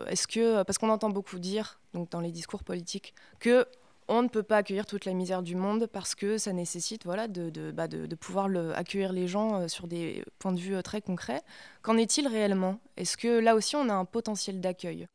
est-ce 0.08 0.28
que, 0.28 0.63
parce 0.63 0.78
qu'on 0.78 0.89
entend 0.89 1.10
beaucoup 1.10 1.39
dire, 1.39 1.80
donc 1.93 2.10
dans 2.10 2.19
les 2.19 2.32
discours 2.32 2.63
politiques, 2.63 3.13
que 3.39 3.65
on 4.10 4.24
ne 4.24 4.28
peut 4.28 4.43
pas 4.43 4.58
accueillir 4.58 4.86
toute 4.86 5.06
la 5.06 5.13
misère 5.13 5.43
du 5.43 5.56
monde 5.56 5.86
parce 5.86 6.15
que 6.15 6.38
ça 6.38 6.52
nécessite 6.52 7.06
voilà, 7.06 7.28
de, 7.28 7.72
bah, 7.72 7.88
pouvoir 8.19 8.50
accueillir 8.76 9.13
les 9.13 9.28
gens 9.28 9.62
euh, 9.62 9.67
sur 9.67 9.88
des 9.88 10.26
points 10.39 10.52
de 10.52 10.60
vue 10.60 10.76
euh, 10.76 10.82
très 10.82 11.00
concrets. 11.00 11.41
Qu'en 11.84 11.95
est-il 11.95 12.28
réellement? 12.28 12.80
Est-ce 12.98 13.15
que 13.15 13.39
là 13.39 13.56
aussi 13.56 13.76
on 13.76 13.88
a 13.88 13.93
un 13.93 14.06
potentiel 14.06 14.60
d'accueil? 14.60 15.08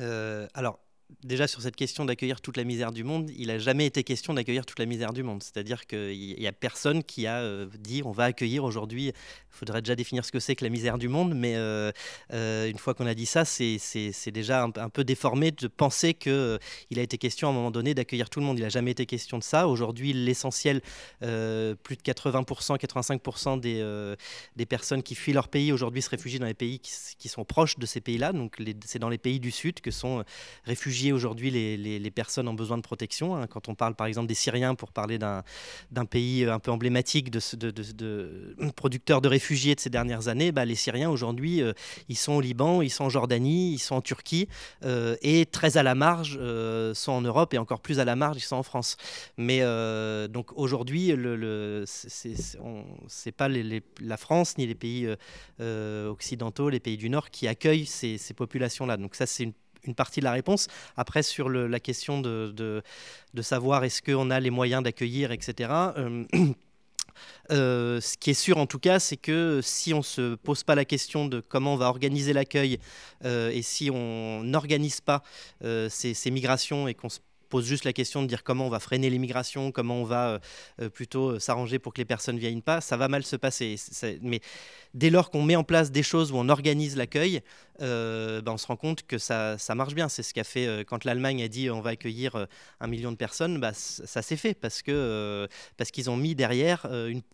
Euh, 0.00 0.48
Alors, 0.54 0.80
déjà 1.22 1.46
sur 1.46 1.60
cette 1.60 1.76
question 1.76 2.04
d'accueillir 2.04 2.40
toute 2.40 2.56
la 2.56 2.64
misère 2.64 2.92
du 2.92 3.04
monde, 3.04 3.30
il 3.36 3.48
n'a 3.48 3.58
jamais 3.58 3.86
été 3.86 4.04
question 4.04 4.34
d'accueillir 4.34 4.66
toute 4.66 4.78
la 4.78 4.86
misère 4.86 5.12
du 5.12 5.22
monde. 5.22 5.42
C'est-à-dire 5.42 5.86
qu'il 5.86 6.36
n'y 6.38 6.46
a 6.46 6.52
personne 6.52 7.02
qui 7.02 7.26
a 7.26 7.38
euh, 7.38 7.66
dit 7.78 8.02
on 8.04 8.12
va 8.12 8.24
accueillir 8.24 8.64
aujourd'hui, 8.64 9.06
il 9.06 9.12
faudrait 9.50 9.82
déjà 9.82 9.94
définir 9.94 10.24
ce 10.24 10.32
que 10.32 10.40
c'est 10.40 10.56
que 10.56 10.64
la 10.64 10.70
misère 10.70 10.98
du 10.98 11.08
monde, 11.08 11.34
mais 11.34 11.56
euh, 11.56 11.92
euh, 12.32 12.68
une 12.68 12.78
fois 12.78 12.94
qu'on 12.94 13.06
a 13.06 13.14
dit 13.14 13.26
ça, 13.26 13.44
c'est 13.44 14.30
déjà 14.30 14.62
un, 14.62 14.88
peu 14.88 15.04
déformé 15.04 15.50
de 15.50 15.68
penser 15.68 16.14
qu'il 16.14 16.58
il 16.90 16.98
a 16.98 17.02
été 17.02 17.18
question 17.18 17.48
à 17.48 17.50
un 17.50 17.54
moment 17.54 17.70
donné 17.70 17.94
d'accueillir 17.94 18.30
tout 18.30 18.40
le 18.40 18.46
monde. 18.46 18.58
Il 18.58 18.62
n'a 18.62 18.68
jamais 18.68 18.90
été 18.90 19.06
question 19.06 19.38
de 19.38 19.44
ça. 19.44 19.68
Aujourd'hui, 19.68 20.12
l'essentiel, 20.12 20.80
plus 21.20 21.26
de 21.96 22.02
80%, 22.02 22.78
85% 22.78 23.60
des, 23.60 24.66
personnes 24.66 25.02
qui 25.02 25.14
fuient 25.14 25.32
leur 25.32 25.48
pays 25.48 25.72
aujourd'hui 25.72 26.02
se 26.02 26.10
réfugient 26.10 26.40
dans 26.40 26.46
les 26.46 26.54
pays 26.54 26.80
qui, 26.80 26.90
qui 27.18 27.28
sont 27.28 27.44
proches 27.44 27.78
de 27.78 27.86
ces 27.86 28.00
pays-là. 28.00 28.32
Donc 28.32 28.56
c'est 28.84 28.98
dans 28.98 29.08
les 29.08 29.18
pays 29.18 29.40
du 29.40 29.50
Sud 29.50 29.80
que 29.80 29.90
sont 29.90 30.24
réfugiés 30.64 30.95
aujourd'hui 31.12 31.50
les, 31.50 32.10
personnes 32.10 32.48
en 32.48 32.54
besoin 32.54 32.76
de 32.76 32.82
protection. 32.82 33.36
Hein. 33.36 33.46
Quand 33.46 33.68
on 33.68 33.74
parle 33.74 33.94
par 33.94 34.06
exemple 34.06 34.26
des 34.26 34.34
Syriens, 34.34 34.74
pour 34.74 34.92
parler 34.92 35.18
d'un 35.18 36.04
pays 36.08 36.44
un 36.44 36.58
peu 36.58 36.70
emblématique 36.70 37.30
de, 37.30 37.40
de, 37.56 37.70
de, 37.70 38.56
producteurs 38.74 39.20
de 39.20 39.28
réfugiés 39.28 39.74
de 39.74 39.80
ces 39.80 39.90
dernières 39.90 40.28
années, 40.28 40.52
bah, 40.52 40.64
les 40.64 40.74
Syriens 40.74 41.10
aujourd'hui, 41.10 41.62
euh, 41.62 41.72
ils 42.08 42.16
sont 42.16 42.32
au 42.32 42.40
Liban, 42.40 42.82
ils 42.82 42.90
sont 42.90 43.04
en 43.04 43.08
Jordanie, 43.08 43.72
ils 43.72 43.78
sont 43.78 43.96
en 43.96 44.00
Turquie, 44.00 44.48
euh, 44.84 45.16
et 45.22 45.46
très 45.46 45.76
à 45.76 45.82
la 45.82 45.94
marge 45.94 46.38
euh, 46.40 46.94
sont 46.94 47.12
en 47.12 47.22
Europe, 47.22 47.54
et 47.54 47.58
encore 47.58 47.80
plus 47.80 48.00
à 48.00 48.04
la 48.04 48.16
marge, 48.16 48.38
ils 48.38 48.40
sont 48.40 48.56
en 48.56 48.62
France. 48.62 48.96
Mais 49.36 49.60
donc 50.28 50.52
aujourd'hui, 50.56 51.08
le, 51.08 51.36
le 51.36 51.84
c'est 51.86 53.32
pas 53.32 53.48
la 53.48 54.16
France 54.16 54.58
ni 54.58 54.66
les 54.66 54.74
pays 54.74 55.08
occidentaux, 55.60 56.68
les 56.68 56.80
pays 56.80 56.96
du 56.96 57.10
Nord 57.10 57.30
qui 57.30 57.48
accueillent 57.48 57.86
ces, 57.86 58.18
ces 58.18 58.34
populations-là. 58.34 58.96
Donc 58.96 59.14
ça, 59.14 59.26
c'est 59.26 59.44
une 59.44 59.52
une 59.86 59.94
partie 59.94 60.20
de 60.20 60.24
la 60.24 60.32
réponse. 60.32 60.68
Après, 60.96 61.22
sur 61.22 61.48
la 61.48 61.80
question 61.80 62.20
de, 62.20 62.82
savoir 63.40 63.84
est-ce 63.84 64.02
qu'on 64.02 64.30
a 64.30 64.40
les 64.40 64.50
moyens 64.50 64.82
d'accueillir, 64.82 65.32
etc. 65.32 65.70
Euh, 67.50 68.00
ce 68.00 68.16
qui 68.16 68.30
est 68.30 68.34
sûr 68.34 68.58
en 68.58 68.66
tout 68.66 68.78
cas, 68.78 68.98
c'est 68.98 69.16
que 69.16 69.60
si 69.62 69.94
on 69.94 69.98
ne 69.98 70.02
se 70.02 70.34
pose 70.34 70.64
pas 70.64 70.74
la 70.74 70.84
question 70.84 71.26
de 71.26 71.40
comment 71.40 71.74
on 71.74 71.76
va 71.76 71.88
organiser 71.88 72.32
l'accueil 72.32 72.78
euh, 73.24 73.50
et 73.50 73.62
si 73.62 73.90
on 73.90 74.42
n'organise 74.42 75.00
pas 75.00 75.22
euh, 75.62 75.88
ces, 75.88 76.30
migrations 76.30 76.88
et 76.88 76.94
qu'on 76.94 77.08
se 77.08 77.20
pose 77.48 77.64
juste 77.64 77.84
la 77.84 77.92
question 77.92 78.22
de 78.22 78.26
dire 78.26 78.42
comment 78.42 78.66
on 78.66 78.70
va 78.70 78.80
freiner 78.80 79.08
l'immigration, 79.08 79.70
comment 79.70 80.02
on 80.02 80.04
va 80.04 80.40
plutôt 80.92 81.38
s'arranger 81.38 81.78
pour 81.78 81.94
que 81.94 82.00
les 82.00 82.04
personnes 82.04 82.38
viennent 82.38 82.60
pas, 82.60 82.80
ça 82.80 82.96
va 82.96 83.06
mal 83.06 83.22
se 83.22 83.36
passer. 83.36 83.76
Mais 84.20 84.40
dès 84.96 85.10
lors 85.10 85.30
qu'on 85.30 85.42
met 85.42 85.56
en 85.56 85.62
place 85.62 85.92
des 85.92 86.02
choses 86.02 86.32
où 86.32 86.36
on 86.36 86.48
organise 86.48 86.96
l'accueil, 86.96 87.42
euh, 87.82 88.40
ben, 88.40 88.52
on 88.52 88.56
se 88.56 88.66
rend 88.66 88.76
compte 88.76 89.02
que 89.06 89.18
ça, 89.18 89.56
marche 89.74 89.94
bien. 89.94 90.08
C'est 90.08 90.22
ce 90.22 90.32
qu'a 90.32 90.44
fait 90.44 90.66
euh, 90.66 90.84
quand 90.84 91.04
l'Allemagne 91.04 91.42
a 91.42 91.48
dit 91.48 91.70
on 91.70 91.80
va 91.80 91.90
accueillir 91.90 92.34
euh, 92.36 92.46
un 92.80 92.86
million 92.86 93.12
de 93.12 93.16
personnes, 93.16 93.60
bah, 93.60 93.72
ça 93.74 94.22
s'est 94.22 94.36
fait 94.36 94.54
parce 94.54 94.82
que 94.82 95.46
parce 95.76 95.90
qu'ils 95.90 96.08
ont 96.10 96.16
mis 96.16 96.34
derrière 96.34 96.86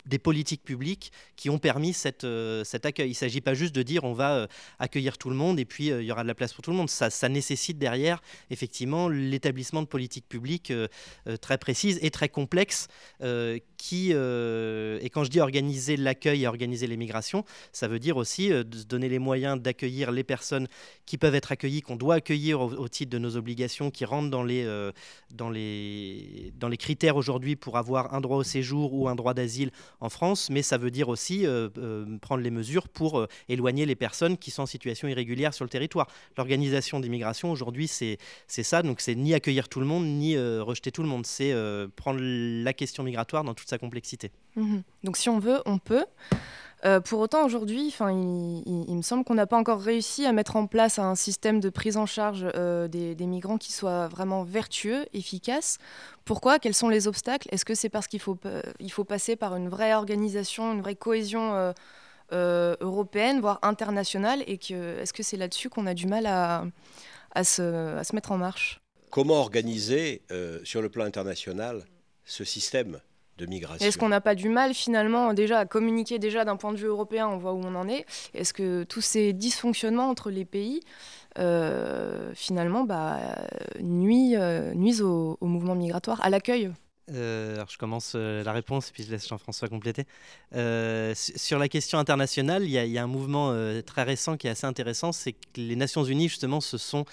des 0.06 0.18
politiques 0.18 0.64
publiques 0.64 1.12
qui 1.36 1.50
ont 1.50 1.58
permis 1.58 1.92
cet 1.92 2.24
accueil. 2.24 3.08
Il 3.08 3.10
ne 3.10 3.14
s'agit 3.14 3.40
pas 3.40 3.54
juste 3.54 3.74
de 3.74 3.82
dire 3.82 4.04
on 4.04 4.12
va 4.12 4.48
accueillir 4.78 5.18
tout 5.18 5.30
le 5.30 5.36
monde 5.36 5.60
et 5.60 5.64
puis 5.64 5.86
il 5.86 6.02
y 6.02 6.12
aura 6.12 6.22
de 6.22 6.28
la 6.28 6.34
place 6.34 6.52
pour 6.52 6.62
tout 6.62 6.70
le 6.70 6.76
monde. 6.76 6.90
Ça, 6.90 7.10
ça 7.10 7.28
nécessite 7.28 7.78
derrière 7.78 8.20
effectivement 8.50 9.08
l'établissement 9.08 9.82
de 9.82 9.86
politiques 9.86 10.28
publiques 10.28 10.72
très 11.40 11.58
précises 11.58 11.98
et 12.02 12.10
très 12.10 12.28
complexes 12.28 12.88
qui 13.76 14.10
et 14.10 15.10
quand 15.10 15.24
je 15.24 15.30
dis 15.30 15.40
organiser 15.40 15.96
l'accueil 15.96 16.44
et 16.44 16.46
organiser 16.46 16.86
l'immigration, 16.86 17.44
ça 17.72 17.88
veut 17.88 17.98
dire 17.98 18.16
aussi 18.16 18.48
de 18.48 18.76
se 18.76 18.84
donner 18.84 19.08
les 19.08 19.18
moyens 19.18 19.60
d'accueillir 19.60 20.12
les 20.12 20.24
personnes 20.24 20.68
qui 21.06 21.18
peuvent 21.18 21.34
être 21.34 21.52
accueillies, 21.52 21.82
qu'on 21.82 21.96
doit 21.96 22.16
accueillir 22.16 22.60
au, 22.60 22.88
titre 22.88 23.10
de 23.10 23.18
nos 23.18 23.36
obligations, 23.36 23.90
qui 23.90 24.04
rentrent 24.04 24.30
dans 24.30 24.42
les, 24.42 24.64
euh, 24.64 24.92
dans 25.32 25.50
les, 25.50 26.52
critères 26.78 27.16
aujourd'hui 27.16 27.56
pour 27.56 27.76
avoir 27.76 28.14
un 28.14 28.20
droit 28.20 28.38
au 28.38 28.42
séjour 28.42 28.94
ou 28.94 29.08
un 29.08 29.14
droit 29.14 29.34
d'asile 29.34 29.70
en 30.00 30.08
France, 30.08 30.50
mais 30.50 30.62
ça 30.62 30.78
veut 30.78 30.90
dire 30.90 31.08
aussi 31.08 31.46
euh, 31.46 31.68
euh, 31.78 32.18
prendre 32.18 32.42
les 32.42 32.50
mesures 32.50 32.88
pour 32.88 33.26
éloigner 33.48 33.86
les 33.86 33.94
personnes 33.94 34.36
qui 34.36 34.50
sont 34.50 34.62
en 34.62 34.66
situation 34.66 35.06
irrégulière 35.08 35.54
sur 35.54 35.64
le 35.64 35.70
territoire. 35.70 36.08
L'organisation 36.36 37.00
d'immigration 37.00 37.50
aujourd'hui, 37.50 37.88
c'est 37.88 38.18
ça, 38.48 38.82
donc 38.82 39.00
c'est 39.00 39.14
ni 39.14 39.34
accueillir 39.34 39.68
tout 39.68 39.80
le 39.80 39.86
monde, 39.86 40.06
ni 40.06 40.36
rejeter 40.38 40.90
tout 40.90 41.02
le 41.02 41.08
monde, 41.08 41.26
c'est 41.26 41.54
prendre 41.96 42.20
la 42.22 42.72
question 42.72 43.02
migratoire 43.02 43.44
dans 43.44 43.54
toute 43.54 43.68
sa 43.68 43.78
complexité. 43.78 44.30
Mmh 44.56 44.80
donc 45.04 45.16
si 45.16 45.28
on 45.28 45.38
veut, 45.38 45.60
on 45.66 45.78
peut. 45.78 46.04
Euh, 46.84 47.00
pour 47.00 47.20
autant, 47.20 47.44
aujourd'hui, 47.44 47.94
il, 48.00 48.84
il, 48.88 48.96
me 48.96 49.02
semble 49.02 49.24
qu'on 49.24 49.34
n'a 49.34 49.46
pas 49.46 49.56
encore 49.56 49.80
réussi 49.80 50.26
à 50.26 50.32
mettre 50.32 50.56
en 50.56 50.66
place 50.66 50.98
un 50.98 51.14
système 51.14 51.60
de 51.60 51.70
prise 51.70 51.96
en 51.96 52.06
charge 52.06 52.44
euh, 52.56 52.88
des, 52.88 53.14
migrants 53.26 53.58
qui 53.58 53.72
soit 53.72 54.08
vraiment 54.08 54.42
vertueux, 54.42 55.06
efficace. 55.12 55.78
Pourquoi? 56.24 56.58
Quels 56.58 56.74
sont 56.74 56.88
les 56.88 57.06
obstacles? 57.06 57.48
Est-ce 57.52 57.64
que 57.64 57.76
c'est 57.76 57.88
parce 57.88 58.08
qu'il 58.08 58.18
faut, 58.18 58.36
il 58.80 58.90
faut 58.90 59.04
passer 59.04 59.36
par 59.36 59.54
une 59.54 59.68
vraie 59.68 59.94
organisation, 59.94 60.72
une 60.72 60.80
vraie 60.80 60.96
cohésion 60.96 61.72
euh, 62.32 62.76
européenne, 62.80 63.40
voire 63.40 63.60
internationale? 63.62 64.42
Et 64.48 64.58
que, 64.58 64.98
est-ce 64.98 65.12
que 65.12 65.22
c'est 65.22 65.36
là-dessus 65.36 65.70
qu'on 65.70 65.86
a 65.86 65.94
du 65.94 66.06
mal 66.06 66.26
à, 66.26 66.64
à, 67.32 67.44
se, 67.44 67.96
à, 67.96 68.02
se, 68.02 68.14
mettre 68.16 68.32
en 68.32 68.38
marche? 68.38 68.80
Comment 69.10 69.34
organiser 69.34 70.22
sur 70.64 70.82
le 70.82 70.88
plan 70.88 71.04
international 71.04 71.84
ce 72.24 72.42
système? 72.42 72.98
Est-ce 73.80 73.98
qu'on 73.98 74.08
n'a 74.08 74.20
pas 74.20 74.34
du 74.34 74.48
mal 74.48 74.74
finalement 74.74 75.34
déjà 75.34 75.60
à 75.60 75.64
communiquer 75.64 76.18
déjà 76.18 76.44
d'un 76.44 76.56
point 76.56 76.72
de 76.72 76.78
vue 76.78 76.86
européen, 76.86 77.28
on 77.28 77.38
voit 77.38 77.52
où 77.52 77.60
on 77.62 77.74
en 77.74 77.88
est? 77.88 78.04
Est-ce 78.34 78.52
que 78.52 78.84
tous 78.84 79.00
ces 79.00 79.32
dysfonctionnements 79.32 80.08
entre 80.08 80.30
les 80.30 80.44
pays 80.44 80.80
euh, 81.38 82.32
finalement 82.34 82.84
bah, 82.84 83.18
nuisent, 83.80 84.36
euh, 84.38 85.04
au, 85.04 85.38
au 85.40 85.46
mouvement 85.46 85.74
migratoire, 85.74 86.20
à 86.22 86.30
l'accueil? 86.30 86.70
Euh, 87.10 87.64
je 87.68 87.78
commence 87.78 88.12
euh, 88.14 88.44
la 88.44 88.52
réponse, 88.52 88.90
puis 88.92 89.02
je 89.02 89.10
laisse 89.10 89.26
Jean-François 89.26 89.68
compléter. 89.68 90.04
Euh, 90.54 91.12
sur 91.16 91.58
la 91.58 91.68
question 91.68 91.98
internationale, 91.98 92.62
il 92.62 92.70
y, 92.70 92.98
a 92.98 93.02
un 93.02 93.06
mouvement 93.06 93.52
très 93.84 94.02
récent 94.02 94.36
qui 94.36 94.46
est 94.46 94.50
assez 94.50 94.66
intéressant, 94.66 95.12
c'est 95.12 95.32
que 95.32 95.38
les 95.56 95.76
Nations 95.76 96.04
Unies 96.04 96.28
justement 96.28 96.60
se 96.60 96.78
sont 96.78 97.04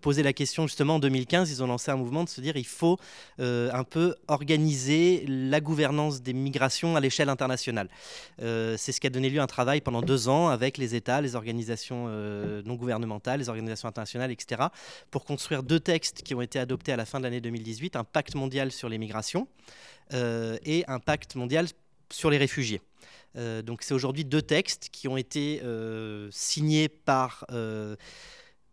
posé 0.00 0.22
la 0.22 0.32
question 0.32 0.66
justement 0.66 0.96
en 0.96 0.98
2015, 0.98 1.50
ils 1.50 1.62
ont 1.62 1.66
lancé 1.66 1.90
un 1.90 1.96
mouvement 1.96 2.24
de 2.24 2.28
se 2.28 2.40
dire 2.40 2.56
il 2.56 2.66
faut 2.66 2.98
un 3.38 3.84
peu 3.84 4.14
organiser 4.28 5.24
la 5.26 5.60
gouvernance 5.60 6.22
des 6.22 6.32
migrations 6.32 6.96
à 6.96 7.00
l'échelle 7.00 7.28
internationale. 7.28 7.88
c'est 8.38 8.92
ce 8.92 9.00
qui 9.00 9.06
a 9.06 9.10
donné 9.10 9.30
lieu 9.30 9.40
à 9.40 9.44
un 9.44 9.46
travail 9.46 9.80
pendant 9.80 10.02
deux 10.02 10.28
ans 10.28 10.48
avec 10.48 10.78
les 10.78 10.94
États, 10.94 11.20
les 11.20 11.34
organisations 11.34 12.08
non 12.08 12.74
gouvernementales, 12.74 13.40
les 13.40 13.48
organisations 13.48 13.88
internationales, 13.88 14.30
etc., 14.30 14.62
pour 15.10 15.24
construire 15.24 15.62
deux 15.62 15.80
textes 15.80 16.22
qui 16.22 16.34
ont 16.34 16.42
été 16.42 16.58
adoptés 16.58 16.92
à 16.92 16.96
la 16.96 17.04
fin 17.04 17.18
de 17.18 17.24
l'année 17.24 17.40
2018, 17.40 17.96
un 17.96 18.04
pacte 18.04 18.34
mondial 18.34 18.70
sur 18.70 18.88
les 18.92 18.98
migrations 18.98 19.48
euh, 20.12 20.56
et 20.64 20.84
un 20.86 21.00
pacte 21.00 21.34
mondial 21.34 21.66
sur 22.10 22.30
les 22.30 22.38
réfugiés. 22.38 22.80
Euh, 23.36 23.62
donc 23.62 23.82
c'est 23.82 23.94
aujourd'hui 23.94 24.24
deux 24.24 24.42
textes 24.42 24.90
qui 24.92 25.08
ont 25.08 25.16
été 25.16 25.60
euh, 25.64 26.28
signés 26.30 26.88
par 26.88 27.46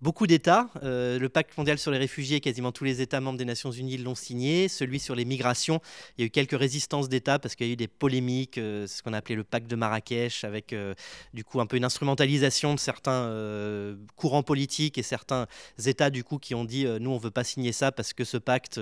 Beaucoup 0.01 0.27
d'États, 0.27 0.69
euh, 0.81 1.19
le 1.19 1.27
pacte 1.27 1.57
mondial 1.57 1.77
sur 1.77 1.91
les 1.91 1.97
réfugiés, 1.97 2.39
quasiment 2.39 2.71
tous 2.71 2.85
les 2.85 3.01
États 3.01 3.19
membres 3.19 3.37
des 3.37 3.43
Nations 3.43 3.69
Unies 3.69 3.97
l'ont 3.97 4.15
signé. 4.15 4.69
Celui 4.69 4.97
sur 4.97 5.13
les 5.13 5.25
migrations, 5.25 5.81
il 6.17 6.21
y 6.21 6.23
a 6.23 6.27
eu 6.27 6.29
quelques 6.29 6.57
résistances 6.57 7.09
d'États 7.09 7.37
parce 7.37 7.53
qu'il 7.53 7.67
y 7.67 7.69
a 7.71 7.73
eu 7.73 7.75
des 7.75 7.89
polémiques, 7.89 8.57
euh, 8.59 8.87
ce 8.87 9.03
qu'on 9.03 9.11
a 9.11 9.17
appelé 9.17 9.35
le 9.35 9.43
pacte 9.43 9.67
de 9.67 9.75
Marrakech, 9.75 10.45
avec 10.45 10.71
euh, 10.71 10.93
du 11.33 11.43
coup 11.43 11.59
un 11.59 11.65
peu 11.65 11.75
une 11.75 11.83
instrumentalisation 11.83 12.75
de 12.75 12.79
certains 12.79 13.09
courants 14.15 14.41
politiques 14.41 14.97
et 14.97 15.03
certains 15.03 15.47
États 15.85 16.09
du 16.09 16.23
coup 16.23 16.37
qui 16.37 16.55
ont 16.55 16.63
dit 16.63 16.85
nous 17.01 17.11
on 17.11 17.17
veut 17.17 17.31
pas 17.31 17.43
signer 17.43 17.73
ça 17.73 17.91
parce 17.91 18.13
que 18.13 18.23
ce 18.23 18.37
pacte 18.37 18.79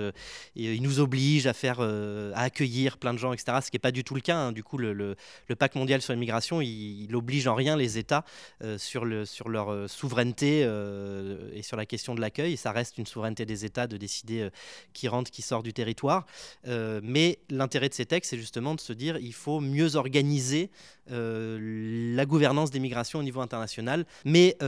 il 0.54 0.80
nous 0.82 1.00
oblige 1.00 1.46
à 1.48 1.52
faire 1.52 1.80
à 1.80 2.42
accueillir 2.42 2.98
plein 2.98 3.12
de 3.12 3.18
gens, 3.18 3.32
etc. 3.32 3.58
Ce 3.62 3.70
qui 3.70 3.76
n'est 3.76 3.80
pas 3.80 3.90
du 3.90 4.04
tout 4.04 4.14
le 4.14 4.20
cas. 4.20 4.36
Hein. 4.36 4.52
Du 4.52 4.62
coup 4.62 4.78
le, 4.78 5.16
pacte 5.58 5.74
mondial 5.74 6.00
sur 6.00 6.12
les 6.12 6.18
migrations, 6.18 6.60
il, 6.60 7.04
il 7.04 7.16
oblige 7.16 7.48
en 7.48 7.54
rien 7.54 7.76
les 7.76 7.98
États 7.98 8.24
sur 8.76 9.04
leur 9.04 9.90
souveraineté 9.90 10.64
euh, 11.08 11.50
et 11.52 11.62
sur 11.62 11.76
la 11.76 11.86
question 11.86 12.14
de 12.14 12.20
l'accueil. 12.20 12.56
Ça 12.56 12.72
reste 12.72 12.98
une 12.98 13.06
souveraineté 13.06 13.46
des 13.46 13.64
États 13.64 13.86
de 13.86 13.96
décider 13.96 14.40
euh, 14.40 14.50
qui 14.92 15.08
rentre, 15.08 15.30
qui 15.30 15.42
sort 15.42 15.62
du 15.62 15.72
territoire. 15.72 16.26
Euh, 16.66 17.00
mais 17.02 17.38
l'intérêt 17.50 17.88
de 17.88 17.94
ces 17.94 18.06
textes, 18.06 18.30
c'est 18.30 18.38
justement 18.38 18.74
de 18.74 18.80
se 18.80 18.92
dire 18.92 19.18
il 19.18 19.34
faut 19.34 19.60
mieux 19.60 19.96
organiser 19.96 20.70
la 21.10 22.26
gouvernance 22.26 22.70
des 22.70 22.80
migrations 22.80 23.20
au 23.20 23.22
niveau 23.22 23.40
international. 23.40 24.04
Mais 24.26 24.58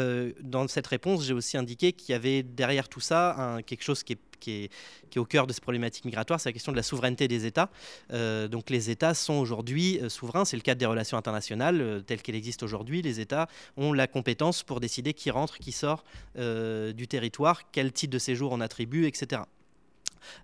dans 0.40 0.66
cette 0.68 0.86
réponse, 0.86 1.26
j'ai 1.26 1.34
aussi 1.34 1.58
indiqué 1.58 1.92
qu'il 1.92 2.14
y 2.14 2.16
avait 2.16 2.42
derrière 2.42 2.88
tout 2.88 3.00
ça 3.00 3.58
quelque 3.66 3.82
chose 3.82 4.02
qui 4.02 4.14
est 4.14 4.29
qui 4.40 4.68
est, 5.14 5.18
au 5.18 5.24
cœur 5.24 5.46
de 5.46 5.52
ces 5.52 5.60
problématiques 5.60 6.04
migratoires, 6.04 6.40
c'est 6.40 6.48
la 6.48 6.52
question 6.52 6.72
de 6.72 6.76
la 6.76 6.82
souveraineté 6.82 7.28
des 7.28 7.46
États. 7.46 7.70
Euh, 8.12 8.48
donc 8.48 8.70
les 8.70 8.90
États 8.90 9.14
sont 9.14 9.34
aujourd'hui 9.34 10.00
euh, 10.00 10.08
souverains, 10.08 10.44
c'est 10.44 10.56
le 10.56 10.62
cadre 10.62 10.78
des 10.78 10.86
relations 10.86 11.16
internationales 11.16 11.80
euh, 11.80 12.00
telles 12.00 12.22
qu'elles 12.22 12.36
existent 12.36 12.64
aujourd'hui. 12.64 13.02
Les 13.02 13.20
États 13.20 13.48
ont 13.76 13.92
la 13.92 14.06
compétence 14.06 14.62
pour 14.62 14.80
décider 14.80 15.14
qui 15.14 15.30
rentre, 15.30 15.58
qui 15.58 15.72
sort 15.72 16.04
du 16.34 17.06
territoire, 17.08 17.70
quel 17.70 17.92
type 17.92 18.10
de 18.10 18.18
séjour 18.18 18.52
on 18.52 18.60
attribue, 18.60 19.06
etc. 19.06 19.42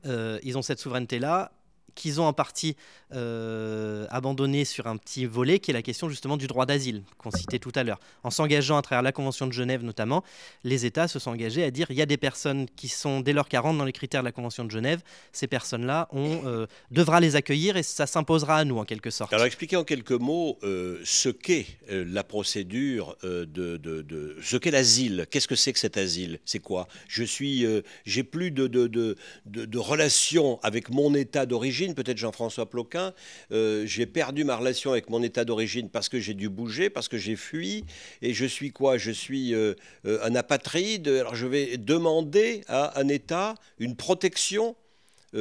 ils 0.04 0.58
ont 0.58 0.62
cette 0.62 0.78
souveraineté-là 0.78 1.52
qu'ils 1.96 2.20
ont 2.20 2.26
en 2.26 2.32
partie 2.32 2.76
euh, 3.12 4.06
abandonné 4.10 4.64
sur 4.64 4.86
un 4.86 4.96
petit 4.96 5.26
volet, 5.26 5.58
qui 5.58 5.72
est 5.72 5.74
la 5.74 5.82
question 5.82 6.08
justement 6.08 6.36
du 6.36 6.46
droit 6.46 6.66
d'asile, 6.66 7.02
qu'on 7.18 7.30
citait 7.32 7.58
tout 7.58 7.72
à 7.74 7.82
l'heure. 7.82 7.98
En 8.22 8.30
s'engageant 8.30 8.76
à 8.76 8.82
travers 8.82 9.02
la 9.02 9.12
Convention 9.12 9.46
de 9.46 9.52
Genève 9.52 9.82
notamment, 9.82 10.22
les 10.62 10.86
États 10.86 11.08
se 11.08 11.18
sont 11.18 11.30
engagés 11.30 11.64
à 11.64 11.70
dire 11.70 11.86
il 11.90 11.96
y 11.96 12.02
a 12.02 12.06
des 12.06 12.16
personnes 12.16 12.66
qui 12.76 12.88
sont, 12.88 13.20
dès 13.20 13.32
lors 13.32 13.48
qu'elles 13.48 13.60
rentrent 13.60 13.78
dans 13.78 13.84
les 13.84 13.92
critères 13.92 14.22
de 14.22 14.26
la 14.26 14.32
Convention 14.32 14.64
de 14.64 14.70
Genève, 14.70 15.02
ces 15.32 15.46
personnes-là, 15.46 16.08
on 16.12 16.46
euh, 16.46 16.66
devra 16.90 17.20
les 17.20 17.34
accueillir 17.36 17.76
et 17.76 17.82
ça 17.82 18.06
s'imposera 18.06 18.58
à 18.58 18.64
nous 18.64 18.78
en 18.78 18.84
quelque 18.84 19.10
sorte. 19.10 19.32
Alors 19.32 19.46
expliquez 19.46 19.76
en 19.76 19.84
quelques 19.84 20.12
mots 20.12 20.58
euh, 20.62 21.00
ce 21.04 21.28
qu'est 21.28 21.66
la 21.88 22.22
procédure 22.22 23.16
de, 23.22 24.36
ce 24.42 24.56
qu'est 24.56 24.70
l'asile. 24.70 25.26
Qu'est-ce 25.30 25.48
que 25.48 25.56
c'est 25.56 25.72
que 25.72 25.78
cet 25.78 25.96
asile? 25.96 26.38
C'est 26.44 26.58
quoi? 26.58 26.86
Je 27.08 27.24
suis, 27.24 27.64
j'ai 28.04 28.24
plus 28.24 28.50
de, 28.50 28.66
de 28.66 29.78
relations 29.78 30.58
avec 30.62 30.90
mon 30.90 31.14
État 31.14 31.46
d'origine 31.46 31.85
peut-être 31.94 32.18
Jean-François 32.18 32.68
Ploquin, 32.68 33.12
euh, 33.52 33.84
j'ai 33.86 34.06
perdu 34.06 34.44
ma 34.44 34.56
relation 34.56 34.92
avec 34.92 35.10
mon 35.10 35.22
état 35.22 35.44
d'origine 35.44 35.88
parce 35.88 36.08
que 36.08 36.18
j'ai 36.18 36.34
dû 36.34 36.48
bouger, 36.48 36.90
parce 36.90 37.08
que 37.08 37.18
j'ai 37.18 37.36
fui, 37.36 37.84
et 38.22 38.32
je 38.32 38.46
suis 38.46 38.72
quoi? 38.72 38.98
Je 38.98 39.10
suis 39.10 39.54
euh, 39.54 39.74
euh, 40.06 40.18
un 40.22 40.34
apatride, 40.34 41.08
alors 41.08 41.34
je 41.34 41.46
vais 41.46 41.76
demander 41.76 42.62
à 42.68 42.98
un 42.98 43.08
État 43.08 43.54
une 43.78 43.96
protection 43.96 44.76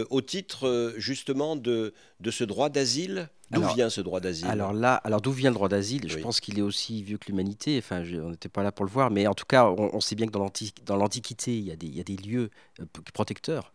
au 0.09 0.21
titre 0.21 0.93
justement 0.97 1.55
de, 1.55 1.93
de 2.19 2.31
ce 2.31 2.43
droit 2.43 2.69
d'asile 2.69 3.29
D'où 3.51 3.61
vient 3.75 3.89
ce 3.89 4.01
droit 4.01 4.19
d'asile? 4.19 4.47
Alors 4.47 4.73
là, 4.73 4.95
alors 5.03 5.21
d'où 5.21 5.31
vient 5.31 5.51
le 5.51 5.55
droit 5.55 5.69
d'asile? 5.69 6.09
Je 6.09 6.17
pense 6.17 6.39
qu'il 6.39 6.57
est 6.57 6.63
aussi 6.63 7.03
vieux 7.03 7.17
que 7.17 7.27
l'humanité. 7.27 7.77
Enfin, 7.77 8.03
on 8.23 8.31
n'était 8.31 8.49
pas 8.49 8.63
là 8.63 8.71
pour 8.71 8.85
le 8.85 8.91
voir, 8.91 9.11
mais 9.11 9.27
en 9.27 9.33
tout 9.33 9.45
cas, 9.45 9.65
on, 9.65 9.99
sait 9.99 10.15
bien 10.15 10.25
que 10.25 10.31
dans 10.31 10.95
l'Antiquité, 10.95 11.57
il, 11.57 11.63
y 11.63 11.71
a 11.71 11.75
des, 11.75 11.87
il 11.87 11.95
y 11.95 11.99
a 11.99 12.03
des 12.03 12.17
lieux 12.17 12.49
euh, 12.79 12.85
protecteurs. 13.13 13.73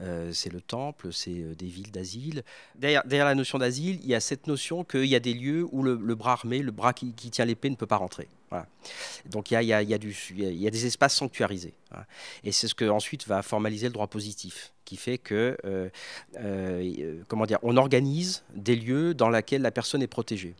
Euh, 0.00 0.32
c'est 0.32 0.52
le 0.52 0.60
temple, 0.60 1.12
c'est 1.12 1.40
euh, 1.40 1.54
des 1.54 1.66
villes 1.66 1.92
d'asile. 1.92 2.42
Derrière, 2.74 3.04
derrière, 3.06 3.26
la 3.26 3.34
notion 3.34 3.58
d'asile, 3.58 4.00
il 4.02 4.08
y 4.08 4.14
a 4.14 4.20
cette 4.20 4.46
notion 4.48 4.82
qu'il 4.84 5.06
y 5.06 5.14
a 5.14 5.20
des 5.20 5.34
lieux 5.34 5.66
où 5.70 5.82
le, 5.82 5.96
bras 6.14 6.32
armé, 6.32 6.58
le 6.58 6.72
bras 6.72 6.92
qui, 6.92 7.12
tient 7.12 7.44
l'épée, 7.44 7.70
ne 7.70 7.76
peut 7.76 7.86
pas 7.86 7.96
rentrer. 7.96 8.28
Donc 9.26 9.50
il 9.50 9.62
y 9.62 9.72
a, 9.72 10.70
des 10.70 10.86
espaces 10.86 11.16
sanctuarisés. 11.16 11.74
Et 12.44 12.52
c'est 12.52 12.68
ce 12.68 12.74
que 12.74 12.88
ensuite 12.88 13.26
va 13.26 13.42
formaliser 13.42 13.86
le 13.86 13.92
droit 13.92 14.06
positif 14.06 14.72
qui 14.84 14.96
fait 14.96 15.18
que, 15.18 15.56
euh, 15.64 15.88
euh, 16.38 17.22
comment 17.28 17.46
dire, 17.46 17.58
on 17.62 17.76
organise 17.76 18.44
des 18.54 18.76
lieux 18.76 19.14
dans 19.14 19.30
lesquels 19.30 19.62
la 19.62 19.70
personne 19.70 20.02
est 20.02 20.06
protégée. 20.06 20.54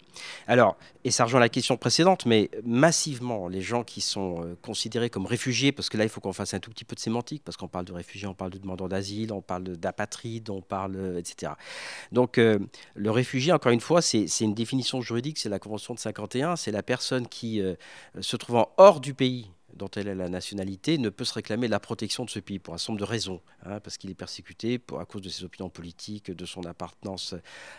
Alors, 0.47 0.77
et 1.05 1.11
ça 1.11 1.25
rejoint 1.25 1.41
la 1.41 1.49
question 1.49 1.77
précédente, 1.77 2.25
mais 2.25 2.51
massivement, 2.65 3.49
les 3.49 3.61
gens 3.61 3.83
qui 3.83 4.01
sont 4.01 4.43
euh, 4.43 4.57
considérés 4.63 5.11
comme 5.11 5.27
réfugiés, 5.27 5.73
parce 5.73 5.89
que 5.89 5.99
là, 5.99 6.05
il 6.05 6.09
faut 6.09 6.21
qu'on 6.21 6.33
fasse 6.33 6.55
un 6.55 6.61
tout 6.61 6.71
petit 6.71 6.85
peu 6.85 6.95
de 6.95 7.01
sémantique, 7.01 7.43
parce 7.45 7.57
qu'on 7.57 7.69
parle 7.69 7.85
de 7.85 7.93
réfugiés, 7.93 8.27
on 8.27 8.35
parle 8.35 8.53
de 8.53 8.59
demandeurs 8.59 8.89
d'asile, 8.89 9.33
on 9.33 9.43
parle 9.43 9.65
d'apatrides, 9.65 10.49
on 10.51 10.63
parle, 10.63 11.17
etc. 11.19 11.53
Donc, 12.13 12.37
le 12.37 13.11
réfugié, 13.11 13.53
encore 13.53 13.73
une 13.73 13.81
fois, 13.81 14.01
c'est 14.01 14.27
une 14.41 14.55
définition 14.55 15.01
juridique, 15.01 15.39
c'est 15.39 15.49
la 15.49 15.59
Convention 15.59 15.95
de 15.95 15.99
51, 15.99 16.57
c'est 16.57 16.71
la 16.71 16.83
personne 16.83 17.27
qui, 17.27 17.61
se 18.21 18.37
trouvant 18.37 18.73
hors 18.77 19.01
du 19.01 19.15
pays, 19.15 19.51
dont 19.83 19.91
elle 19.97 20.07
est 20.07 20.15
la 20.15 20.29
nationalité 20.29 20.97
ne 20.97 21.09
peut 21.09 21.25
se 21.25 21.35
réclamer 21.35 21.67
la 21.67 21.81
protection 21.81 22.25
de 22.25 22.31
ce 22.31 22.39
pays 22.39 22.61
pour 22.61 22.73
un 22.73 22.79
certain 22.79 22.93
nombre 22.93 23.05
de 23.05 23.11
raisons, 23.11 23.41
hein, 23.67 23.81
parce 23.81 23.99
qu'il 23.99 24.11
est 24.11 24.15
persécuté 24.15 24.79
pour, 24.79 25.01
à 25.01 25.05
cause 25.05 25.23
de 25.23 25.29
ses 25.29 25.43
opinions 25.43 25.71
politiques, 25.71 26.31
de 26.31 26.47
son 26.47 26.65
appartenance 26.67 27.35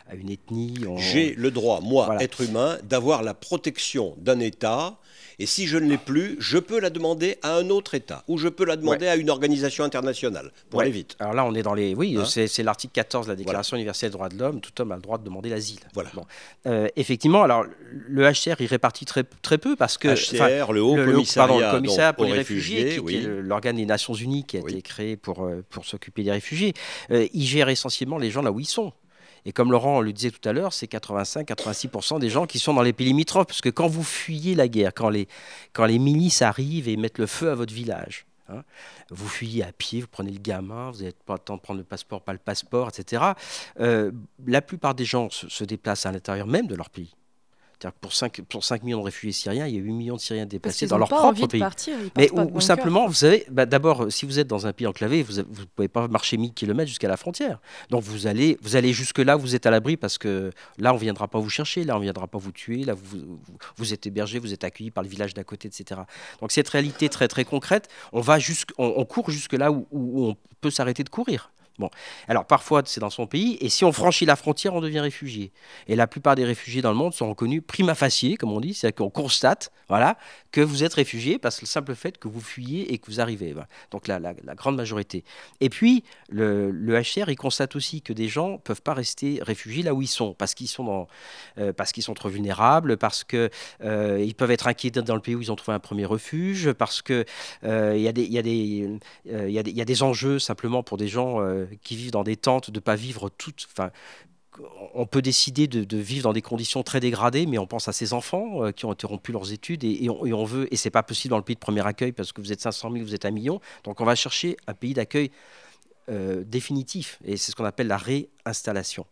à 0.09 0.15
une 0.15 0.29
ethnie. 0.29 0.75
J'ai 0.97 1.33
le 1.33 1.49
droit, 1.49 1.79
moi, 1.81 2.21
être 2.21 2.41
humain, 2.41 2.77
d'avoir 2.83 3.23
la 3.23 3.33
protection 3.33 4.15
d'un 4.17 4.41
État 4.41 4.99
et 5.39 5.45
si 5.45 5.67
je 5.67 5.77
ne 5.77 5.89
l'ai 5.89 5.97
plus, 5.97 6.35
je 6.39 6.57
peux 6.57 6.79
la 6.79 6.89
demander 6.89 7.37
à 7.41 7.55
un 7.55 7.69
autre 7.69 7.95
État 7.95 8.23
ou 8.27 8.37
je 8.37 8.47
peux 8.47 8.65
la 8.65 8.75
demander 8.75 9.07
à 9.07 9.15
une 9.15 9.29
organisation 9.29 9.83
internationale, 9.83 10.51
pour 10.69 10.81
aller 10.81 10.91
vite. 10.91 11.15
Alors 11.19 11.33
là, 11.33 11.45
on 11.45 11.53
est 11.55 11.63
dans 11.63 11.73
les. 11.73 11.95
Oui, 11.95 12.17
hein 12.17 12.25
c'est 12.25 12.63
l'article 12.63 12.93
14 12.93 13.27
de 13.27 13.31
la 13.31 13.35
Déclaration 13.35 13.77
universelle 13.77 14.09
des 14.09 14.13
droits 14.13 14.29
de 14.29 14.37
l'homme. 14.37 14.61
Tout 14.61 14.81
homme 14.81 14.91
a 14.91 14.95
le 14.95 15.01
droit 15.01 15.17
de 15.17 15.23
demander 15.23 15.49
l'asile. 15.49 15.79
Voilà. 15.93 16.11
Euh, 16.67 16.87
effectivement, 16.95 17.43
alors 17.43 17.65
le 17.91 18.31
HCR 18.31 18.61
y 18.61 18.67
répartit 18.67 19.05
très, 19.05 19.23
très 19.41 19.57
peu 19.57 19.75
parce 19.75 19.97
que. 19.97 20.09
HCR, 20.09 20.71
le 20.71 20.81
Haut 20.81 20.95
Commissariat, 20.95 21.73
le 21.73 21.79
commissaire 21.93 22.15
pour 22.15 22.25
les 22.25 22.33
réfugiés, 22.33 22.99
qui, 22.99 23.15
est 23.15 23.21
l'organe 23.21 23.75
des 23.75 23.85
Nations 23.85 24.13
Unies 24.13 24.43
qui 24.43 24.57
a 24.57 24.59
été 24.59 24.81
créé 24.81 25.17
pour, 25.17 25.45
euh, 25.45 25.63
pour 25.69 25.85
s'occuper 25.85 26.23
des 26.23 26.31
réfugiés, 26.31 26.73
euh, 27.11 27.27
il 27.33 27.45
gère 27.45 27.69
essentiellement 27.69 28.17
les 28.17 28.31
gens 28.31 28.41
là 28.41 28.51
où 28.51 28.59
ils 28.59 28.65
sont. 28.65 28.93
Et 29.45 29.51
comme 29.51 29.71
Laurent 29.71 30.01
le 30.01 30.13
disait 30.13 30.31
tout 30.31 30.47
à 30.47 30.53
l'heure, 30.53 30.71
c'est 30.71 30.89
85-86% 30.89 32.19
des 32.19 32.29
gens 32.29 32.45
qui 32.45 32.59
sont 32.59 32.73
dans 32.73 32.81
les 32.81 32.93
pays 32.93 33.07
limitrophes. 33.07 33.47
Parce 33.47 33.61
que 33.61 33.69
quand 33.69 33.87
vous 33.87 34.03
fuyez 34.03 34.55
la 34.55 34.67
guerre, 34.67 34.93
quand 34.93 35.09
les, 35.09 35.27
quand 35.73 35.85
les 35.85 35.99
milices 35.99 36.41
arrivent 36.41 36.87
et 36.87 36.95
mettent 36.95 37.17
le 37.17 37.27
feu 37.27 37.49
à 37.49 37.55
votre 37.55 37.73
village, 37.73 38.25
hein, 38.47 38.63
vous 39.09 39.27
fuyez 39.27 39.63
à 39.63 39.73
pied, 39.73 39.99
vous 39.99 40.07
prenez 40.07 40.31
le 40.31 40.39
gamin, 40.39 40.91
vous 40.91 40.99
n'avez 40.99 41.13
pas 41.25 41.33
le 41.33 41.39
temps 41.39 41.57
de 41.57 41.61
prendre 41.61 41.79
le 41.79 41.83
passeport, 41.83 42.21
pas 42.21 42.31
le 42.31 42.39
passeport, 42.39 42.89
etc. 42.89 43.21
Euh, 43.81 44.11
la 44.45 44.61
plupart 44.61 44.95
des 44.95 45.05
gens 45.05 45.27
se 45.29 45.63
déplacent 45.65 46.05
à 46.05 46.13
l'intérieur 46.13 46.47
même 46.47 46.67
de 46.67 46.75
leur 46.75 46.89
pays 46.89 47.13
pour 47.91 48.13
5, 48.13 48.41
pour 48.41 48.63
5 48.63 48.84
millions 48.84 48.99
de 48.99 49.05
réfugiés 49.05 49.31
syriens, 49.31 49.67
il 49.67 49.75
y 49.75 49.77
a 49.77 49.81
8 49.81 49.91
millions 49.91 50.15
de 50.15 50.21
Syriens 50.21 50.45
déplacés 50.45 50.88
dans 50.88 50.97
leur 50.97 51.07
propre 51.07 51.47
pays. 51.47 51.63
Mais 52.17 52.29
ou, 52.31 52.61
simplement, 52.61 53.07
vous 53.07 53.13
savez, 53.13 53.45
bah, 53.49 53.65
d'abord, 53.65 54.11
si 54.11 54.25
vous 54.25 54.39
êtes 54.39 54.47
dans 54.47 54.67
un 54.67 54.73
pays 54.73 54.88
enclavé, 54.88 55.23
vous 55.23 55.38
ne 55.38 55.65
pouvez 55.75 55.88
pas 55.88 56.07
marcher 56.07 56.38
1000 56.38 56.53
km 56.53 56.88
jusqu'à 56.88 57.07
la 57.07 57.17
frontière. 57.17 57.59
Donc 57.89 58.03
vous 58.03 58.27
allez, 58.27 58.57
vous 58.61 58.75
allez 58.75 58.93
jusque-là, 58.93 59.36
vous 59.36 59.55
êtes 59.55 59.65
à 59.65 59.71
l'abri 59.71 59.97
parce 59.97 60.17
que 60.17 60.51
là, 60.77 60.91
on 60.91 60.95
ne 60.95 61.01
viendra 61.01 61.27
pas 61.27 61.39
vous 61.39 61.49
chercher, 61.49 61.84
là, 61.84 61.95
on 61.95 61.99
ne 61.99 62.03
viendra 62.03 62.27
pas 62.27 62.38
vous 62.38 62.51
tuer, 62.51 62.84
là, 62.84 62.93
vous, 62.93 63.39
vous, 63.77 63.93
êtes 63.93 64.05
hébergé, 64.05 64.39
vous 64.39 64.53
êtes 64.53 64.63
accueilli 64.63 64.91
par 64.91 65.03
le 65.03 65.09
village 65.09 65.34
d'à 65.34 65.43
côté, 65.43 65.67
etc. 65.67 66.01
Donc 66.41 66.51
cette 66.51 66.69
réalité 66.69 67.09
très 67.09 67.27
très 67.27 67.45
concrète, 67.45 67.89
on, 68.11 68.21
va 68.21 68.38
on, 68.77 68.93
on 68.97 69.05
court 69.05 69.29
jusque-là 69.29 69.71
où 69.71 69.88
on 69.91 70.36
peut 70.61 70.71
s'arrêter 70.71 71.03
de 71.03 71.09
courir. 71.09 71.51
Bon, 71.80 71.89
alors 72.28 72.45
parfois 72.45 72.84
c'est 72.86 72.99
dans 72.99 73.09
son 73.09 73.26
pays, 73.26 73.57
et 73.59 73.69
si 73.69 73.84
on 73.84 73.91
franchit 73.91 74.26
la 74.26 74.36
frontière, 74.36 74.76
on 74.76 74.82
devient 74.82 74.99
réfugié. 74.99 75.51
Et 75.88 75.95
la 75.95 76.05
plupart 76.05 76.36
des 76.36 76.45
réfugiés 76.45 76.84
dans 76.84 76.91
le 76.91 76.97
monde 76.97 77.13
sont 77.13 77.28
reconnus 77.28 77.63
prima 77.65 77.95
facie, 77.95 78.36
comme 78.36 78.51
on 78.51 78.59
dit, 78.59 78.76
c'est-à-dire 78.76 78.97
qu'on 78.97 79.09
constate, 79.09 79.71
voilà, 79.89 80.17
que 80.51 80.61
vous 80.61 80.84
êtes 80.84 80.93
réfugié 80.93 81.39
parce 81.39 81.57
que 81.57 81.61
le 81.61 81.67
simple 81.67 81.95
fait 81.95 82.17
que 82.17 82.28
vous 82.28 82.41
fuyez 82.41 82.93
et 82.93 82.99
que 82.99 83.07
vous 83.07 83.19
arrivez. 83.19 83.55
Donc 83.91 84.07
la, 84.07 84.19
grande 84.55 84.76
majorité. 84.76 85.24
Et 85.61 85.69
puis 85.69 86.03
le, 86.30 86.69
le, 86.71 87.01
HCR, 87.01 87.30
il 87.30 87.36
constate 87.36 87.76
aussi 87.76 88.01
que 88.01 88.13
des 88.13 88.28
gens 88.28 88.59
peuvent 88.59 88.82
pas 88.82 88.93
rester 88.93 89.39
réfugiés 89.41 89.84
là 89.84 89.93
où 89.93 90.01
ils 90.01 90.07
sont, 90.07 90.34
parce 90.34 90.53
qu'ils 90.53 90.67
sont 90.67 91.07
euh, 91.57 91.74
parce 91.74 91.91
sont 92.01 92.13
trop 92.13 92.30
vulnérables, 92.30 92.97
parce 92.97 93.24
que 93.24 93.49
euh, 93.84 94.24
ils 94.24 94.36
peuvent 94.36 94.51
être 94.51 94.67
inquiétés 94.67 95.01
dans 95.01 95.15
le 95.15 95.21
pays 95.21 95.36
où 95.36 95.41
ils 95.41 95.51
ont 95.51 95.55
trouvé 95.55 95.76
un 95.76 95.80
premier 95.80 96.05
refuge, 96.05 96.71
parce 96.74 97.01
que 97.01 97.26
euh, 97.63 97.93
il 97.95 98.01
y, 98.01 98.21
y, 98.21 98.39
y, 98.39 99.51
y, 99.51 99.82
a 99.82 99.86
des 99.86 100.03
enjeux 100.03 100.39
simplement 100.39 100.84
pour 100.84 100.97
des 100.97 101.07
gens 101.07 101.39
qui 101.82 101.95
vivent 101.95 102.11
dans 102.11 102.24
des 102.24 102.38
tentes, 102.38 102.72
de 102.72 102.78
ne 102.78 102.82
pas 102.82 102.95
vivre 102.95 103.30
toutes. 103.30 103.68
Enfin, 103.72 103.91
on 104.93 105.05
peut 105.05 105.22
décider 105.22 105.68
de, 105.68 105.97
vivre 105.97 106.24
dans 106.24 106.34
des 106.34 106.41
conditions 106.41 106.84
très 106.84 106.99
dégradées, 106.99 107.45
mais 107.45 107.57
on 107.57 107.66
pense 107.66 107.88
à 107.88 107.93
ces 107.93 108.14
enfants 108.14 108.64
euh, 108.64 108.72
qui 108.72 108.86
ont 108.86 108.91
interrompu 108.91 109.32
leurs 109.32 109.51
études 109.51 109.84
et, 109.84 110.09
on, 110.09 110.26
et 110.26 110.34
on, 110.34 110.43
veut, 110.43 110.72
et 110.72 110.78
c'est 110.78 110.91
pas 110.91 111.03
possible 111.03 111.32
dans 111.32 111.38
le 111.38 111.43
pays 111.43 111.55
de 111.55 111.59
premier 111.59 111.86
accueil 111.86 112.11
parce 112.11 112.32
que 112.32 112.41
vous 112.41 112.51
êtes 112.51 112.61
500 112.61 112.91
000, 112.91 113.03
vous 113.03 113.16
êtes 113.16 113.26
un 113.26 113.32
million. 113.32 113.59
Donc 113.84 114.01
on 114.01 114.05
va 114.05 114.16
chercher 114.16 114.57
un 114.68 114.74
pays 114.74 114.93
d'accueil 114.93 115.32
euh, 116.09 116.43
définitif 116.43 117.19
et 117.23 117.37
c'est 117.37 117.51
ce 117.51 117.55
qu'on 117.55 117.65
appelle 117.65 117.87
la 117.87 117.97
réinstallation. 117.97 119.05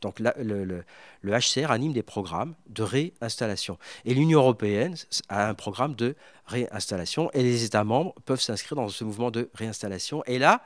Donc 0.00 0.20
le, 0.20 0.84
HCR 1.24 1.70
anime 1.70 1.92
des 1.92 2.02
programmes 2.02 2.54
de 2.68 2.82
réinstallation 2.82 3.76
et 4.04 4.14
l'Union 4.14 4.40
européenne 4.40 4.94
a 5.28 5.48
un 5.48 5.54
programme 5.54 5.94
de 5.96 6.14
réinstallation 6.46 7.30
et 7.32 7.42
les 7.42 7.64
États 7.64 7.82
membres 7.82 8.14
peuvent 8.24 8.40
s'inscrire 8.40 8.76
dans 8.76 8.88
ce 8.88 9.02
mouvement 9.02 9.30
de 9.30 9.50
réinstallation. 9.54 10.22
Et 10.26 10.38
là, 10.38 10.62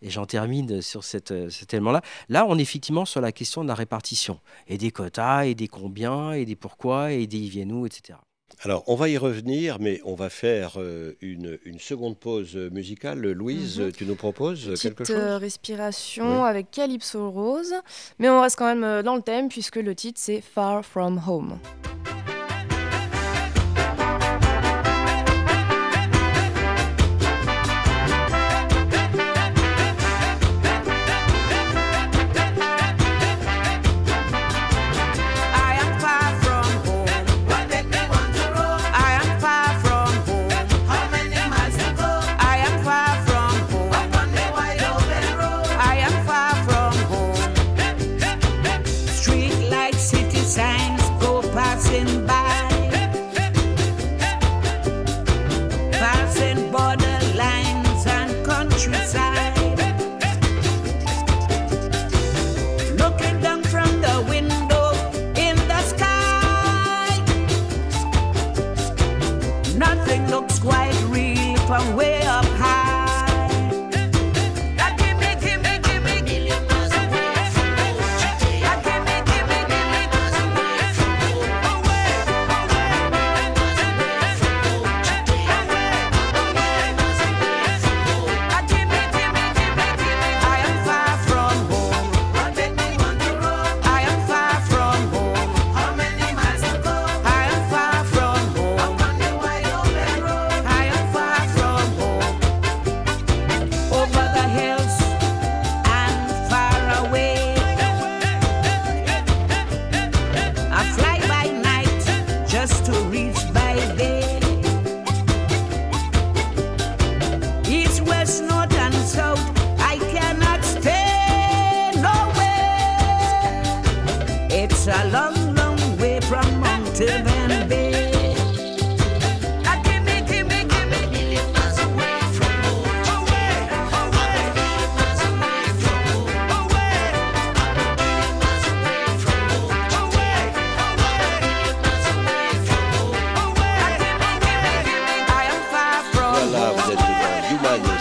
et 0.00 0.10
j'en 0.10 0.26
termine 0.26 0.80
sur 0.80 1.00
euh, 1.00 1.50
cet 1.50 1.74
élément-là, 1.74 2.02
là 2.28 2.46
on 2.48 2.56
est 2.58 2.62
effectivement 2.62 3.04
sur 3.04 3.20
la 3.20 3.32
question 3.32 3.62
de 3.62 3.68
la 3.68 3.74
répartition 3.74 4.40
et 4.68 4.78
des 4.78 4.92
quotas 4.92 5.46
et 5.46 5.54
des 5.54 5.68
combien 5.68 6.32
et 6.32 6.44
des 6.44 6.56
pourquoi 6.56 7.12
et 7.12 7.26
des 7.26 7.48
viennent 7.48 7.72
où, 7.72 7.84
etc. 7.86 8.18
Alors, 8.62 8.84
on 8.86 8.94
va 8.94 9.08
y 9.08 9.18
revenir, 9.18 9.78
mais 9.80 10.00
on 10.04 10.14
va 10.14 10.30
faire 10.30 10.74
euh, 10.78 11.14
une, 11.20 11.58
seconde 11.78 12.16
pause 12.16 12.56
musicale. 12.56 13.20
Louise, 13.20 13.80
mhm. 13.80 13.92
tu 13.92 14.06
nous 14.06 14.16
proposes 14.16 14.80
quelque 14.80 15.04
chose? 15.04 15.16
euh, 15.16 15.38
respiration 15.38 16.44
avec 16.44 16.70
Calypso 16.70 17.30
Rose, 17.30 17.74
mais 18.18 18.28
on 18.30 18.40
reste 18.40 18.56
quand 18.56 18.66
même 18.66 18.84
euh, 18.84 19.02
dans 19.02 19.14
le 19.14 19.22
thème 19.22 19.48
puisque 19.48 19.76
le 19.76 19.94
titre 19.94 20.18
c'est 20.22 20.40
Far 20.40 20.84
From 20.84 21.20
Home. 21.28 21.58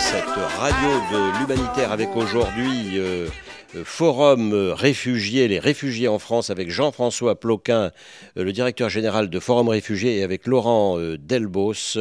Cette 0.05 0.35
radio 0.59 0.89
de 1.11 1.39
l'humanitaire 1.39 1.91
avec 1.91 2.15
aujourd'hui 2.15 2.99
euh, 2.99 3.27
euh, 3.75 3.83
Forum 3.83 4.53
Réfugiés, 4.53 5.47
les 5.47 5.57
réfugiés 5.57 6.07
en 6.07 6.19
France 6.19 6.51
avec 6.51 6.69
Jean-François 6.69 7.39
Ploquin, 7.39 7.91
euh, 8.37 8.43
le 8.43 8.53
directeur 8.53 8.89
général 8.89 9.31
de 9.31 9.39
Forum 9.39 9.67
Réfugiés, 9.67 10.19
et 10.19 10.23
avec 10.23 10.45
Laurent 10.45 10.99
Delbos, 11.17 11.97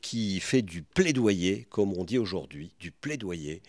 qui 0.00 0.40
fait 0.40 0.62
du 0.62 0.82
plaidoyer, 0.82 1.66
comme 1.68 1.92
on 1.92 2.04
dit 2.04 2.18
aujourd'hui, 2.18 2.72
du 2.80 2.90
plaidoyer 2.90 3.60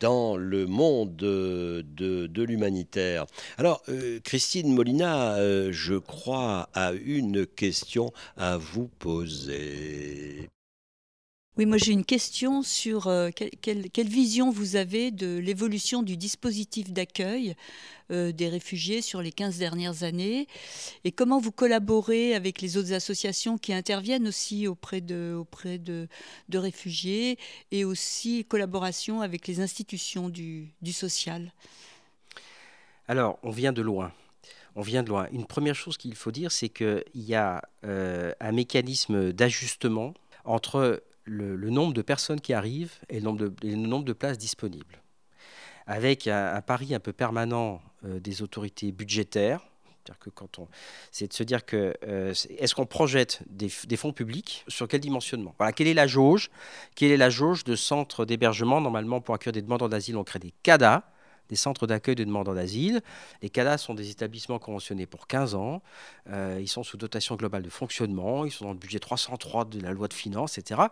dans 0.00 0.36
le 0.36 0.66
monde 0.66 1.14
de, 1.14 1.84
de 1.94 2.42
l'humanitaire. 2.42 3.26
Alors, 3.58 3.82
Christine 4.24 4.74
Molina, 4.74 5.36
je 5.70 5.94
crois, 5.94 6.68
a 6.74 6.92
une 6.92 7.46
question 7.46 8.12
à 8.36 8.56
vous 8.56 8.88
poser. 8.98 10.48
Oui, 11.58 11.64
moi 11.64 11.78
j'ai 11.78 11.92
une 11.92 12.04
question 12.04 12.62
sur 12.62 13.06
euh, 13.06 13.30
quelle, 13.30 14.08
vision 14.08 14.50
vous 14.50 14.76
avez 14.76 15.10
de 15.10 15.38
l'évolution 15.38 16.02
du 16.02 16.18
dispositif 16.18 16.92
d'accueil 16.92 17.56
euh, 18.10 18.30
des 18.30 18.50
réfugiés 18.50 19.00
sur 19.00 19.22
les 19.22 19.32
15 19.32 19.56
dernières 19.56 20.02
années 20.02 20.48
et 21.04 21.12
comment 21.12 21.40
vous 21.40 21.52
collaborez 21.52 22.34
avec 22.34 22.60
les 22.60 22.76
autres 22.76 22.92
associations 22.92 23.56
qui 23.56 23.72
interviennent 23.72 24.28
aussi 24.28 24.68
auprès 24.68 25.00
de, 25.00 25.34
auprès 25.34 25.78
de, 25.78 26.08
réfugiés 26.52 27.38
et 27.70 27.86
aussi 27.86 28.44
collaboration 28.44 29.22
avec 29.22 29.48
les 29.48 29.60
institutions 29.60 30.28
du, 30.28 30.74
social? 30.92 31.54
Alors, 33.08 33.38
on 33.42 33.50
vient 33.50 33.72
de 33.72 33.80
loin. 33.80 34.12
On 34.74 34.82
vient 34.82 35.02
de 35.02 35.08
loin. 35.08 35.26
Une 35.32 35.46
première 35.46 35.74
chose 35.74 35.96
qu'il 35.96 36.16
faut 36.16 36.32
dire, 36.32 36.52
c'est 36.52 36.68
qu'il 36.68 37.02
y 37.14 37.34
a 37.34 37.62
euh, 37.84 38.32
un 38.40 38.52
mécanisme 38.52 39.32
d'ajustement 39.32 40.12
entre 40.44 41.02
le, 41.26 41.70
nombre 41.70 41.92
de 41.92 42.02
personnes 42.02 42.40
qui 42.40 42.52
arrivent 42.52 42.98
et 43.08 43.20
le 43.20 43.26
nombre 43.26 44.04
de, 44.04 44.12
places 44.12 44.38
disponibles. 44.38 45.02
Avec 45.86 46.26
un, 46.26 46.60
pari 46.62 46.94
un 46.94 47.00
peu 47.00 47.12
permanent 47.12 47.80
euh, 48.04 48.18
des 48.18 48.42
autorités 48.42 48.90
budgétaires, 48.90 49.60
que 50.14 50.30
quand 50.30 50.58
on, 50.58 50.68
c'est 51.10 51.28
de 51.28 51.32
se 51.32 51.42
dire 51.42 51.64
que 51.64 51.94
euh, 52.06 52.32
est-ce 52.58 52.74
qu'on 52.74 52.86
projette 52.86 53.42
des, 53.48 53.68
fonds 53.68 54.12
publics 54.12 54.64
sur 54.68 54.86
quel 54.88 55.00
dimensionnement? 55.00 55.54
Voilà, 55.58 55.72
quelle 55.72 55.88
est 55.88 55.94
la 55.94 56.06
jauge? 56.06 56.50
Quelle 56.94 57.10
est 57.10 57.16
la 57.16 57.30
jauge 57.30 57.64
de 57.64 57.74
centres 57.74 58.24
d'hébergement 58.24 58.80
Normalement, 58.80 59.20
pour 59.20 59.34
accueillir 59.34 59.52
des 59.52 59.62
demandeurs 59.62 59.88
d'asile, 59.88 60.16
on 60.16 60.24
crée 60.24 60.38
des 60.38 60.54
CADA, 60.62 61.10
des 61.48 61.56
centres 61.56 61.86
d'accueil 61.86 62.14
de 62.14 62.24
demandeurs 62.24 62.54
d'asile. 62.54 63.00
Les 63.42 63.50
CADA 63.50 63.78
sont 63.78 63.94
des 63.94 64.10
établissements 64.10 64.58
conventionnés 64.58 65.06
pour 65.06 65.26
15 65.26 65.54
ans. 65.54 65.82
Euh, 66.30 66.58
ils 66.60 66.68
sont 66.68 66.82
sous 66.82 66.96
dotation 66.96 67.36
globale 67.36 67.62
de 67.62 67.70
fonctionnement. 67.70 68.44
Ils 68.44 68.50
sont 68.50 68.66
dans 68.66 68.72
le 68.72 68.78
budget 68.78 68.98
303 68.98 69.66
de 69.66 69.80
la 69.80 69.92
loi 69.92 70.08
de 70.08 70.14
finances, 70.14 70.58
etc. 70.58 70.82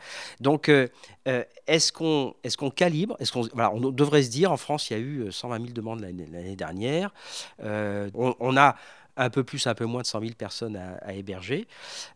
Donc, 0.40 0.68
euh, 0.68 0.88
euh, 1.28 1.44
est-ce 1.66 1.92
qu'on 1.92 2.70
calibre 2.70 3.16
On 3.34 3.90
devrait 3.90 4.22
se 4.22 4.30
dire, 4.30 4.52
en 4.52 4.56
France, 4.56 4.90
il 4.90 4.92
y 4.94 4.96
a 4.96 5.00
eu 5.00 5.32
120 5.32 5.58
000 5.58 5.72
demandes 5.72 6.00
l'année 6.00 6.56
dernière. 6.56 7.12
On, 7.60 8.56
a 8.56 8.76
un 9.16 9.30
peu 9.30 9.44
plus, 9.44 9.66
un 9.66 9.74
peu 9.74 9.84
moins 9.84 10.02
de 10.02 10.06
100 10.06 10.20
000 10.20 10.32
personnes 10.34 10.76
à, 10.76 10.94
à 11.02 11.12
héberger. 11.12 11.66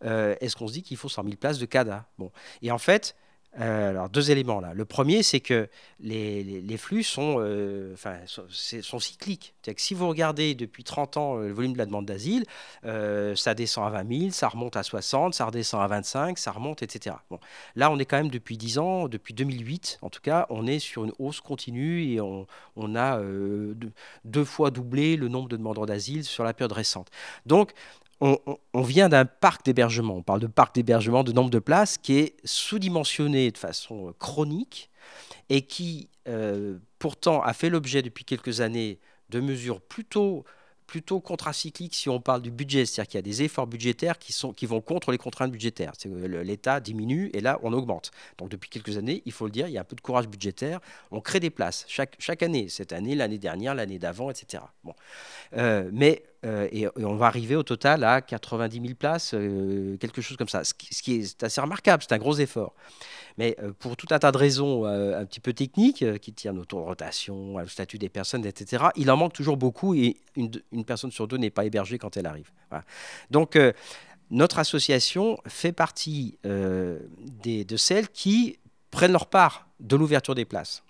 est-ce 0.03 0.57
qu'on 0.57 0.68
se 0.68 0.72
dit 0.72 0.82
qu'il 0.82 0.97
faut 0.97 1.09
100 1.09 1.24
000 1.24 1.36
places 1.36 1.59
de 1.59 1.66
CADA? 1.66 2.07
Bon. 2.18 2.30
Et 2.62 2.70
en 2.70 2.78
fait, 2.78 3.16
euh, 3.61 3.90
alors, 3.90 4.09
deux 4.09 4.30
éléments 4.30 4.61
là. 4.61 4.72
Le 4.74 4.84
premier, 4.84 5.22
c'est 5.22 5.40
que 5.40 5.68
les, 6.01 6.76
flux 6.76 7.03
sont, 7.03 7.36
euh, 7.38 7.94
sont, 7.96 8.99
cycliques. 9.01 9.55
Que 9.62 9.72
si 9.76 9.94
vous 9.94 10.09
regardez 10.09 10.55
depuis 10.55 10.84
30 10.84 11.16
ans 11.16 11.38
euh, 11.38 11.49
le 11.49 11.53
volume 11.53 11.72
de 11.72 11.78
la 11.78 11.86
demande 11.86 12.07
d'asile, 12.07 12.44
ça 12.82 13.55
descend 13.55 13.86
à 13.86 13.90
20 14.03 14.18
000, 14.20 14.30
ça 14.30 14.49
remonte 14.49 14.76
à 14.76 14.82
60, 14.82 15.34
ça 15.34 15.46
redescend 15.46 15.82
à 15.82 15.86
25, 15.86 16.38
ça 16.38 16.53
remonte, 16.53 16.82
etc. 16.82 17.16
Bon. 17.30 17.40
Là, 17.74 17.90
on 17.90 17.99
est 17.99 18.05
quand 18.05 18.18
même 18.18 18.30
depuis 18.30 18.57
10 18.57 18.78
ans, 18.78 19.09
depuis 19.09 19.34
2008 19.34 19.99
en 20.03 20.11
tout 20.11 20.20
cas, 20.20 20.46
on 20.51 20.66
est 20.66 20.78
sur 20.78 21.05
une 21.05 21.12
hausse 21.18 21.40
continue 21.40 22.12
et 22.12 22.20
on, 22.20 22.46
a 22.94 23.20
deux, 24.24 24.44
fois 24.44 24.70
doublé 24.70 25.16
le 25.16 25.28
nombre 25.28 25.49
de 25.49 25.57
demandeurs 25.57 25.86
d'asile 25.86 26.24
sur 26.24 26.44
la 26.44 26.55
période 26.55 26.72
récente. 26.72 27.11
Donc, 27.46 27.72
on, 28.20 28.82
vient 28.82 29.08
d'un 29.08 29.24
parc 29.24 29.64
d'hébergement, 29.64 30.16
on 30.16 30.22
parle 30.22 30.40
de 30.40 30.46
parc 30.46 30.74
d'hébergement, 30.74 31.22
de 31.22 31.32
nombre 31.32 31.50
de 31.50 31.58
places, 31.58 31.98
qui 31.98 32.18
est 32.18 32.36
sous-dimensionné 32.44 33.50
de 33.50 33.58
façon 33.58 34.14
chronique 34.18 34.90
et 35.48 35.62
qui 35.62 36.08
euh, 36.26 36.78
pourtant 36.98 37.42
a 37.42 37.52
fait 37.52 37.70
l'objet 37.70 38.02
depuis 38.02 38.24
quelques 38.24 38.60
années 38.60 38.98
de 39.30 39.40
mesures 39.40 39.80
plutôt 39.80 40.44
plutôt 40.88 41.20
contracyclique 41.20 41.94
si 41.94 42.08
on 42.08 42.18
parle 42.18 42.40
du 42.40 42.50
budget, 42.50 42.86
c'est-à-dire 42.86 43.10
qu'il 43.10 43.18
y 43.18 43.20
a 43.20 43.22
des 43.22 43.42
efforts 43.42 43.66
budgétaires 43.66 44.18
qui, 44.18 44.66
vont 44.66 44.80
contre 44.80 45.12
les 45.12 45.18
contraintes 45.18 45.52
budgétaires. 45.52 45.92
L'État 46.42 46.80
diminue 46.80 47.30
et 47.34 47.40
là, 47.40 47.60
on 47.62 47.74
augmente. 47.74 48.10
Donc 48.38 48.48
depuis 48.48 48.70
quelques 48.70 48.96
années, 48.96 49.22
il 49.26 49.32
faut 49.32 49.44
le 49.44 49.50
dire, 49.52 49.68
il 49.68 49.74
y 49.74 49.78
a 49.78 49.82
un 49.82 49.84
peu 49.84 49.94
de 49.94 50.00
courage 50.00 50.28
budgétaire. 50.28 50.80
On 51.10 51.20
crée 51.20 51.40
des 51.40 51.50
places 51.50 51.84
chaque, 51.88 52.16
chaque 52.18 52.42
année, 52.42 52.70
cette 52.70 52.94
année, 52.94 53.14
l'année 53.14 53.38
dernière, 53.38 53.74
l'année 53.74 53.98
d'avant, 53.98 54.30
etc. 54.30 54.62
Bon. 54.82 54.94
Euh, 55.58 55.90
mais 55.92 56.22
euh, 56.47 56.68
et, 56.70 56.86
on 56.97 57.16
va 57.16 57.26
arriver 57.26 57.57
au 57.57 57.62
total 57.62 58.05
à 58.05 58.20
90 58.20 58.80
000 58.80 58.95
places, 58.95 59.34
euh, 59.34 59.97
quelque 59.97 60.20
chose 60.20 60.36
comme 60.36 60.49
ça, 60.49 60.62
ce 60.62 60.72
qui, 60.74 61.14
est 61.14 61.43
assez 61.43 61.61
remarquable, 61.61 62.03
c'est 62.07 62.14
un 62.14 62.18
gros 62.18 62.36
effort. 62.39 62.74
Mais 63.39 63.57
euh, 63.61 63.72
pour 63.76 63.97
tout 63.97 64.07
un 64.11 64.18
tas 64.18 64.30
de 64.30 64.36
raisons 64.36 64.84
un 64.84 65.24
petit 65.24 65.41
peu 65.41 65.53
techniques, 65.53 66.05
qui 66.20 66.32
tiennent 66.32 66.59
autour 66.59 66.80
de 66.80 66.84
rotation, 66.84 67.57
au 67.57 67.66
statut 67.66 67.99
des 67.99 68.09
personnes, 68.09 68.45
etc., 68.47 68.86
il 68.97 69.11
en 69.11 69.16
manque 69.16 69.32
toujours 69.32 69.57
beaucoup 69.57 69.95
et 69.95 70.16
une, 70.36 70.51
personne 70.86 71.11
sur 71.11 71.26
deux 71.26 71.39
n'est 71.39 71.51
pas 71.51 71.64
hébergée 71.64 71.99
quand 71.99 72.16
elle 72.16 72.26
arrive. 72.26 72.51
Donc, 73.30 73.59
notre 74.30 74.59
association 74.59 75.39
fait 75.47 75.72
partie 75.72 76.39
de 76.45 77.76
celles 77.76 78.09
qui 78.09 78.59
prennent 78.91 79.12
leur 79.12 79.26
part 79.26 79.68
de 79.80 79.97
l'ouverture 79.97 80.34
des 80.34 80.45
places. 80.45 80.82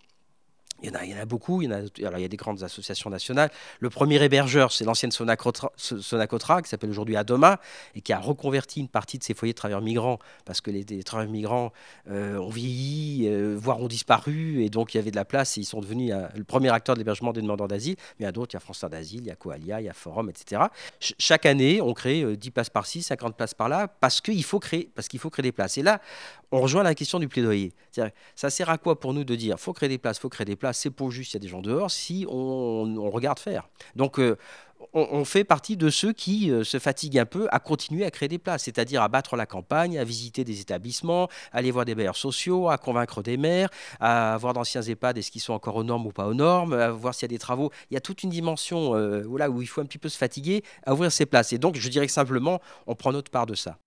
Il 0.83 0.91
y, 0.91 1.15
en 1.15 1.21
a, 1.21 1.25
beaucoup. 1.25 1.61
Il 1.61 1.71
y, 1.99 2.05
a, 2.05 2.29
des 2.29 2.37
grandes 2.37 2.63
associations 2.63 3.11
nationales. 3.11 3.51
Le 3.81 3.91
premier 3.91 4.23
hébergeur, 4.23 4.71
c'est 4.71 4.85
l'ancienne 4.85 5.11
Sonacotra, 5.11 6.63
qui 6.63 6.69
s'appelle 6.69 6.91
aujourd'hui 6.91 7.17
Adoma, 7.17 7.61
et 7.97 8.01
qui 8.01 8.13
a 8.13 8.21
reconverti 8.21 8.79
une 8.79 8.89
partie 8.89 9.19
de 9.19 9.25
ses 9.25 9.35
foyers 9.35 9.53
de 9.53 9.57
travailleurs 9.57 9.81
migrants, 9.81 10.21
parce 10.45 10.61
que 10.61 10.71
les, 10.71 10.85
travailleurs 11.03 11.33
migrants 11.33 11.73
euh, 12.09 12.39
ont 12.39 12.49
vieilli, 12.49 13.27
euh, 13.27 13.57
voire 13.59 13.81
ont 13.81 13.89
disparu, 13.89 14.63
et 14.63 14.71
donc 14.71 14.95
il 14.95 14.99
y 14.99 15.01
avait 15.01 15.11
de 15.11 15.17
la 15.17 15.25
place, 15.25 15.59
et 15.59 15.63
ils 15.63 15.65
sont 15.65 15.81
devenus 15.81 16.13
euh, 16.13 16.29
le 16.37 16.45
premier 16.45 16.71
acteur 16.71 16.95
de 16.95 17.01
l'hébergement 17.01 17.33
des 17.33 17.43
demandeurs 17.43 17.69
d'asile. 17.69 17.97
Mais 18.19 18.23
il 18.23 18.27
y 18.27 18.29
a 18.29 18.33
d'autres, 18.33 18.55
il 18.55 18.57
y 18.57 18.59
a 18.59 18.61
France 18.61 18.85
d'Asile, 18.85 19.23
il 19.23 19.27
y 19.27 19.31
a 19.33 19.37
Coalia, 19.37 19.81
il 19.81 19.87
y 19.87 19.89
a 19.89 19.95
Forum, 19.95 20.31
etc. 20.31 20.63
chaque 21.01 21.47
année, 21.47 21.81
on 21.83 21.93
crée 21.93 22.37
10 22.37 22.51
places 22.53 22.71
par-ci, 22.71 23.03
50 23.03 23.37
places 23.37 23.55
par-là, 23.55 23.89
parce 23.89 24.21
qu'il 24.21 24.45
faut, 24.45 24.61
créer, 24.61 24.91
faut 25.19 25.31
créer 25.31 25.43
des 25.43 25.53
places. 25.53 25.77
Et 25.79 25.83
là, 25.83 26.01
on 26.51 26.61
rejoint 26.61 26.83
la 26.83 26.95
question 26.95 27.19
du 27.19 27.29
plaidoyer. 27.29 27.73
Ça 28.35 28.51
sert 28.51 28.71
à 28.71 28.79
quoi 28.79 28.99
pour 28.99 29.13
nous 29.13 29.25
de 29.25 29.35
dire 29.35 29.59
faut 29.59 29.73
créer 29.73 29.89
des 29.89 29.99
places, 29.99 30.19
faut 30.19 30.29
créer 30.29 30.45
des 30.45 30.57
places, 30.57 30.68
c'est 30.73 30.91
pour 30.91 31.11
juste, 31.11 31.33
il 31.33 31.37
y 31.37 31.39
a 31.39 31.41
des 31.41 31.49
gens 31.49 31.63
dehors, 31.63 31.91
si 31.91 32.27
on, 32.29 33.11
regarde 33.11 33.39
faire. 33.39 33.69
Donc, 33.97 34.19
euh, 34.19 34.37
on, 34.93 35.25
fait 35.25 35.45
partie 35.45 35.77
de 35.77 35.91
ceux 35.91 36.13
qui 36.13 36.51
euh, 36.51 36.65
se 36.65 36.79
fatiguent 36.79 37.19
un 37.19 37.27
peu 37.27 37.49
à 37.51 37.59
continuer 37.59 38.05
à 38.05 38.11
créer 38.11 38.29
des 38.29 38.39
places, 38.39 38.65
c'est-à-dire 38.65 39.03
à 39.03 39.09
battre 39.09 39.37
la 39.37 39.47
campagne, 39.47 39.99
à 39.99 40.05
visiter 40.05 40.45
des 40.45 40.61
établissements, 40.61 41.29
à 41.53 41.59
aller 41.59 41.71
voir 41.71 41.85
des 41.85 41.95
bailleurs 41.95 42.17
sociaux, 42.17 42.69
à 42.69 42.79
convaincre 42.79 43.23
des 43.23 43.37
maires, 43.37 43.71
à 44.01 44.37
voir 44.39 44.55
d'anciens 44.55 44.83
EHPAD, 44.83 45.19
est-ce 45.19 45.31
qu'ils 45.31 45.41
sont 45.41 45.53
encore 45.53 45.77
aux 45.77 45.85
normes 45.85 46.07
ou 46.07 46.13
pas 46.13 46.27
aux 46.27 46.35
normes, 46.35 46.75
à 46.75 46.91
voir 46.91 47.15
s'il 47.15 47.23
y 47.23 47.27
a 47.27 47.35
des 47.35 47.39
travaux. 47.39 47.71
Il 47.91 47.95
y 47.95 47.97
a 47.97 48.01
toute 48.01 48.23
une 48.23 48.31
dimension 48.31 48.95
euh, 48.95 49.25
où 49.25 49.63
il 49.63 49.69
faut 49.69 49.81
un 49.81 49.87
petit 49.87 49.99
peu 49.99 50.09
se 50.09 50.19
fatiguer 50.19 50.63
à 50.85 50.95
ouvrir 50.95 51.11
ces 51.11 51.27
places. 51.27 51.53
Et 51.53 51.59
donc, 51.59 51.77
je 51.77 51.89
dirais 51.89 52.09
simplement, 52.09 52.61
on 52.87 52.95
prend 52.95 53.13
notre 53.13 53.31
part 53.31 53.47
de 53.47 53.55
ça. 53.55 53.79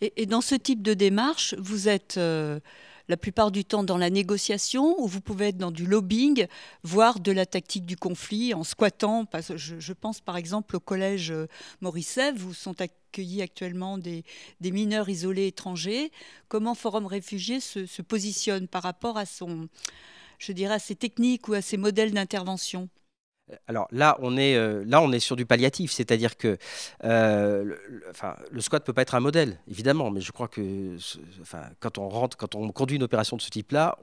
Et, 0.00 0.26
dans 0.26 0.40
ce 0.40 0.54
type 0.54 0.82
de 0.82 0.94
démarche, 0.94 1.54
vous 1.58 1.88
êtes 1.88 2.16
euh, 2.16 2.60
la 3.08 3.16
plupart 3.16 3.50
du 3.50 3.64
temps 3.64 3.84
dans 3.84 3.98
la 3.98 4.10
négociation 4.10 5.00
ou 5.00 5.06
vous 5.06 5.20
pouvez 5.20 5.48
être 5.48 5.58
dans 5.58 5.70
du 5.70 5.86
lobbying, 5.86 6.46
voire 6.82 7.20
de 7.20 7.32
la 7.32 7.46
tactique 7.46 7.84
du 7.84 7.96
conflit 7.96 8.54
en 8.54 8.64
squattant. 8.64 9.26
je, 9.54 9.92
pense 9.92 10.20
par 10.20 10.36
exemple 10.36 10.76
au 10.76 10.80
collège 10.80 11.30
euh, 11.30 11.46
Mauricev 11.80 12.44
où 12.46 12.54
sont 12.54 12.80
accueillis 12.80 13.42
actuellement 13.42 13.98
des, 13.98 14.24
mineurs 14.60 15.08
isolés 15.08 15.46
étrangers. 15.46 16.10
Comment 16.48 16.74
Forum 16.74 17.06
Réfugiés 17.06 17.60
se, 17.60 18.02
positionne 18.02 18.68
par 18.68 18.82
rapport 18.82 19.18
à 19.18 19.24
ses 19.26 20.96
techniques 20.96 21.48
ou 21.48 21.54
à 21.54 21.62
ses 21.62 21.76
modèles 21.76 22.12
d'intervention? 22.12 22.88
Alors 23.66 23.88
là, 23.90 24.16
on 24.20 24.36
est, 24.36 24.56
euh, 24.56 24.84
là, 24.86 25.00
on 25.02 25.12
est 25.12 25.20
sur 25.20 25.36
du 25.36 25.44
palliatif, 25.44 25.92
c'est-à-dire 25.92 26.36
que 26.36 26.56
euh, 27.04 27.76
le, 28.50 28.60
squat 28.60 28.82
ne 28.82 28.86
peut 28.86 28.92
pas 28.92 29.02
être 29.02 29.14
un 29.14 29.20
modèle, 29.20 29.58
évidemment, 29.68 30.10
mais 30.10 30.20
je 30.20 30.32
crois 30.32 30.48
que 30.48 30.96
quand 31.80 31.98
on 31.98 32.08
rentre, 32.08 32.36
quand 32.36 32.54
on 32.54 32.70
conduit 32.72 32.96
une 32.96 33.02
opération 33.02 33.36
de 33.36 33.42
ce 33.42 33.50
type-là, 33.50 33.98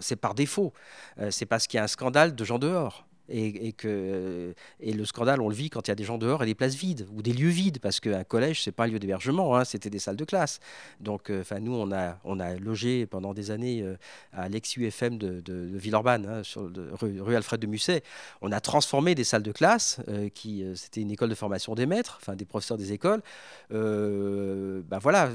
c'est 0.00 0.16
par 0.16 0.34
défaut. 0.34 0.72
Euh, 1.18 1.30
c'est 1.30 1.46
parce 1.46 1.66
qu'il 1.66 1.78
y 1.78 1.80
a 1.80 1.84
un 1.84 1.88
scandale 1.88 2.34
de 2.34 2.44
gens 2.44 2.58
dehors. 2.58 3.05
Et, 3.28 3.72
que, 3.72 4.54
et 4.80 4.92
le 4.92 5.04
scandale, 5.04 5.40
on 5.40 5.48
le 5.48 5.54
vit 5.54 5.70
quand 5.70 5.88
il 5.88 5.90
y 5.90 5.92
a 5.92 5.96
des 5.96 6.04
gens 6.04 6.18
dehors 6.18 6.42
et 6.42 6.46
des 6.46 6.54
places 6.54 6.74
vides 6.74 7.06
ou 7.12 7.22
des 7.22 7.32
lieux 7.32 7.48
vides, 7.48 7.78
parce 7.80 8.00
qu'un 8.00 8.24
collège, 8.24 8.62
c'est 8.62 8.72
pas 8.72 8.84
un 8.84 8.86
lieu 8.86 8.98
d'hébergement, 8.98 9.56
hein, 9.56 9.64
c'était 9.64 9.90
des 9.90 9.98
salles 9.98 10.16
de 10.16 10.24
classe. 10.24 10.60
Donc, 11.00 11.30
euh, 11.30 11.40
enfin, 11.40 11.60
nous, 11.60 11.74
on 11.74 11.92
a, 11.92 12.18
on 12.24 12.40
a 12.40 12.54
logé 12.54 13.06
pendant 13.06 13.34
des 13.34 13.50
années 13.50 13.82
euh, 13.82 13.96
à 14.32 14.48
l'ex-UFM 14.48 15.18
de, 15.18 15.40
de, 15.40 15.76
Villeurbanne, 15.76 16.26
hein, 16.26 16.42
rue, 17.00 17.36
Alfred 17.36 17.60
de 17.60 17.66
Musset. 17.66 18.02
On 18.40 18.52
a 18.52 18.60
transformé 18.60 19.14
des 19.14 19.24
salles 19.24 19.42
de 19.42 19.52
classe, 19.52 20.00
euh, 20.08 20.28
qui 20.28 20.64
c'était 20.74 21.00
une 21.00 21.10
école 21.10 21.28
de 21.28 21.34
formation 21.34 21.74
des 21.74 21.86
maîtres, 21.86 22.18
enfin 22.20 22.36
des 22.36 22.44
professeurs 22.44 22.78
des 22.78 22.92
écoles. 22.92 23.22
ben 23.70 24.98
voilà, 25.00 25.30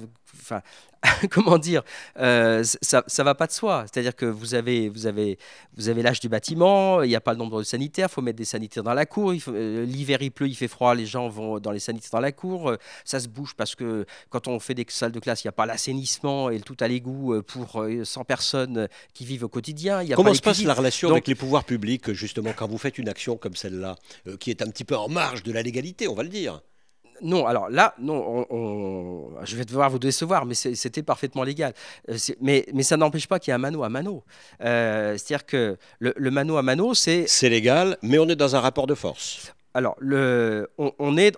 comment 1.31 1.57
dire, 1.57 1.83
euh, 2.19 2.63
ça 2.63 3.03
ne 3.05 3.23
va 3.23 3.35
pas 3.35 3.47
de 3.47 3.51
soi. 3.51 3.85
C'est-à-dire 3.91 4.15
que 4.15 4.25
vous 4.25 4.53
avez, 4.53 4.89
vous 4.89 5.07
avez, 5.07 5.37
vous 5.75 5.89
avez 5.89 6.03
l'âge 6.03 6.19
du 6.19 6.29
bâtiment, 6.29 7.01
il 7.01 7.09
n'y 7.09 7.15
a 7.15 7.21
pas 7.21 7.33
le 7.33 7.39
nombre 7.39 7.59
de 7.59 7.63
sanitaires, 7.63 8.07
il 8.09 8.13
faut 8.13 8.21
mettre 8.21 8.37
des 8.37 8.45
sanitaires 8.45 8.83
dans 8.83 8.93
la 8.93 9.05
cour. 9.05 9.33
Euh, 9.47 9.85
l'hiver, 9.85 10.21
il 10.21 10.31
pleut, 10.31 10.47
il 10.47 10.55
fait 10.55 10.67
froid, 10.67 10.93
les 10.93 11.05
gens 11.05 11.27
vont 11.27 11.59
dans 11.59 11.71
les 11.71 11.79
sanitaires 11.79 12.11
dans 12.11 12.19
la 12.19 12.31
cour. 12.31 12.69
Euh, 12.69 12.77
ça 13.03 13.19
se 13.19 13.27
bouge 13.27 13.53
parce 13.55 13.75
que 13.75 14.05
quand 14.29 14.47
on 14.47 14.59
fait 14.59 14.75
des 14.75 14.85
salles 14.89 15.11
de 15.11 15.19
classe, 15.19 15.43
il 15.43 15.47
n'y 15.47 15.49
a 15.49 15.53
pas 15.53 15.65
l'assainissement 15.65 16.49
et 16.49 16.57
le 16.57 16.63
tout 16.63 16.77
à 16.79 16.87
l'égout 16.87 17.41
pour 17.43 17.85
100 18.03 18.23
personnes 18.23 18.87
qui 19.13 19.25
vivent 19.25 19.45
au 19.45 19.49
quotidien. 19.49 20.01
Y 20.03 20.13
a 20.13 20.15
Comment 20.15 20.33
se 20.33 20.41
passe 20.41 20.63
la 20.63 20.73
relation 20.73 21.09
avec 21.09 21.27
les 21.27 21.35
pouvoirs 21.35 21.63
publics, 21.63 22.11
justement, 22.13 22.53
quand 22.55 22.67
vous 22.67 22.77
faites 22.77 22.97
une 22.97 23.09
action 23.09 23.37
comme 23.37 23.55
celle-là, 23.55 23.95
qui 24.39 24.51
est 24.51 24.61
un 24.61 24.67
petit 24.67 24.83
peu 24.83 24.95
en 24.95 25.09
marge 25.09 25.43
de 25.43 25.51
la 25.51 25.61
légalité, 25.61 26.07
on 26.07 26.13
va 26.13 26.23
le 26.23 26.29
dire? 26.29 26.61
Non, 27.21 27.45
alors 27.45 27.69
là, 27.69 27.93
non, 27.99 28.45
je 29.43 29.55
vais 29.55 29.65
devoir 29.65 29.89
vous 29.89 29.99
décevoir, 29.99 30.45
mais 30.45 30.55
c'était 30.55 31.03
parfaitement 31.03 31.43
légal. 31.43 31.73
Euh, 32.09 32.17
mais, 32.41 32.65
mais 32.73 32.83
ça 32.83 32.97
n'empêche 32.97 33.27
pas 33.27 33.39
qu'il 33.39 33.51
y 33.51 33.53
a 33.53 33.55
un 33.55 33.59
mano 33.59 33.83
à 33.83 33.89
mano. 33.89 34.23
Euh, 34.61 35.17
c'est-à-dire 35.17 35.45
que 35.45 35.77
le, 35.99 36.31
mano 36.31 36.57
à 36.57 36.63
mano, 36.63 36.93
c'est. 36.93 37.25
C'est 37.27 37.49
légal, 37.49 37.97
mais 38.01 38.17
on 38.17 38.27
est 38.27 38.35
dans 38.35 38.55
un 38.55 38.59
rapport 38.59 38.87
de 38.87 38.95
force. 38.95 39.53
Alors, 39.73 39.95
le, 39.99 40.69
on, 40.77 41.17
est, 41.17 41.37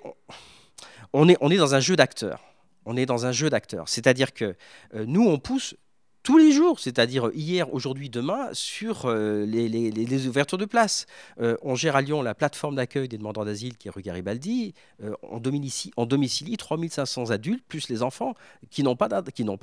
on, 1.11 1.29
est, 1.29 1.37
on 1.41 1.51
est 1.51 1.57
dans 1.57 1.75
un 1.75 1.79
jeu 1.79 1.95
d'acteurs. 1.95 2.41
On 2.85 2.97
est 2.97 3.05
dans 3.05 3.25
un 3.25 3.31
jeu 3.31 3.49
d'acteurs. 3.49 3.87
C'est-à-dire 3.87 4.33
que 4.33 4.55
euh, 4.95 5.05
nous, 5.05 5.27
on 5.27 5.37
pousse 5.37 5.75
tous 6.23 6.37
les 6.37 6.53
jours, 6.53 6.79
c'est-à-dire 6.79 7.29
hier, 7.33 7.73
aujourd'hui, 7.73 8.09
demain, 8.09 8.47
sur 8.53 9.05
euh, 9.05 9.45
les, 9.45 10.27
ouvertures 10.27 10.57
de 10.57 10.63
places. 10.63 11.05
Euh, 11.41 11.57
on 11.61 11.75
gère 11.75 11.97
à 11.97 12.01
Lyon 12.01 12.21
la 12.21 12.33
plateforme 12.33 12.75
d'accueil 12.75 13.09
des 13.09 13.17
demandeurs 13.17 13.43
d'asile 13.43 13.75
qui 13.75 13.89
est 13.89 13.91
rue 13.91 14.01
Garibaldi. 14.01 14.73
Euh, 15.03 15.13
on, 15.21 15.39
domicilie, 15.39 15.93
on 15.97 16.05
domicilie 16.05 16.55
3500 16.55 17.31
adultes, 17.31 17.65
plus 17.67 17.89
les 17.89 18.03
enfants, 18.03 18.35
qui 18.71 18.83
n'ont 18.83 18.95
pas 18.95 19.09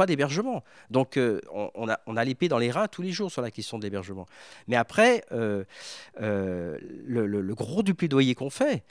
d'hébergement. 0.07 0.63
Donc 0.91 1.19
on, 1.51 1.89
a, 1.89 2.25
l'épée 2.25 2.49
dans 2.49 2.59
les 2.59 2.71
reins 2.71 2.89
tous 2.89 3.01
les 3.01 3.11
jours 3.11 3.31
sur 3.31 3.41
la 3.41 3.51
question 3.51 3.79
de 3.79 3.83
l'hébergement. 3.83 4.27
Mais 4.69 4.77
après, 4.77 5.25
le, 5.31 5.65
gros 7.55 7.83
du 7.83 7.95
plaidoyer 7.95 8.35
qu'on 8.35 8.51
fait, 8.51 8.85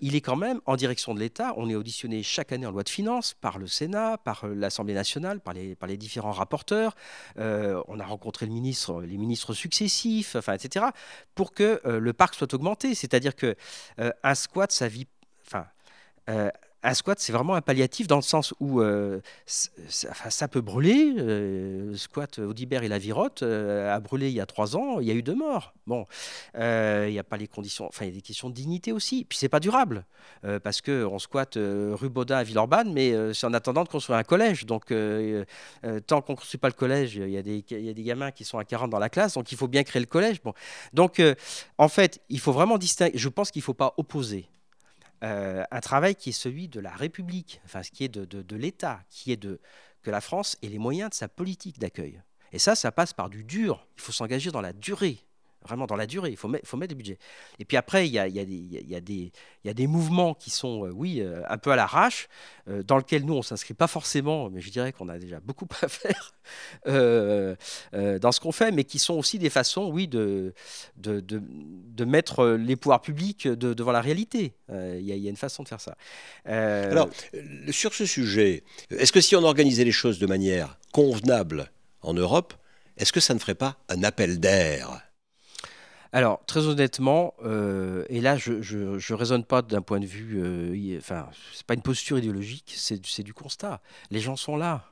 il 0.00 0.16
est 0.16 0.22
quand 0.22 0.36
même 0.36 0.60
en 0.64 0.76
direction 0.76 1.12
de 1.12 1.20
l'État. 1.20 1.52
On 1.58 1.68
est 1.68 1.74
auditionné 1.74 2.22
chaque 2.22 2.52
année 2.52 2.66
en 2.66 2.70
loi 2.70 2.82
de 2.82 2.88
finances 2.88 3.34
par 3.34 3.58
le 3.58 3.66
Sénat, 3.66 4.16
par 4.16 4.46
l'Assemblée 4.46 4.94
nationale, 4.94 5.40
par 5.40 5.52
les 5.52 5.96
différents 5.98 6.32
rapporteurs. 6.32 6.93
Euh, 7.38 7.82
on 7.88 8.00
a 8.00 8.04
rencontré 8.04 8.46
les 8.46 8.52
ministres 8.52 9.54
successifs, 9.54 10.36
etc., 10.54 10.86
pour 11.34 11.52
que 11.52 11.80
euh, 11.84 11.98
le 11.98 12.12
parc 12.12 12.34
soit 12.34 12.52
augmenté. 12.54 12.94
C'est-à-dire 12.94 13.34
que 13.36 13.56
euh, 13.98 14.12
un 14.22 14.34
squat, 14.34 14.70
ça 14.72 14.88
vit, 14.88 15.06
un 16.84 16.94
squat, 16.94 17.18
c'est 17.18 17.32
vraiment 17.32 17.54
un 17.54 17.62
palliatif 17.62 18.06
dans 18.06 18.16
le 18.16 18.22
sens 18.22 18.52
où 18.60 18.80
euh, 18.80 19.20
ça, 19.46 20.48
peut 20.48 20.60
brûler. 20.60 21.14
Euh, 21.18 21.96
squat 21.96 22.38
Audibert 22.38 22.82
et 22.82 22.88
la 22.88 22.98
Virotte 22.98 23.42
a 23.42 23.98
brûlé 24.00 24.28
il 24.28 24.34
y 24.34 24.40
a 24.40 24.46
trois 24.46 24.76
ans, 24.76 25.00
il 25.00 25.08
y 25.08 25.10
a 25.10 25.14
eu 25.14 25.22
deux 25.22 25.34
morts. 25.34 25.72
Bon, 25.86 26.06
euh, 26.56 27.06
il 27.08 27.12
n'y 27.12 27.18
a 27.18 27.24
pas 27.24 27.38
les 27.38 27.48
conditions, 27.48 27.86
enfin, 27.86 28.04
il 28.04 28.08
y 28.08 28.12
a 28.12 28.14
des 28.14 28.22
questions 28.22 28.50
de 28.50 28.54
dignité 28.54 28.92
aussi. 28.92 29.24
Puis 29.24 29.38
c'est 29.38 29.48
pas 29.48 29.60
durable 29.60 30.04
parce 30.62 30.82
qu'on 30.82 31.18
squatte 31.18 31.56
rue 31.56 32.10
à 32.30 32.42
Villeurbanne, 32.42 32.92
mais 32.92 33.14
c'est 33.32 33.46
en 33.46 33.54
attendant 33.54 33.82
de 33.82 33.88
construire 33.88 34.18
un 34.18 34.22
collège. 34.22 34.66
Donc, 34.66 34.86
tant 34.86 36.20
qu'on 36.20 36.32
ne 36.32 36.36
construit 36.36 36.58
pas 36.58 36.68
le 36.68 36.74
collège, 36.74 37.16
il 37.16 37.30
y, 37.30 37.38
a 37.38 37.42
des, 37.42 37.64
il 37.70 37.84
y, 37.84 37.88
a 37.88 37.94
des 37.94 38.02
gamins 38.02 38.30
qui 38.30 38.44
sont 38.44 38.58
à 38.58 38.64
40 38.64 38.90
dans 38.90 38.98
la 38.98 39.08
classe, 39.08 39.34
donc 39.34 39.50
il 39.52 39.58
faut 39.58 39.68
bien 39.68 39.84
créer 39.84 40.00
le 40.00 40.06
collège. 40.06 40.42
Bon. 40.42 40.52
Donc, 40.92 41.22
en 41.78 41.88
fait, 41.88 42.20
il 42.28 42.40
faut 42.40 42.52
vraiment 42.52 42.76
distinguer. 42.76 43.16
Je 43.16 43.28
pense 43.28 43.50
qu'il 43.50 43.60
ne 43.60 43.64
faut 43.64 43.74
pas 43.74 43.94
opposer 43.96 44.48
euh, 45.24 45.64
un 45.70 45.80
travail 45.80 46.14
qui 46.14 46.30
est 46.30 46.32
celui 46.32 46.68
de 46.68 46.80
la 46.80 46.90
République, 46.90 47.60
enfin, 47.64 47.82
ce 47.82 47.90
qui 47.90 48.04
est 48.04 48.08
de, 48.08 48.24
de, 48.24 48.56
l'État, 48.56 49.00
qui 49.08 49.32
est 49.32 49.36
de 49.36 49.60
que 50.02 50.10
la 50.10 50.20
France 50.20 50.58
ait 50.62 50.68
les 50.68 50.78
moyens 50.78 51.10
de 51.10 51.14
sa 51.14 51.28
politique 51.28 51.78
d'accueil. 51.78 52.22
Et 52.52 52.58
ça, 52.58 52.74
ça 52.74 52.92
passe 52.92 53.14
par 53.14 53.30
du 53.30 53.42
dur. 53.42 53.86
Il 53.96 54.02
faut 54.02 54.12
s'engager 54.12 54.50
dans 54.50 54.60
la 54.60 54.74
durée 54.74 55.24
vraiment 55.64 55.86
dans 55.86 55.96
la 55.96 56.06
durée. 56.06 56.30
Il 56.30 56.36
faut, 56.36 56.50
faut 56.64 56.76
mettre 56.76 56.90
des 56.90 56.94
budgets. 56.94 57.18
Et 57.58 57.64
puis 57.64 57.76
après, 57.76 58.06
il 58.06 58.12
y 58.12 58.18
a, 58.18 58.28
y, 58.28 58.38
a 58.38 58.42
y, 58.42 58.94
a 58.94 59.00
des, 59.00 59.32
y 59.64 59.68
a 59.68 59.74
des 59.74 59.86
mouvements 59.86 60.34
qui 60.34 60.50
sont, 60.50 60.84
euh, 60.84 60.90
oui, 60.90 61.20
euh, 61.20 61.42
un 61.48 61.58
peu 61.58 61.70
à 61.70 61.76
l'arrache, 61.76 62.28
euh, 62.68 62.82
dans 62.82 62.96
lesquels 62.98 63.24
nous, 63.24 63.34
on 63.34 63.38
ne 63.38 63.42
s'inscrit 63.42 63.74
pas 63.74 63.86
forcément, 63.86 64.50
mais 64.50 64.60
je 64.60 64.70
dirais 64.70 64.92
qu'on 64.92 65.08
a 65.08 65.18
déjà 65.18 65.40
beaucoup 65.40 65.66
à 65.82 65.88
faire 65.88 66.32
dans 66.86 68.32
ce 68.32 68.40
qu'on 68.40 68.52
fait, 68.52 68.70
mais 68.70 68.84
qui 68.84 68.98
sont 68.98 69.14
aussi 69.14 69.38
des 69.38 69.50
façons, 69.50 69.90
oui, 69.90 70.08
de, 70.08 70.52
de, 70.96 71.20
de, 71.20 71.42
de 71.42 72.04
mettre 72.04 72.46
les 72.46 72.76
pouvoirs 72.76 73.00
publics 73.00 73.48
devant 73.48 73.92
la 73.92 74.00
réalité. 74.00 74.52
Il 74.70 75.00
y, 75.00 75.26
a 75.26 75.30
une 75.30 75.36
façon 75.36 75.62
de 75.62 75.68
faire 75.68 75.80
ça. 75.80 75.96
Alors, 76.44 77.08
sur 77.70 77.94
ce 77.94 78.04
sujet, 78.04 78.62
est-ce 78.90 79.12
que 79.12 79.20
si 79.20 79.36
on 79.36 79.42
organisait 79.42 79.84
les 79.84 79.92
choses 79.92 80.18
de 80.18 80.26
manière 80.26 80.78
convenable 80.92 81.70
en 82.02 82.12
Europe, 82.12 82.54
est-ce 82.96 83.12
que 83.12 83.20
ça 83.20 83.34
ne 83.34 83.38
ferait 83.38 83.54
pas 83.54 83.78
un 83.88 84.02
appel 84.02 84.38
d'air? 84.38 85.00
Alors, 86.14 86.40
très 86.46 86.68
honnêtement, 86.68 87.34
euh, 87.44 88.04
et 88.08 88.20
là, 88.20 88.36
je 88.36 88.52
ne 88.52 89.14
raisonne 89.14 89.42
pas 89.42 89.62
d'un 89.62 89.82
point 89.82 89.98
de 89.98 90.06
vue. 90.06 90.40
Euh, 90.40 90.96
enfin, 90.96 91.26
c'est 91.52 91.66
pas 91.66 91.74
une 91.74 91.82
posture 91.82 92.16
idéologique, 92.16 92.72
c'est 92.76 93.22
du 93.24 93.34
constat. 93.34 93.80
Les 94.12 94.20
gens 94.20 94.36
sont 94.36 94.56
là. 94.56 94.84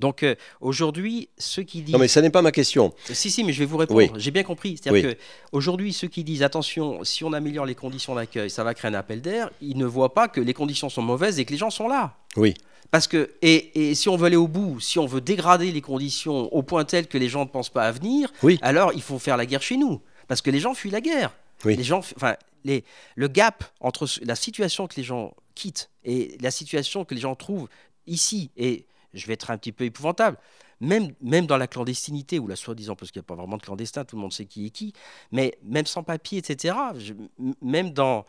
Donc 0.00 0.22
euh, 0.22 0.34
aujourd'hui, 0.62 1.28
ceux 1.36 1.62
qui 1.62 1.82
disent. 1.82 1.92
Non, 1.92 1.98
mais 1.98 2.08
ça 2.08 2.22
n'est 2.22 2.30
pas 2.30 2.40
ma 2.40 2.52
question. 2.52 2.94
Si, 3.04 3.30
si, 3.30 3.44
mais 3.44 3.52
je 3.52 3.58
vais 3.58 3.66
vous 3.66 3.76
répondre. 3.76 4.14
J'ai 4.16 4.30
bien 4.30 4.44
compris. 4.44 4.80
C'est-à-dire 4.82 5.14
qu'aujourd'hui, 5.52 5.92
ceux 5.92 6.08
qui 6.08 6.24
disent 6.24 6.42
attention, 6.42 7.04
si 7.04 7.22
on 7.22 7.34
améliore 7.34 7.66
les 7.66 7.74
conditions 7.74 8.14
d'accueil, 8.14 8.48
ça 8.48 8.64
va 8.64 8.72
créer 8.72 8.90
un 8.90 8.94
appel 8.94 9.20
d'air, 9.20 9.50
ils 9.60 9.76
ne 9.76 9.84
voient 9.84 10.14
pas 10.14 10.26
que 10.26 10.40
les 10.40 10.54
conditions 10.54 10.88
sont 10.88 11.02
mauvaises 11.02 11.38
et 11.38 11.44
que 11.44 11.52
les 11.52 11.58
gens 11.58 11.70
sont 11.70 11.86
là. 11.86 12.14
Oui. 12.34 12.54
Parce 12.90 13.08
que, 13.08 13.32
et, 13.42 13.90
et, 13.90 13.94
si 13.94 14.08
on 14.08 14.16
veut 14.16 14.26
aller 14.26 14.36
au 14.36 14.48
bout, 14.48 14.80
si 14.80 14.98
on 14.98 15.06
veut 15.06 15.20
dégrader 15.20 15.70
les 15.70 15.82
conditions 15.82 16.50
au 16.54 16.62
point 16.62 16.86
tel 16.86 17.08
que 17.08 17.18
les 17.18 17.28
gens 17.28 17.40
ne 17.40 17.50
pensent 17.50 17.68
pas 17.68 17.82
à 17.82 17.92
venir, 17.92 18.32
oui. 18.42 18.58
alors 18.62 18.92
il 18.94 19.02
faut 19.02 19.18
faire 19.18 19.36
la 19.36 19.44
guerre 19.44 19.60
chez 19.62 19.76
nous 19.76 20.00
parce 20.28 20.42
que 20.42 20.50
les 20.50 20.60
gens 20.60 20.74
fuient 20.74 20.90
la 20.90 21.00
guerre. 21.00 21.32
Les 21.64 21.82
gens, 21.82 21.98
enfin, 21.98 22.36
les, 22.64 22.84
le 23.14 23.28
gap 23.28 23.64
entre 23.80 24.06
la 24.22 24.36
situation 24.36 24.86
que 24.86 24.96
les 24.96 25.02
gens 25.02 25.34
quittent 25.54 25.90
et 26.04 26.36
la 26.40 26.50
situation 26.50 27.04
que 27.04 27.14
les 27.14 27.20
gens 27.20 27.34
trouvent 27.34 27.68
ici, 28.06 28.50
et 28.56 28.86
je 29.14 29.26
vais 29.26 29.32
être 29.32 29.50
un 29.50 29.58
petit 29.58 29.72
peu 29.72 29.84
épouvantable, 29.84 30.36
même, 30.80 31.14
même 31.22 31.46
dans 31.46 31.56
la 31.56 31.66
clandestinité, 31.66 32.38
ou 32.38 32.46
la 32.46 32.56
soi-disant, 32.56 32.94
parce 32.94 33.10
qu'il 33.10 33.20
n'y 33.20 33.24
a 33.24 33.28
pas 33.28 33.34
vraiment 33.34 33.56
de 33.56 33.62
clandestin, 33.62 34.04
tout 34.04 34.16
le 34.16 34.22
monde 34.22 34.32
sait 34.32 34.44
qui 34.44 34.66
est 34.66 34.70
qui, 34.70 34.92
mais 35.32 35.58
même 35.64 35.86
sans 35.86 36.02
papier, 36.02 36.38
etc., 36.38 36.76
même 37.62 37.92
dans, 37.92 38.26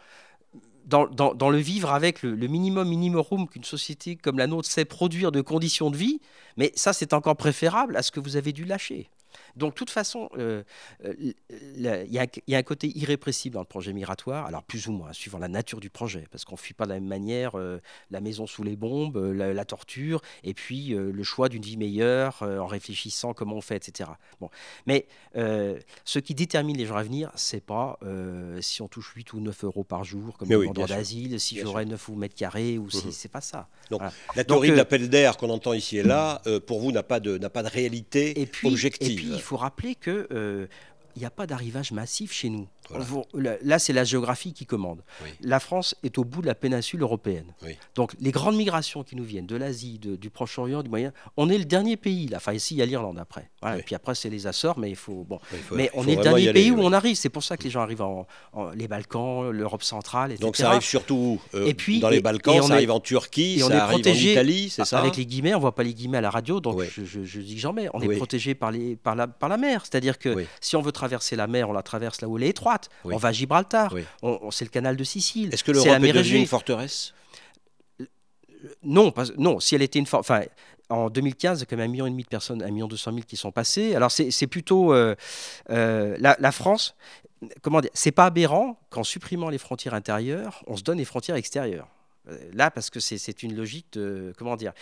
dans, 0.85 1.07
dans, 1.07 1.33
dans, 1.33 1.49
le 1.49 1.57
vivre 1.57 1.91
avec 1.91 2.23
le, 2.23 2.33
le 2.33 2.47
minimum 2.47 2.87
minimum 2.87 3.47
qu'une 3.49 3.65
société 3.65 4.15
comme 4.15 4.37
la 4.37 4.47
nôtre 4.47 4.69
sait 4.69 4.85
produire 4.85 5.31
de 5.33 5.41
conditions 5.41 5.91
de 5.91 5.97
vie, 5.97 6.21
mais 6.55 6.71
ça, 6.75 6.93
c'est 6.93 7.13
encore 7.13 7.35
préférable 7.35 7.97
à 7.97 8.01
ce 8.01 8.11
que 8.11 8.21
vous 8.21 8.37
avez 8.37 8.53
dû 8.53 8.63
lâcher. 8.63 9.09
Donc, 9.57 9.73
de 9.73 9.75
toute 9.75 9.89
façon, 9.89 10.29
euh, 10.37 10.63
euh, 11.03 11.13
il 11.19 11.35
y, 12.47 12.55
a 12.55 12.57
un 12.57 12.63
côté 12.63 12.91
irrépressible 12.95 13.55
dans 13.55 13.61
le 13.61 13.65
projet 13.65 13.91
migratoire, 13.91 14.45
alors 14.45 14.63
plus 14.63 14.87
ou 14.87 14.91
moins, 14.91 15.13
suivant 15.13 15.39
la 15.39 15.47
nature 15.47 15.79
du 15.79 15.89
projet, 15.89 16.25
parce 16.31 16.45
qu'on 16.45 16.55
ne 16.55 16.59
fuit 16.59 16.73
pas 16.73 16.85
de 16.85 16.89
la 16.89 16.95
même 16.95 17.07
manière 17.07 17.57
euh, 17.57 17.81
la 18.11 18.21
maison 18.21 18.45
sous 18.45 18.63
les 18.63 18.75
bombes, 18.75 19.17
la, 19.17 19.65
torture, 19.65 20.21
et 20.43 20.53
puis 20.53 20.89
le 20.89 21.23
choix 21.23 21.49
d'une 21.49 21.63
vie 21.63 21.77
meilleure 21.77 22.41
en 22.41 22.67
réfléchissant 22.67 23.33
comment 23.33 23.55
on 23.55 23.61
fait, 23.61 23.75
etc. 23.75 24.11
Bon. 24.39 24.49
Mais 24.85 25.07
ce 25.33 26.19
qui 26.19 26.35
détermine 26.35 26.77
les 26.77 26.85
gens 26.85 26.95
à 26.95 27.03
venir, 27.03 27.31
c'est 27.35 27.63
pas 27.63 27.99
si 28.61 28.81
on 28.81 28.87
touche 28.87 29.11
8 29.15 29.33
ou 29.33 29.41
9 29.41 29.63
euros 29.65 29.83
par 29.83 30.03
jour 30.03 30.37
comme 30.37 30.47
demandeur 30.47 30.87
d'asile, 30.87 31.39
si 31.39 31.59
j'aurai 31.59 31.85
9 31.85 32.09
ou 32.09 32.15
mètres 32.15 32.35
carrés, 32.35 32.77
ou 32.77 32.89
si 32.89 33.07
mmh 33.07 33.11
c'est 33.11 33.31
pas 33.31 33.41
ça. 33.41 33.67
Donc, 33.89 34.01
la 34.35 34.43
théorie 34.43 34.69
de 34.69 34.75
l'appel 34.75 35.09
d'air 35.09 35.37
qu'on 35.37 35.49
entend 35.49 35.73
ici 35.73 35.97
et 35.97 36.03
là, 36.03 36.41
pour 36.65 36.79
vous, 36.79 36.91
n'a 36.91 37.03
pas, 37.03 37.19
de, 37.19 37.37
pas 37.47 37.63
de 37.63 37.69
réalité 37.69 38.41
et 38.41 38.49
objective 38.63 39.07
il 39.37 39.41
faut 39.47 39.57
rappeler 39.57 39.95
que 39.95 40.27
euh, 40.31 40.67
il 41.17 41.21
n'y 41.21 41.25
a 41.25 41.31
pas 41.31 41.47
d'arrivage 41.47 41.91
massif 41.91 42.31
chez 42.31 42.49
nous. 42.49 42.67
Là, 43.33 43.79
c'est 43.79 43.91
la 43.91 44.03
géographie 44.03 44.53
qui 44.53 44.65
commande. 44.65 45.01
La 45.41 45.59
France 45.59 45.95
est 46.03 46.17
au 46.17 46.23
bout 46.23 46.41
de 46.41 46.47
la 46.47 46.55
péninsule 46.55 47.01
européenne. 47.01 47.53
Donc, 47.95 48.13
les 48.19 48.31
grandes 48.31 48.55
migrations 48.55 49.03
qui 49.03 49.15
nous 49.15 49.23
viennent 49.23 49.47
de 49.47 49.55
l'Asie, 49.55 49.99
du 49.99 50.29
Proche-Orient, 50.29 50.83
du 50.83 50.89
Moyen, 50.89 51.11
on 51.35 51.49
est 51.49 51.57
le 51.57 51.65
dernier 51.65 51.97
pays. 51.97 52.27
Là. 52.27 52.37
Enfin, 52.37 52.53
ici, 52.53 52.75
il 52.75 52.77
y 52.77 52.81
a 52.81 52.85
l'Irlande 52.85 53.17
après. 53.19 53.49
Et 53.77 53.81
puis 53.81 53.95
après, 53.95 54.13
c'est 54.15 54.29
les 54.29 54.47
Açores, 54.47 54.77
mais 54.77 54.89
il 54.89 54.95
faut. 54.95 55.25
Bon. 55.27 55.39
mais 55.71 55.89
on 55.95 56.07
est 56.07 56.15
le 56.15 56.21
dernier 56.21 56.53
pays 56.53 56.71
où 56.71 56.79
on 56.79 56.93
arrive. 56.93 57.15
C'est 57.15 57.29
pour 57.29 57.43
ça 57.43 57.57
que 57.57 57.63
les 57.63 57.71
gens 57.71 57.81
arrivent 57.81 58.03
en, 58.03 58.27
les 58.75 58.87
Balkans, 58.87 59.49
l'Europe 59.49 59.83
centrale, 59.83 60.31
etc. 60.31 60.45
Donc, 60.45 60.55
ça 60.55 60.69
arrive 60.69 60.81
surtout 60.81 61.41
euh, 61.55 61.65
et 61.65 61.73
puis, 61.73 61.99
dans 61.99 62.09
les 62.09 62.21
Balkans, 62.21 62.61
ça 62.61 62.75
arrive 62.75 62.91
en 62.91 62.99
Turquie, 62.99 63.59
ça 63.59 63.85
arrive 63.85 64.05
en 64.05 64.13
Italie, 64.13 64.69
c'est 64.69 64.85
ça 64.85 64.99
Avec 64.99 65.17
les 65.17 65.25
guillemets, 65.25 65.53
on 65.53 65.57
ne 65.57 65.61
voit 65.61 65.75
pas 65.75 65.83
les 65.83 65.93
guillemets 65.93 66.19
à 66.19 66.21
la 66.21 66.29
radio, 66.29 66.59
donc 66.59 66.81
je, 66.95 67.39
dis 67.39 67.55
que 67.55 67.61
j'en 67.61 67.73
mets. 67.73 67.89
On 67.93 68.01
est 68.01 68.15
protégé 68.15 68.53
par, 68.53 68.71
les, 68.71 68.95
par, 68.95 69.15
la, 69.15 69.27
par 69.27 69.49
la 69.49 69.57
mer. 69.57 69.83
C'est-à-dire 69.83 70.19
que 70.19 70.45
si 70.61 70.75
on 70.75 70.81
veut 70.81 70.91
traverser 70.91 71.06
la 71.31 71.47
mer, 71.47 71.69
on 71.69 71.73
la 71.73 71.83
traverse 71.83 72.21
là 72.21 72.27
où 72.27 72.37
elle 72.37 72.43
est 72.43 72.49
étroite. 72.49 72.89
On 73.03 73.17
va 73.17 73.29
à 73.29 73.31
Gibraltar. 73.31 73.93
On, 74.21 74.51
c'est 74.51 74.65
le 74.65 74.71
canal 74.71 74.95
de 74.95 75.03
Sicile. 75.03 75.53
Est-ce 75.53 75.63
que 75.63 75.71
l'Europe 75.71 76.03
est, 76.03 76.13
devenue 76.13 76.37
une 76.37 76.47
forteresse? 76.47 77.13
Non, 78.83 79.11
pas, 79.11 79.25
non, 79.37 79.59
si 79.59 79.75
elle 79.75 79.81
était 79.83 79.99
une 79.99 80.07
enfin, 80.11 80.41
en 80.89 81.09
2015, 81.09 81.59
il 81.59 81.61
y 81.61 81.63
a 81.63 81.65
quand 81.65 81.77
même 81.77 81.89
un 81.89 81.91
million 81.91 82.07
et 82.07 82.09
demi 82.09 82.23
de 82.23 82.27
personnes, 82.27 82.63
un 82.63 82.71
million 82.71 82.87
deux 82.87 82.97
cent 82.97 83.11
mille 83.11 83.25
qui 83.25 83.37
sont 83.37 83.51
passées. 83.51 83.95
Alors 83.95 84.11
c'est 84.11 84.47
plutôt 84.47 84.93
euh, 84.93 85.15
euh, 85.69 86.17
la, 86.19 86.51
France. 86.51 86.95
Comment 87.61 87.81
dire 87.81 87.91
C'est 87.93 88.11
pas 88.11 88.25
aberrant 88.25 88.79
qu'en 88.89 89.03
supprimant 89.03 89.49
les 89.49 89.57
frontières 89.57 89.93
intérieures, 89.93 90.63
on 90.67 90.77
se 90.77 90.83
donne 90.83 90.97
les 90.97 91.05
frontières 91.05 91.35
extérieures. 91.35 91.87
Euh, 92.29 92.37
là, 92.53 92.71
parce 92.71 92.89
que 92.89 92.99
c'est 92.99 93.43
une 93.43 93.55
logique 93.55 93.87
de 93.93 94.33
comment 94.37 94.55
dire. 94.55 94.73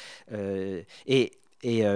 et 1.07 1.31
et 1.67 1.87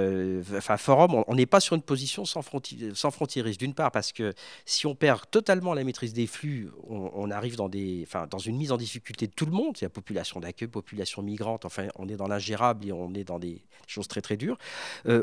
enfin, 0.58 0.78
Forum, 0.78 1.24
on 1.28 1.36
n'est 1.36 1.46
pas 1.46 1.60
sur 1.60 1.76
une 1.76 1.82
position 1.82 2.26
sans, 2.26 2.42
frontiérisme. 2.42 3.60
D'une 3.60 3.74
part, 3.74 3.92
parce 3.92 4.12
que 4.12 4.34
si 4.66 4.88
on 4.88 4.96
perd 4.96 5.30
totalement 5.30 5.74
la 5.74 5.84
maîtrise 5.84 6.14
des 6.14 6.28
flux, 6.28 6.70
on, 6.88 7.30
arrive 7.30 7.56
dans, 7.56 7.70
une 7.70 8.58
mise 8.58 8.72
en 8.72 8.78
difficulté 8.78 9.28
de 9.28 9.32
tout 9.32 9.46
le 9.46 9.52
monde. 9.52 9.78
Il 9.80 9.84
y 9.84 9.86
a 9.86 9.90
population 9.90 10.40
d'accueil, 10.40 10.68
population 10.68 11.22
migrante, 11.22 11.66
enfin, 11.66 11.88
on 11.96 12.08
est 12.10 12.16
dans 12.16 12.28
l'ingérable 12.28 12.88
et 12.88 12.92
on 12.92 13.14
est 13.14 13.24
dans 13.24 13.40
des 13.40 13.62
choses 13.88 14.08
très 14.08 14.22
très 14.22 14.38
dures. 14.38 14.58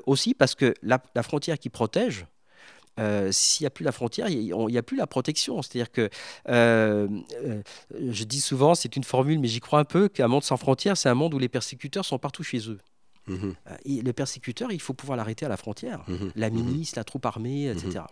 aussi 0.07 0.35
parce 0.35 0.55
que 0.55 0.75
la, 0.83 1.03
la 1.15 1.23
frontière 1.23 1.59
qui 1.59 1.69
protège, 1.69 2.27
euh, 2.99 3.31
s'il 3.31 3.65
n'y 3.65 3.67
a 3.67 3.71
plus 3.71 3.85
la 3.85 3.93
frontière, 3.93 4.29
il 4.29 4.55
n'y 4.55 4.79
a, 4.79 4.83
plus 4.83 4.97
la 4.97 5.07
protection. 5.07 5.61
C'est-à-dire 5.63 5.91
que, 5.91 6.09
euh, 6.49 7.09
euh, 7.45 7.63
je 8.09 8.25
dis 8.25 8.41
souvent, 8.41 8.75
c'est 8.75 8.97
une 8.97 9.05
formule, 9.05 9.39
mais 9.39 9.49
j'y 9.49 9.61
crois 9.61 9.81
un 9.81 9.85
peu, 9.85 10.09
qu'un 10.09 10.29
monde 10.29 10.45
sans 10.45 10.57
frontières, 10.57 10.97
c'est 10.97 11.09
un 11.09 11.15
monde 11.15 11.35
où 11.35 11.39
les 11.39 11.49
persécuteurs 11.49 12.05
sont 12.05 12.19
partout 12.19 12.43
chez 12.43 12.71
eux. 12.71 12.79
Mhm. 13.29 13.55
le 13.87 14.13
persécuteur, 14.13 14.73
il 14.73 14.81
faut 14.81 14.95
pouvoir 14.95 15.17
l'arrêter 15.17 15.47
à 15.47 15.49
la 15.49 15.57
frontière. 15.57 16.05
Mhm. 16.09 16.33
La 16.37 16.51
mhm. 16.51 16.65
milice, 16.65 16.97
la 16.97 17.05
troupe 17.05 17.27
armée, 17.27 17.71
etc. 17.71 18.05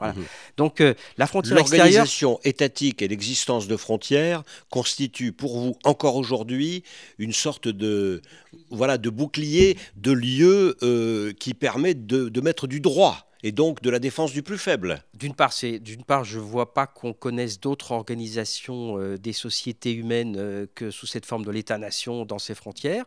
Donc 0.56 0.82
la 1.16 1.26
frontière 1.26 1.56
L'organisation 1.56 2.40
étatique 2.44 3.02
et 3.02 3.08
l'existence 3.08 3.66
de 3.68 3.76
frontières 3.76 4.42
constituent 4.70 5.32
pour 5.32 5.58
vous 5.58 5.76
encore 5.84 6.16
aujourd'hui 6.16 6.84
une 7.18 7.32
sorte 7.32 7.68
de 7.68 8.22
voilà 8.70 8.98
de 8.98 9.10
bouclier, 9.10 9.76
de 9.96 10.12
lieu 10.12 11.34
qui 11.38 11.54
permet 11.54 11.94
de, 11.94 12.28
de 12.28 12.40
mettre 12.40 12.66
du 12.66 12.80
droit 12.80 13.28
et 13.44 13.52
donc 13.52 13.82
de 13.82 13.90
la 13.90 13.98
défense 13.98 14.32
du 14.32 14.42
plus 14.42 14.56
faible. 14.56 15.04
D'une 15.12 15.34
part, 15.34 16.24
je 16.24 16.38
vois 16.38 16.72
pas 16.72 16.86
qu'on 16.86 17.12
connaisse 17.12 17.60
d'autres 17.60 17.92
organisations 17.92 18.98
euh, 18.98 19.18
des 19.18 19.34
sociétés 19.34 19.92
humaines 19.92 20.36
euh, 20.38 20.66
que 20.74 20.90
sous 20.90 21.06
cette 21.06 21.26
forme 21.26 21.44
de 21.44 21.50
l'État-nation 21.50 22.24
dans 22.24 22.38
ses 22.38 22.54
frontières. 22.54 23.04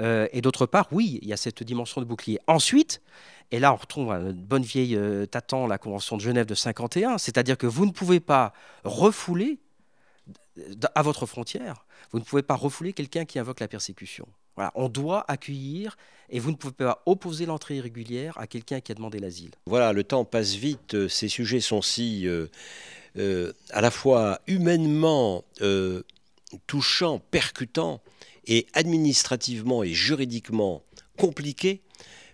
Euh, 0.00 0.26
et 0.32 0.40
d'autre 0.40 0.66
part, 0.66 0.88
oui, 0.90 1.20
il 1.22 1.28
y 1.28 1.32
a 1.32 1.36
cette 1.36 1.62
dimension 1.62 2.00
de 2.00 2.06
bouclier. 2.06 2.40
Ensuite. 2.48 3.00
Et 3.52 3.60
là, 3.60 3.72
on 3.72 3.76
retrouve 3.76 4.10
une 4.10 4.32
bonne 4.32 4.64
vieille 4.64 4.98
tâtant 5.30 5.68
la 5.68 5.78
Convention 5.78 6.16
de 6.16 6.20
Genève 6.20 6.46
de 6.46 6.56
51, 6.56 7.16
c'est-à-dire 7.16 7.56
que 7.56 7.68
vous 7.68 7.86
ne 7.86 7.92
pouvez 7.92 8.18
pas 8.18 8.52
refouler 8.82 9.60
à 10.96 11.02
votre 11.02 11.26
frontière, 11.26 11.86
vous 12.10 12.18
ne 12.18 12.24
pouvez 12.24 12.42
pas 12.42 12.56
refouler 12.56 12.92
quelqu'un 12.92 13.24
qui 13.24 13.38
invoque 13.38 13.60
la 13.60 13.68
persécution. 13.68 14.26
On 14.74 14.88
doit 14.88 15.24
accueillir 15.28 15.96
et 16.30 16.38
vous 16.38 16.50
ne 16.50 16.56
pouvez 16.56 16.72
pas 16.72 17.02
opposer 17.06 17.46
l'entrée 17.46 17.76
irrégulière 17.76 18.36
à 18.38 18.46
quelqu'un 18.46 18.80
qui 18.80 18.92
a 18.92 18.94
demandé 18.94 19.18
l'asile. 19.18 19.50
Voilà, 19.66 19.92
le 19.92 20.04
temps 20.04 20.24
passe 20.24 20.54
vite, 20.54 20.94
euh, 20.94 21.08
ces 21.08 21.28
sujets 21.28 21.60
sont 21.60 21.82
si 21.82 22.26
euh, 22.26 22.46
euh, 23.18 23.52
à 23.70 23.80
la 23.80 23.90
fois 23.90 24.40
humainement 24.46 25.44
touchants, 26.66 27.20
percutants 27.30 28.00
et 28.46 28.66
administrativement 28.72 29.82
et 29.82 29.92
juridiquement 29.92 30.82
compliqués 31.18 31.80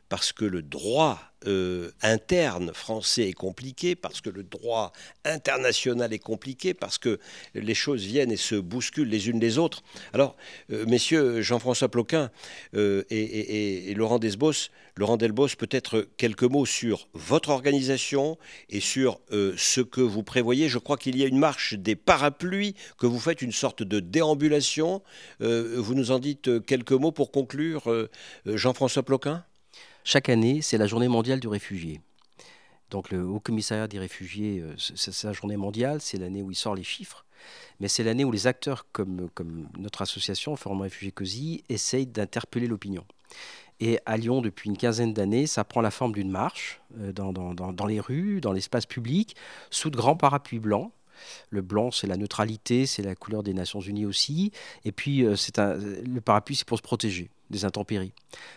parce 0.09 0.33
que 0.33 0.45
le 0.45 0.63
droit 0.63 1.32
euh, 1.47 1.91
interne 2.03 2.73
français 2.73 3.29
est 3.29 3.33
compliqué, 3.33 3.95
parce 3.95 4.21
que 4.21 4.31
le 4.31 4.43
droit 4.43 4.93
international 5.25 6.13
est 6.13 6.19
compliqué, 6.19 6.75
parce 6.75 6.99
que 6.99 7.19
les 7.55 7.75
choses 7.75 8.05
viennent 8.05 8.33
et 8.33 8.37
se 8.37 8.55
bousculent 8.55 9.09
les 9.09 9.29
unes 9.29 9.41
les 9.41 9.59
autres. 9.59 9.83
Alors, 10.13 10.37
euh, 10.71 10.85
messieurs 10.87 11.43
Jean-François 11.43 11.89
Ploquin 11.89 12.31
euh, 12.75 13.05
et, 13.11 13.93
Laurent 13.95 14.19
Desbos, 14.19 14.71
Laurent 14.97 15.17
peut-être 15.17 16.09
quelques 16.17 16.43
mots 16.43 16.67
sur 16.67 17.09
votre 17.15 17.51
organisation 17.51 18.37
et 18.69 18.81
sur 18.81 19.21
ce 19.31 19.81
que 19.81 20.01
vous 20.01 20.23
prévoyez. 20.23 20.69
Je 20.69 20.79
crois 20.79 20.97
qu'il 20.97 21.17
y 21.17 21.25
a 21.25 21.27
une 21.27 21.39
marche 21.39 21.75
des 21.75 21.97
parapluies, 21.97 22.75
que 22.99 23.07
vous 23.07 23.19
faites 23.19 23.41
une 23.41 23.53
sorte 23.53 23.83
de 23.83 24.01
déambulation. 24.01 25.03
vous 25.41 25.95
nous 25.95 26.11
en 26.11 26.19
dites 26.19 26.65
quelques 26.67 26.93
mots 26.93 27.13
pour 27.13 27.31
conclure, 27.31 28.09
Jean-François 28.45 29.03
Ploquin? 29.03 29.45
Chaque 30.05 30.29
année, 30.29 30.63
c'est 30.63 30.79
la 30.79 30.87
journée 30.87 31.09
mondiale 31.09 31.41
du 31.41 31.49
réfugié. 31.49 32.01
Donc 32.91 33.11
le 33.11 33.25
Haut 33.25 33.41
Commissariat 33.41 33.89
des 33.89 33.99
réfugiés, 33.99 34.61
euh, 34.61 34.75
c'est 34.77 35.13
sa 35.13 35.33
journée 35.33 35.57
mondiale, 35.57 36.01
c'est 36.01 36.19
l'année 36.19 36.43
où 36.43 36.51
il 36.51 36.55
sort 36.55 36.75
les 36.75 36.83
chiffres, 36.83 37.25
mais 37.81 37.89
c'est 37.89 38.05
l'année 38.05 38.25
où 38.25 38.31
les 38.31 38.47
acteurs 38.47 38.87
comme, 38.93 39.29
notre 39.79 40.03
association, 40.03 40.57
Forum 40.57 40.83
Réfugiés 40.83 41.11
COSI, 41.11 41.65
essayent 41.69 42.07
d'interpeller 42.07 42.67
l'opinion. 42.67 43.05
Et 43.81 43.99
à 44.05 44.17
Lyon, 44.17 44.43
depuis 44.43 44.69
une 44.69 44.77
quinzaine 44.77 45.15
d'années, 45.15 45.47
ça 45.47 45.65
prend 45.65 45.81
la 45.81 45.91
forme 45.91 46.13
d'une 46.13 46.31
marche 46.31 46.83
euh, 46.99 47.13
dans, 47.13 47.33
dans, 47.33 47.87
les 47.87 47.99
rues, 47.99 48.41
dans 48.41 48.53
l'espace 48.53 48.87
public, 48.87 49.37
sous 49.71 49.89
de 49.89 49.97
grands 49.97 50.17
parapluies 50.17 50.61
blancs. 50.61 50.93
Le 51.51 51.63
blanc, 51.63 51.91
c'est 51.91 52.07
la 52.07 52.17
neutralité, 52.17 52.87
c'est 52.87 53.03
la 53.03 53.15
couleur 53.15 53.43
des 53.43 53.55
Nations 53.55 53.81
Unies 53.81 54.07
aussi. 54.07 54.53
Et 54.85 54.93
puis, 54.93 55.25
euh, 55.25 55.37
c'est 55.37 55.59
le 55.59 56.21
parapluie, 56.21 56.57
c'est 56.57 56.67
pour 56.67 56.79
se 56.79 56.83
protéger 56.83 57.31
des 57.51 57.65
intempéries. 57.65 58.15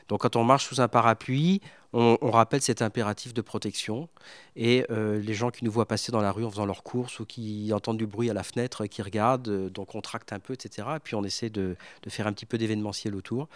Donc 0.08 0.22
quand 0.22 0.36
on 0.36 0.44
marche 0.44 0.66
sous 0.66 0.82
un 0.82 0.88
parapluie, 0.88 1.62
on, 1.96 2.32
rappelle 2.32 2.62
cet 2.62 2.82
impératif 2.82 3.34
de 3.34 3.42
protection. 3.42 4.10
Et 4.58 4.86
euh, 4.90 5.20
les 5.20 5.34
gens 5.34 5.50
qui 5.50 5.64
nous 5.64 5.72
voient 5.72 5.88
passer 5.88 6.12
dans 6.12 6.22
la 6.22 6.32
rue 6.32 6.46
en 6.46 6.52
faisant 6.52 6.66
leurs 6.66 6.84
courses 6.84 7.20
ou 7.20 7.26
qui 7.26 7.72
entendent 7.74 7.98
du 7.98 8.08
bruit 8.08 8.30
à 8.30 8.34
la 8.34 8.44
fenêtre, 8.44 8.86
qui 8.86 9.02
regardent, 9.02 9.48
euh, 9.48 9.70
donc 9.70 9.96
on 9.96 10.02
tracte 10.02 10.34
un 10.34 10.40
peu, 10.40 10.54
etc. 10.54 10.88
Et 10.96 11.00
puis 11.00 11.16
on 11.16 11.24
essaie 11.24 11.50
de, 11.50 11.76
faire 12.08 12.28
un 12.28 12.34
petit 12.34 12.46
peu 12.46 12.58
d'événementiel 12.58 13.16
autour. 13.16 13.48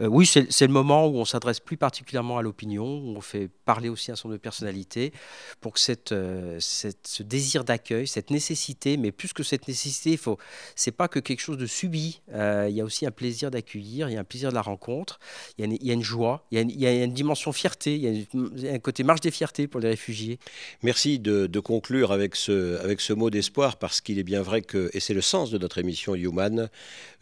Euh, 0.00 0.06
oui, 0.06 0.26
c'est 0.26 0.66
le 0.66 0.72
moment 0.72 1.06
où 1.06 1.16
on 1.16 1.24
s'adresse 1.24 1.60
plus 1.60 1.76
particulièrement 1.76 2.38
à 2.38 2.42
l'opinion, 2.42 2.84
où 2.84 3.16
on 3.16 3.20
fait 3.20 3.48
parler 3.64 3.88
aussi 3.88 4.10
un 4.10 4.16
certain 4.16 4.30
nombre 4.30 4.38
de 4.38 4.42
personnalités 4.42 5.12
pour 5.60 5.74
que 5.74 5.80
cette, 5.80 6.14
ce 6.58 7.22
désir 7.22 7.64
d'accueil, 7.64 8.06
cette 8.06 8.30
nécessité, 8.30 8.96
mais 8.96 9.12
plus 9.12 9.32
que 9.32 9.42
cette 9.42 9.68
nécessité, 9.68 10.12
il 10.12 10.18
faut, 10.18 10.38
c'est 10.74 10.92
pas 10.92 11.08
que 11.08 11.18
quelque 11.18 11.40
chose 11.40 11.58
de 11.58 11.66
subi. 11.66 12.22
il 12.32 12.70
y 12.70 12.80
a 12.80 12.84
aussi 12.84 13.06
un 13.06 13.10
plaisir 13.10 13.50
d'accueillir, 13.50 14.08
il 14.08 14.14
y 14.14 14.16
a 14.16 14.20
un 14.20 14.24
plaisir 14.24 14.50
de 14.50 14.54
la 14.54 14.62
rencontre, 14.62 15.18
il 15.58 15.78
y 15.82 15.90
a 15.90 15.94
une, 15.94 16.02
joie, 16.02 16.46
il 16.50 16.56
y 16.56 16.58
a 16.58 16.62
une, 16.62 16.70
il 16.70 16.80
y 16.80 16.86
a 16.86 17.04
une 17.04 17.12
dimension 17.12 17.52
il 17.86 18.26
y 18.56 18.68
a 18.68 18.72
un 18.72 18.78
côté 18.78 19.02
marche 19.02 19.20
des 19.20 19.30
fiertés 19.30 19.66
pour 19.66 19.80
les 19.80 19.88
réfugiés. 19.88 20.38
Merci 20.82 21.18
de, 21.18 21.60
conclure 21.60 22.12
avec 22.12 22.36
ce, 22.36 22.78
avec 22.82 23.00
ce 23.00 23.12
mot 23.12 23.30
d'espoir, 23.30 23.76
parce 23.76 24.00
qu'il 24.00 24.18
est 24.18 24.24
bien 24.24 24.42
vrai 24.42 24.62
que, 24.62 24.90
et 24.92 25.00
c'est 25.00 25.14
le 25.14 25.20
sens 25.20 25.50
de 25.50 25.58
notre 25.58 25.78
émission 25.78 26.14
Human, 26.14 26.68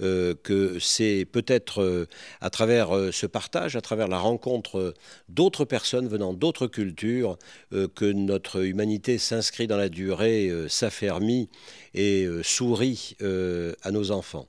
euh, 0.00 0.34
que 0.42 0.78
c'est 0.80 1.26
peut-être 1.30 1.82
euh, 1.82 2.06
à 2.40 2.50
travers 2.50 2.96
euh, 2.96 3.12
ce 3.12 3.26
partage, 3.26 3.76
à 3.76 3.80
travers 3.80 4.08
la 4.08 4.18
rencontre 4.18 4.94
d'autres 5.28 5.64
personnes 5.64 6.08
venant 6.08 6.32
d'autres 6.32 6.66
cultures, 6.66 7.38
que 7.70 8.04
notre 8.04 8.64
humanité 8.64 9.18
s'inscrit 9.18 9.66
dans 9.66 9.76
la 9.76 9.88
durée, 9.88 10.50
s'affermit 10.68 11.48
et 11.94 12.26
sourit 12.42 13.16
à 13.20 13.90
nos 13.90 14.10
enfants. 14.10 14.48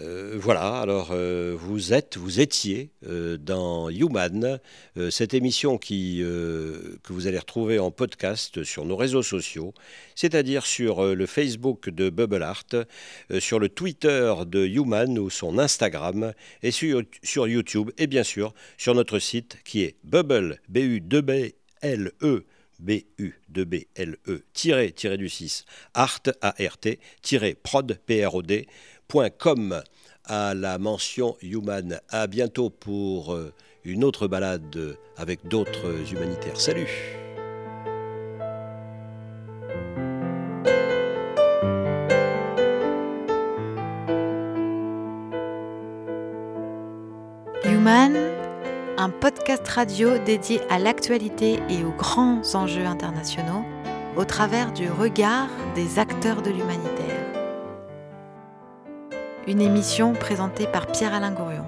Euh, 0.00 0.38
voilà, 0.40 0.80
alors 0.80 1.10
euh, 1.12 1.54
vous 1.58 1.92
êtes, 1.92 2.16
vous 2.16 2.40
étiez 2.40 2.92
euh, 3.06 3.36
dans 3.36 3.90
Human, 3.90 4.58
cette 5.10 5.34
émission 5.34 5.76
qui, 5.76 6.20
que 6.22 7.12
vous 7.12 7.26
allez 7.26 7.38
retrouver 7.38 7.78
en 7.78 7.90
podcast 7.90 8.64
sur 8.64 8.84
nos 8.84 8.96
réseaux 8.96 9.22
sociaux, 9.22 9.74
c'est-à-dire 10.14 10.64
sur 10.64 11.14
le 11.14 11.26
Facebook 11.26 11.88
de 11.90 12.10
Bubble 12.10 12.42
Art, 12.42 12.64
sur 13.38 13.58
le 13.58 13.68
Twitter 13.68 14.34
de 14.46 14.66
Human 14.66 15.18
ou 15.18 15.30
son 15.30 15.58
Instagram, 15.58 16.32
et 16.62 16.70
sur, 16.70 17.02
sur 17.22 17.48
YouTube, 17.48 17.90
et 17.98 18.06
bien 18.06 18.22
sûr 18.22 18.54
sur 18.76 18.94
notre 18.94 19.18
site 19.18 19.58
qui 19.64 19.82
est 19.82 19.96
Bubble, 20.04 20.60
B-U-B-L-E, 20.68 22.44
B-U-B-L-E, 22.82 24.44
tiré, 24.52 24.92
tiré 24.92 25.16
du 25.16 25.28
6, 25.28 25.64
art, 25.94 26.20
A-R-T, 26.40 26.98
prod, 27.62 27.98
P-R-O-D, 28.06 28.66
.com 29.12 29.82
à 30.24 30.54
la 30.54 30.78
mention 30.78 31.36
Human. 31.42 32.00
À 32.08 32.26
bientôt 32.26 32.70
pour 32.70 33.34
euh, 33.34 33.52
une 33.84 34.04
autre 34.04 34.28
balade 34.28 34.96
avec 35.16 35.46
d'autres 35.48 36.12
humanitaires. 36.12 36.58
Salut 36.58 36.88
Human, 47.64 48.16
un 48.96 49.10
podcast 49.10 49.66
radio 49.68 50.18
dédié 50.18 50.60
à 50.70 50.78
l'actualité 50.78 51.58
et 51.68 51.84
aux 51.84 51.92
grands 51.92 52.42
enjeux 52.54 52.86
internationaux 52.86 53.64
au 54.16 54.24
travers 54.24 54.72
du 54.72 54.90
regard 54.90 55.48
des 55.74 55.98
acteurs 55.98 56.42
de 56.42 56.50
l'humanitaire 56.50 57.21
une 59.46 59.60
émission 59.60 60.12
présentée 60.12 60.66
par 60.66 60.86
Pierre-Alain 60.86 61.32
Gourion. 61.32 61.66